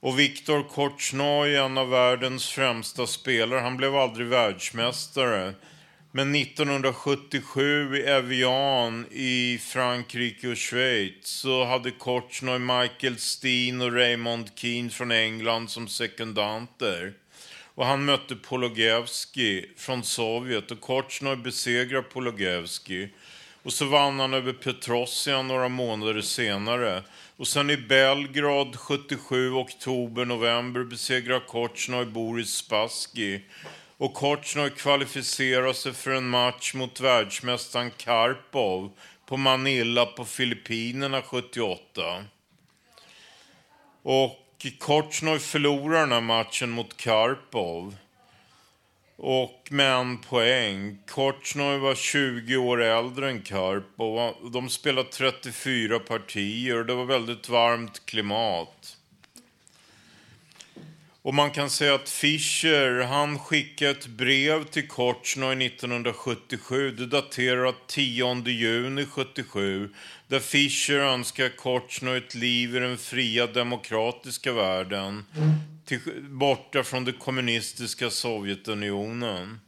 Och 0.00 0.18
Viktor 0.18 0.62
Kortsnoj, 0.62 1.56
en 1.56 1.78
av 1.78 1.90
världens 1.90 2.48
främsta 2.48 3.06
spelare, 3.06 3.60
han 3.60 3.76
blev 3.76 3.96
aldrig 3.96 4.26
världsmästare. 4.26 5.54
Men 6.12 6.34
1977 6.34 7.96
i 7.96 8.02
Evian 8.02 9.06
i 9.10 9.58
Frankrike 9.58 10.48
och 10.48 10.58
Schweiz 10.58 11.26
så 11.26 11.64
hade 11.64 11.90
Kortsnoj 11.90 12.58
Michael 12.58 13.18
Steen 13.18 13.80
och 13.80 13.92
Raymond 13.92 14.50
Keane 14.54 14.90
från 14.90 15.10
England 15.10 15.70
som 15.70 15.88
sekundanter. 15.88 17.14
Och 17.76 17.86
han 17.86 18.04
mötte 18.04 18.36
Pologevski 18.36 19.66
från 19.76 20.04
Sovjet 20.04 20.70
och 20.70 20.80
Korchnoj 20.80 21.36
besegrade 21.36 22.02
Pologevski. 22.02 23.08
Och 23.62 23.72
så 23.72 23.84
vann 23.84 24.20
han 24.20 24.34
över 24.34 24.52
Petrosian 24.52 25.48
några 25.48 25.68
månader 25.68 26.20
senare. 26.20 27.02
Och 27.36 27.48
sen 27.48 27.70
i 27.70 27.76
Belgrad 27.76 28.76
77, 28.76 29.52
oktober, 29.52 30.24
november 30.24 30.84
besegrade 30.84 31.44
Korchnoj 31.46 32.04
Boris 32.04 32.54
Spassky. 32.54 33.40
Och 33.96 34.14
Korchnoj 34.14 34.70
kvalificerade 34.70 35.74
sig 35.74 35.92
för 35.92 36.10
en 36.10 36.28
match 36.28 36.74
mot 36.74 37.00
världsmästaren 37.00 37.90
Karpov 37.96 38.90
på 39.26 39.36
Manila 39.36 40.06
på 40.06 40.24
Filippinerna 40.24 41.22
78. 41.22 42.24
Och 44.02 44.45
Korchnoj 44.78 45.38
förlorade 45.38 46.00
den 46.00 46.12
här 46.12 46.20
matchen 46.20 46.70
mot 46.70 46.96
Karpov. 46.96 47.96
Och 49.16 49.68
med 49.70 49.92
en 49.92 50.18
poäng. 50.18 50.98
Kortsnoj 51.06 51.78
var 51.78 51.94
20 51.94 52.56
år 52.56 52.82
äldre 52.82 53.30
än 53.30 53.42
Karpov. 53.42 54.50
De 54.52 54.68
spelade 54.68 55.08
34 55.08 55.98
partier 55.98 56.78
och 56.78 56.86
det 56.86 56.94
var 56.94 57.04
väldigt 57.04 57.48
varmt 57.48 58.06
klimat. 58.06 58.96
Och 61.26 61.34
man 61.34 61.50
kan 61.50 61.70
säga 61.70 61.94
att 61.94 62.08
Fischer, 62.08 63.02
han 63.02 63.38
skickade 63.38 63.90
ett 63.90 64.06
brev 64.06 64.64
till 64.64 64.88
Kortsnoj 64.88 65.66
1977. 65.66 66.90
Det 66.90 67.06
daterar 67.06 67.74
10 67.86 68.42
juni 68.48 69.06
77. 69.06 69.90
Där 70.28 70.40
Fischer 70.40 70.98
önskar 70.98 71.48
Korchnoj 71.48 72.18
ett 72.18 72.34
liv 72.34 72.76
i 72.76 72.78
den 72.78 72.98
fria 72.98 73.46
demokratiska 73.46 74.52
världen. 74.52 75.24
Till, 75.84 76.00
borta 76.22 76.82
från 76.82 77.04
det 77.04 77.12
kommunistiska 77.12 78.10
Sovjetunionen. 78.10 79.60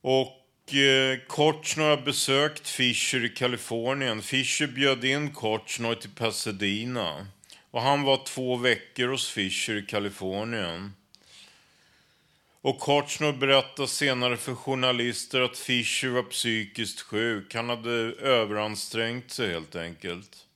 Och 0.00 0.74
eh, 0.74 1.18
Korchnoj 1.26 1.86
har 1.86 2.02
besökt 2.02 2.68
Fischer 2.68 3.24
i 3.24 3.28
Kalifornien. 3.28 4.22
Fischer 4.22 4.66
bjöd 4.66 5.04
in 5.04 5.30
Korchnoj 5.30 6.00
till 6.00 6.10
Pasadena. 6.10 7.26
Och 7.70 7.82
han 7.82 8.02
var 8.02 8.24
två 8.24 8.56
veckor 8.56 9.08
hos 9.08 9.30
Fischer 9.30 9.76
i 9.76 9.82
Kalifornien. 9.82 10.95
Och 12.66 12.78
Korchnoj 12.78 13.32
berättade 13.32 13.88
senare 13.88 14.36
för 14.36 14.54
journalister 14.54 15.40
att 15.40 15.58
Fischer 15.58 16.08
var 16.08 16.22
psykiskt 16.22 17.00
sjuk. 17.00 17.54
Han 17.54 17.68
hade 17.68 17.90
överansträngt 18.20 19.30
sig 19.30 19.52
helt 19.52 19.76
enkelt. 19.76 20.46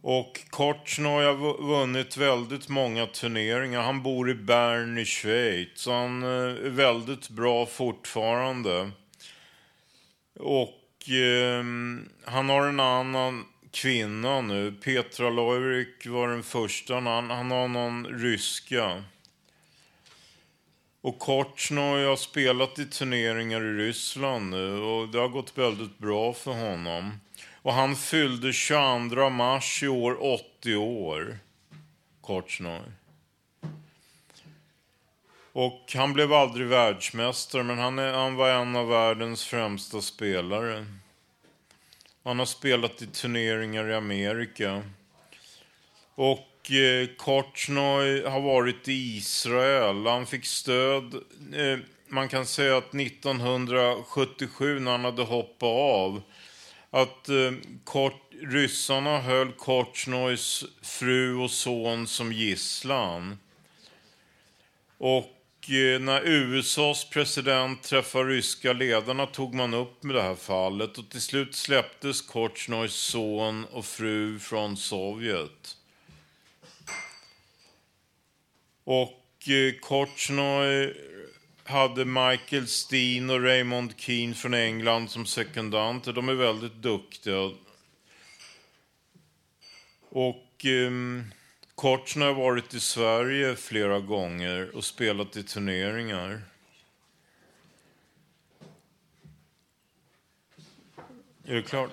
Och 0.00 0.40
Korchnoj 0.50 1.24
har 1.24 1.62
vunnit 1.62 2.16
väldigt 2.16 2.68
många 2.68 3.06
turneringar. 3.06 3.82
Han 3.82 4.02
bor 4.02 4.30
i 4.30 4.34
Bern 4.34 4.98
i 4.98 5.04
Schweiz. 5.04 5.68
Så 5.74 5.92
han 5.92 6.22
eh, 6.22 6.28
är 6.28 6.70
väldigt 6.70 7.28
bra 7.28 7.66
fortfarande. 7.66 8.90
Och 10.38 11.10
eh, 11.10 11.64
han 12.24 12.48
har 12.48 12.66
en 12.66 12.80
annan 12.80 13.44
kvinna 13.72 14.40
nu. 14.40 14.72
Petra 14.72 15.30
Loirik 15.30 16.06
var 16.06 16.28
den 16.28 16.42
första. 16.42 16.94
Han, 16.94 17.30
han 17.30 17.50
har 17.50 17.68
någon 17.68 18.06
ryska. 18.06 19.04
Och 21.00 21.18
Kortsnoj 21.18 22.04
har 22.04 22.16
spelat 22.16 22.78
i 22.78 22.86
turneringar 22.86 23.60
i 23.60 23.72
Ryssland 23.72 24.50
nu 24.50 24.80
och 24.80 25.08
det 25.08 25.18
har 25.18 25.28
gått 25.28 25.58
väldigt 25.58 25.98
bra 25.98 26.32
för 26.32 26.52
honom. 26.52 27.20
Och 27.62 27.72
han 27.72 27.96
fyllde 27.96 28.52
22 28.52 29.30
mars 29.30 29.82
i 29.82 29.88
år 29.88 30.22
80 30.60 30.76
år. 30.76 31.38
Kortsnoj. 32.20 32.82
Och 35.52 35.92
han 35.94 36.12
blev 36.12 36.32
aldrig 36.32 36.66
världsmästare, 36.66 37.62
men 37.62 37.78
han, 37.78 37.98
är, 37.98 38.12
han 38.12 38.36
var 38.36 38.50
en 38.50 38.76
av 38.76 38.88
världens 38.88 39.44
främsta 39.44 40.00
spelare. 40.00 40.86
Han 42.24 42.38
har 42.38 42.46
spelat 42.46 43.02
i 43.02 43.06
turneringar 43.06 43.88
i 43.88 43.94
Amerika. 43.94 44.82
Och 46.14 46.70
eh, 46.70 47.08
Korchnoj 47.16 48.24
har 48.24 48.40
varit 48.40 48.88
i 48.88 49.16
Israel. 49.16 50.06
Han 50.06 50.26
fick 50.26 50.46
stöd. 50.46 51.14
Eh, 51.54 51.78
man 52.08 52.28
kan 52.28 52.46
säga 52.46 52.76
att 52.76 52.94
1977 52.94 54.80
när 54.80 54.90
han 54.90 55.04
hade 55.04 55.22
hoppat 55.22 55.68
av 55.68 56.22
att 56.90 57.28
eh, 57.28 57.52
kort, 57.84 58.30
ryssarna 58.42 59.20
höll 59.20 59.52
Korchnojs 59.52 60.64
fru 60.82 61.36
och 61.36 61.50
son 61.50 62.06
som 62.06 62.32
gisslan. 62.32 63.38
Och 64.98 65.41
Eh, 65.68 66.00
när 66.00 66.22
USAs 66.24 67.10
president 67.10 67.82
träffade 67.82 68.24
ryska 68.24 68.72
ledarna 68.72 69.26
tog 69.26 69.54
man 69.54 69.74
upp 69.74 70.02
med 70.02 70.16
det 70.16 70.22
här 70.22 70.34
fallet 70.34 70.98
och 70.98 71.08
till 71.10 71.20
slut 71.20 71.54
släpptes 71.54 72.22
Kortjnojs 72.22 72.94
son 72.94 73.64
och 73.64 73.84
fru 73.84 74.38
från 74.38 74.76
Sovjet. 74.76 75.76
Och 78.84 79.48
eh, 79.48 79.80
Kortjnoj 79.80 80.96
hade 81.64 82.04
Michael 82.04 82.66
Steen 82.66 83.30
och 83.30 83.42
Raymond 83.42 83.92
Keane 83.96 84.34
från 84.34 84.54
England 84.54 85.10
som 85.10 85.26
sekundanter. 85.26 86.12
De 86.12 86.28
är 86.28 86.34
väldigt 86.34 86.74
duktiga. 86.74 87.50
Och 90.08 90.64
um, 90.64 91.32
Korchnoj 91.74 92.26
har 92.28 92.34
varit 92.34 92.74
i 92.74 92.80
Sverige 92.80 93.56
flera 93.56 94.00
gånger 94.00 94.76
och 94.76 94.84
spelat 94.84 95.36
i 95.36 95.42
turneringar. 95.42 96.42
Är 101.44 101.54
det 101.54 101.62
klart? 101.62 101.90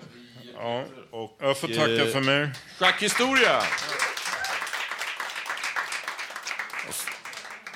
Ja. 0.53 0.85
Och 1.11 1.37
jag 1.39 1.59
får 1.59 1.67
tacka 1.67 2.05
för 2.11 2.21
mig. 2.21 2.49
Schackhistoria! 2.77 3.63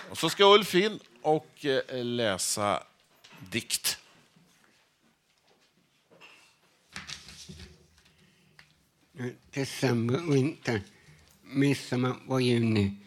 Och 0.09 0.17
så 0.17 0.29
ska 0.29 0.53
Ulf 0.53 0.75
in 0.75 0.99
och 1.21 1.65
eh, 1.65 2.03
läsa 2.05 2.83
dikt. 3.39 3.97
December, 9.51 10.33
vinter, 10.33 10.81
midsommar 11.53 12.15
var 12.25 12.39
juni. 12.39 12.97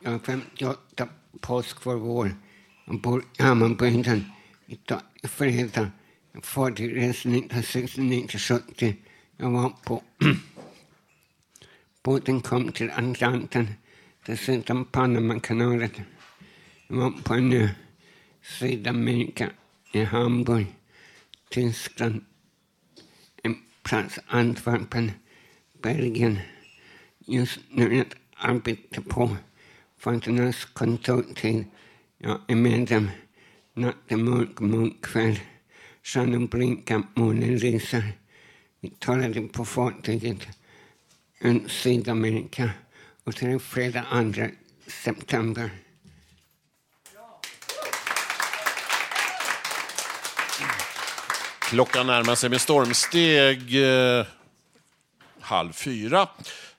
Jag 0.00 0.10
var 0.10 0.18
58, 0.18 1.08
påsk 1.40 1.84
var 1.84 1.94
vår. 1.94 2.34
Jag 2.84 3.00
bor 3.00 3.24
i 3.38 3.42
Hammarbygden. 3.42 4.24
i 5.22 5.28
fredag. 5.28 5.90
Jag 6.32 6.44
far 6.44 6.70
till 6.70 6.94
resan 6.94 7.34
1969-70. 7.34 8.94
Jag 9.36 9.50
var 9.50 9.72
på... 9.84 10.02
Båten 12.02 12.40
kom 12.40 12.72
till 12.72 12.90
Atlanten, 12.90 13.68
dessutom 14.26 14.84
Panamakanalen. 14.84 15.90
Jag 16.88 16.96
var 16.96 17.10
på 17.10 17.34
en 17.34 17.52
ö, 17.52 17.68
Sydamerika, 18.42 19.50
i 19.92 20.04
Hamburg, 20.04 20.66
Tyskland, 21.50 22.24
en 23.42 23.56
plats 23.82 24.18
Antwerpen, 24.26 25.12
Belgien. 25.82 26.38
Just 27.26 27.58
nu 27.70 27.98
är 27.98 28.04
jag 28.42 29.08
på 29.08 29.36
Fanternas 29.98 30.64
kontortid. 30.64 31.64
Jag 32.18 32.40
är 32.48 32.54
medlem. 32.54 33.10
Natten 33.74 34.24
mörk, 34.24 34.60
mörk 34.60 35.00
kväll. 35.02 35.40
Stjärnor 36.02 36.48
blinkar, 36.48 37.02
månen 37.14 37.56
lyser. 37.56 38.12
Vi 38.80 38.90
talade 38.90 39.40
på 39.40 39.64
fartyget 39.64 40.48
runt 41.38 41.70
Sydamerika 41.70 42.70
och 43.24 43.34
sen 43.34 43.60
fredag 43.60 44.04
2 44.34 44.46
september. 44.86 45.70
Klockan 51.60 52.06
närmar 52.06 52.34
sig 52.34 52.50
med 52.50 52.60
stormsteg 52.60 53.82
eh, 53.84 54.26
halv 55.40 55.72
fyra. 55.72 56.28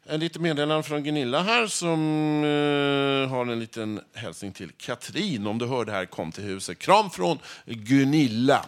En 0.07 0.19
liten 0.19 0.41
meddelande 0.41 0.83
från 0.83 1.03
Gunilla 1.03 1.43
här 1.43 1.67
som 1.67 1.99
eh, 2.43 3.29
har 3.29 3.45
en 3.51 3.59
liten 3.59 4.01
hälsning 4.13 4.51
till 4.51 4.71
Katrin. 4.71 5.47
Om 5.47 5.57
du 5.57 5.65
hör 5.65 5.85
det 5.85 5.91
här, 5.91 6.05
kom 6.05 6.31
till 6.31 6.43
huset. 6.43 6.79
Kram 6.79 7.09
från 7.09 7.39
Gunilla. 7.65 8.65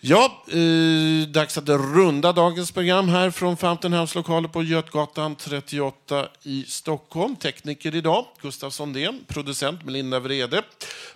Ja, 0.00 0.44
eh, 0.48 1.28
dags 1.28 1.58
att 1.58 1.68
runda 1.68 2.32
dagens 2.32 2.72
program 2.72 3.08
här 3.08 3.30
från 3.30 3.56
Fountain 3.56 3.92
House 3.92 4.18
lokaler 4.18 4.48
på 4.48 4.62
Götgatan 4.62 5.36
38 5.36 6.28
i 6.42 6.64
Stockholm. 6.68 7.36
Tekniker 7.36 7.94
idag, 7.94 8.26
Gustav 8.42 8.70
Sondén. 8.70 9.24
Producent 9.26 9.84
Melinda 9.84 10.20
Vrede. 10.20 10.62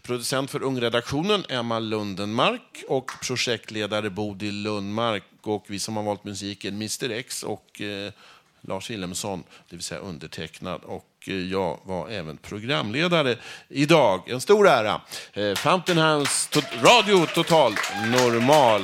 Producent 0.03 0.51
för 0.51 0.62
Ungredaktionen, 0.62 1.44
Emma 1.48 1.78
Lundenmark. 1.78 2.84
Och 2.88 3.11
projektledare 3.22 4.11
Bodil 4.11 4.62
Lundmark. 4.62 5.24
Och 5.42 5.64
vi 5.68 5.78
som 5.78 5.96
har 5.96 6.05
valt 6.05 6.24
musiken, 6.24 6.74
Mr 6.74 7.11
X 7.11 7.42
och 7.42 7.80
eh, 7.80 8.12
Lars 8.61 8.90
Wilhelmsson, 8.90 9.44
det 9.68 9.76
vill 9.76 9.84
säga 9.84 10.00
undertecknad. 10.00 10.80
Och 10.84 11.06
eh, 11.26 11.34
jag 11.34 11.78
var 11.84 12.08
även 12.08 12.36
programledare 12.36 13.36
idag. 13.68 14.30
En 14.30 14.40
stor 14.40 14.68
ära. 14.68 15.00
Eh, 15.32 15.54
Fountain 15.54 15.98
Hands 15.98 16.48
to- 16.52 16.82
Radio 16.82 17.26
Total 17.26 17.72
Normal. 18.12 18.82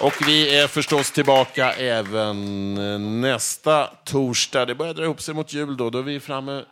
Och 0.00 0.14
vi 0.28 0.58
är 0.58 0.66
förstås 0.66 1.10
tillbaka 1.10 1.72
även 1.72 2.78
eh, 2.78 2.98
nästa 2.98 3.86
torsdag. 4.04 4.64
Det 4.66 4.74
börjar 4.74 4.94
dra 4.94 5.04
ihop 5.04 5.20
sig 5.22 5.34
mot 5.34 5.52
jul 5.52 5.76
då. 5.76 5.90
Då 5.90 5.98
är 5.98 6.02
vi 6.02 6.20
framme 6.20 6.64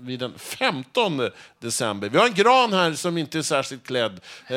vid 0.00 0.20
den 0.20 0.38
15 0.38 1.30
december. 1.58 2.08
Vi 2.08 2.18
har 2.18 2.26
en 2.26 2.34
gran 2.34 2.72
här 2.72 2.92
som 2.92 3.18
inte 3.18 3.38
är 3.38 3.42
särskilt 3.42 3.86
klädd. 3.86 4.20
Eh, 4.46 4.56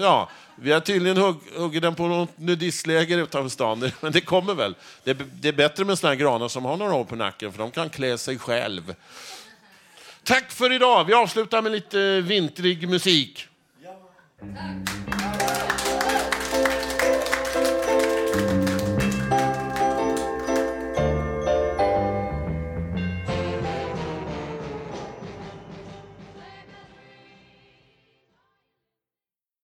ja, 0.00 0.30
vi 0.56 0.72
har 0.72 0.80
tydligen 0.80 1.16
hugg, 1.16 1.36
huggit 1.56 1.82
den 1.82 1.94
på 1.94 2.06
något 2.06 2.38
nudistläger 2.38 3.18
utanför 3.18 3.48
stan, 3.48 3.90
men 4.00 4.12
det 4.12 4.20
kommer 4.20 4.54
väl. 4.54 4.74
Det, 5.04 5.10
är- 5.10 5.26
det 5.40 5.48
är 5.48 5.52
bättre 5.52 5.84
med 5.84 5.98
såna 5.98 6.08
här 6.08 6.16
granar 6.16 6.48
som 6.48 6.64
har 6.64 6.76
några 6.76 6.94
år 6.94 7.04
på 7.04 7.16
nacken, 7.16 7.52
för 7.52 7.58
de 7.58 7.70
kan 7.70 7.90
klä 7.90 8.18
sig 8.18 8.38
själv. 8.38 8.94
Tack 10.22 10.50
för 10.52 10.72
idag. 10.72 11.04
Vi 11.04 11.12
avslutar 11.14 11.62
med 11.62 11.72
lite 11.72 12.20
vintrig 12.20 12.88
musik. 12.88 13.44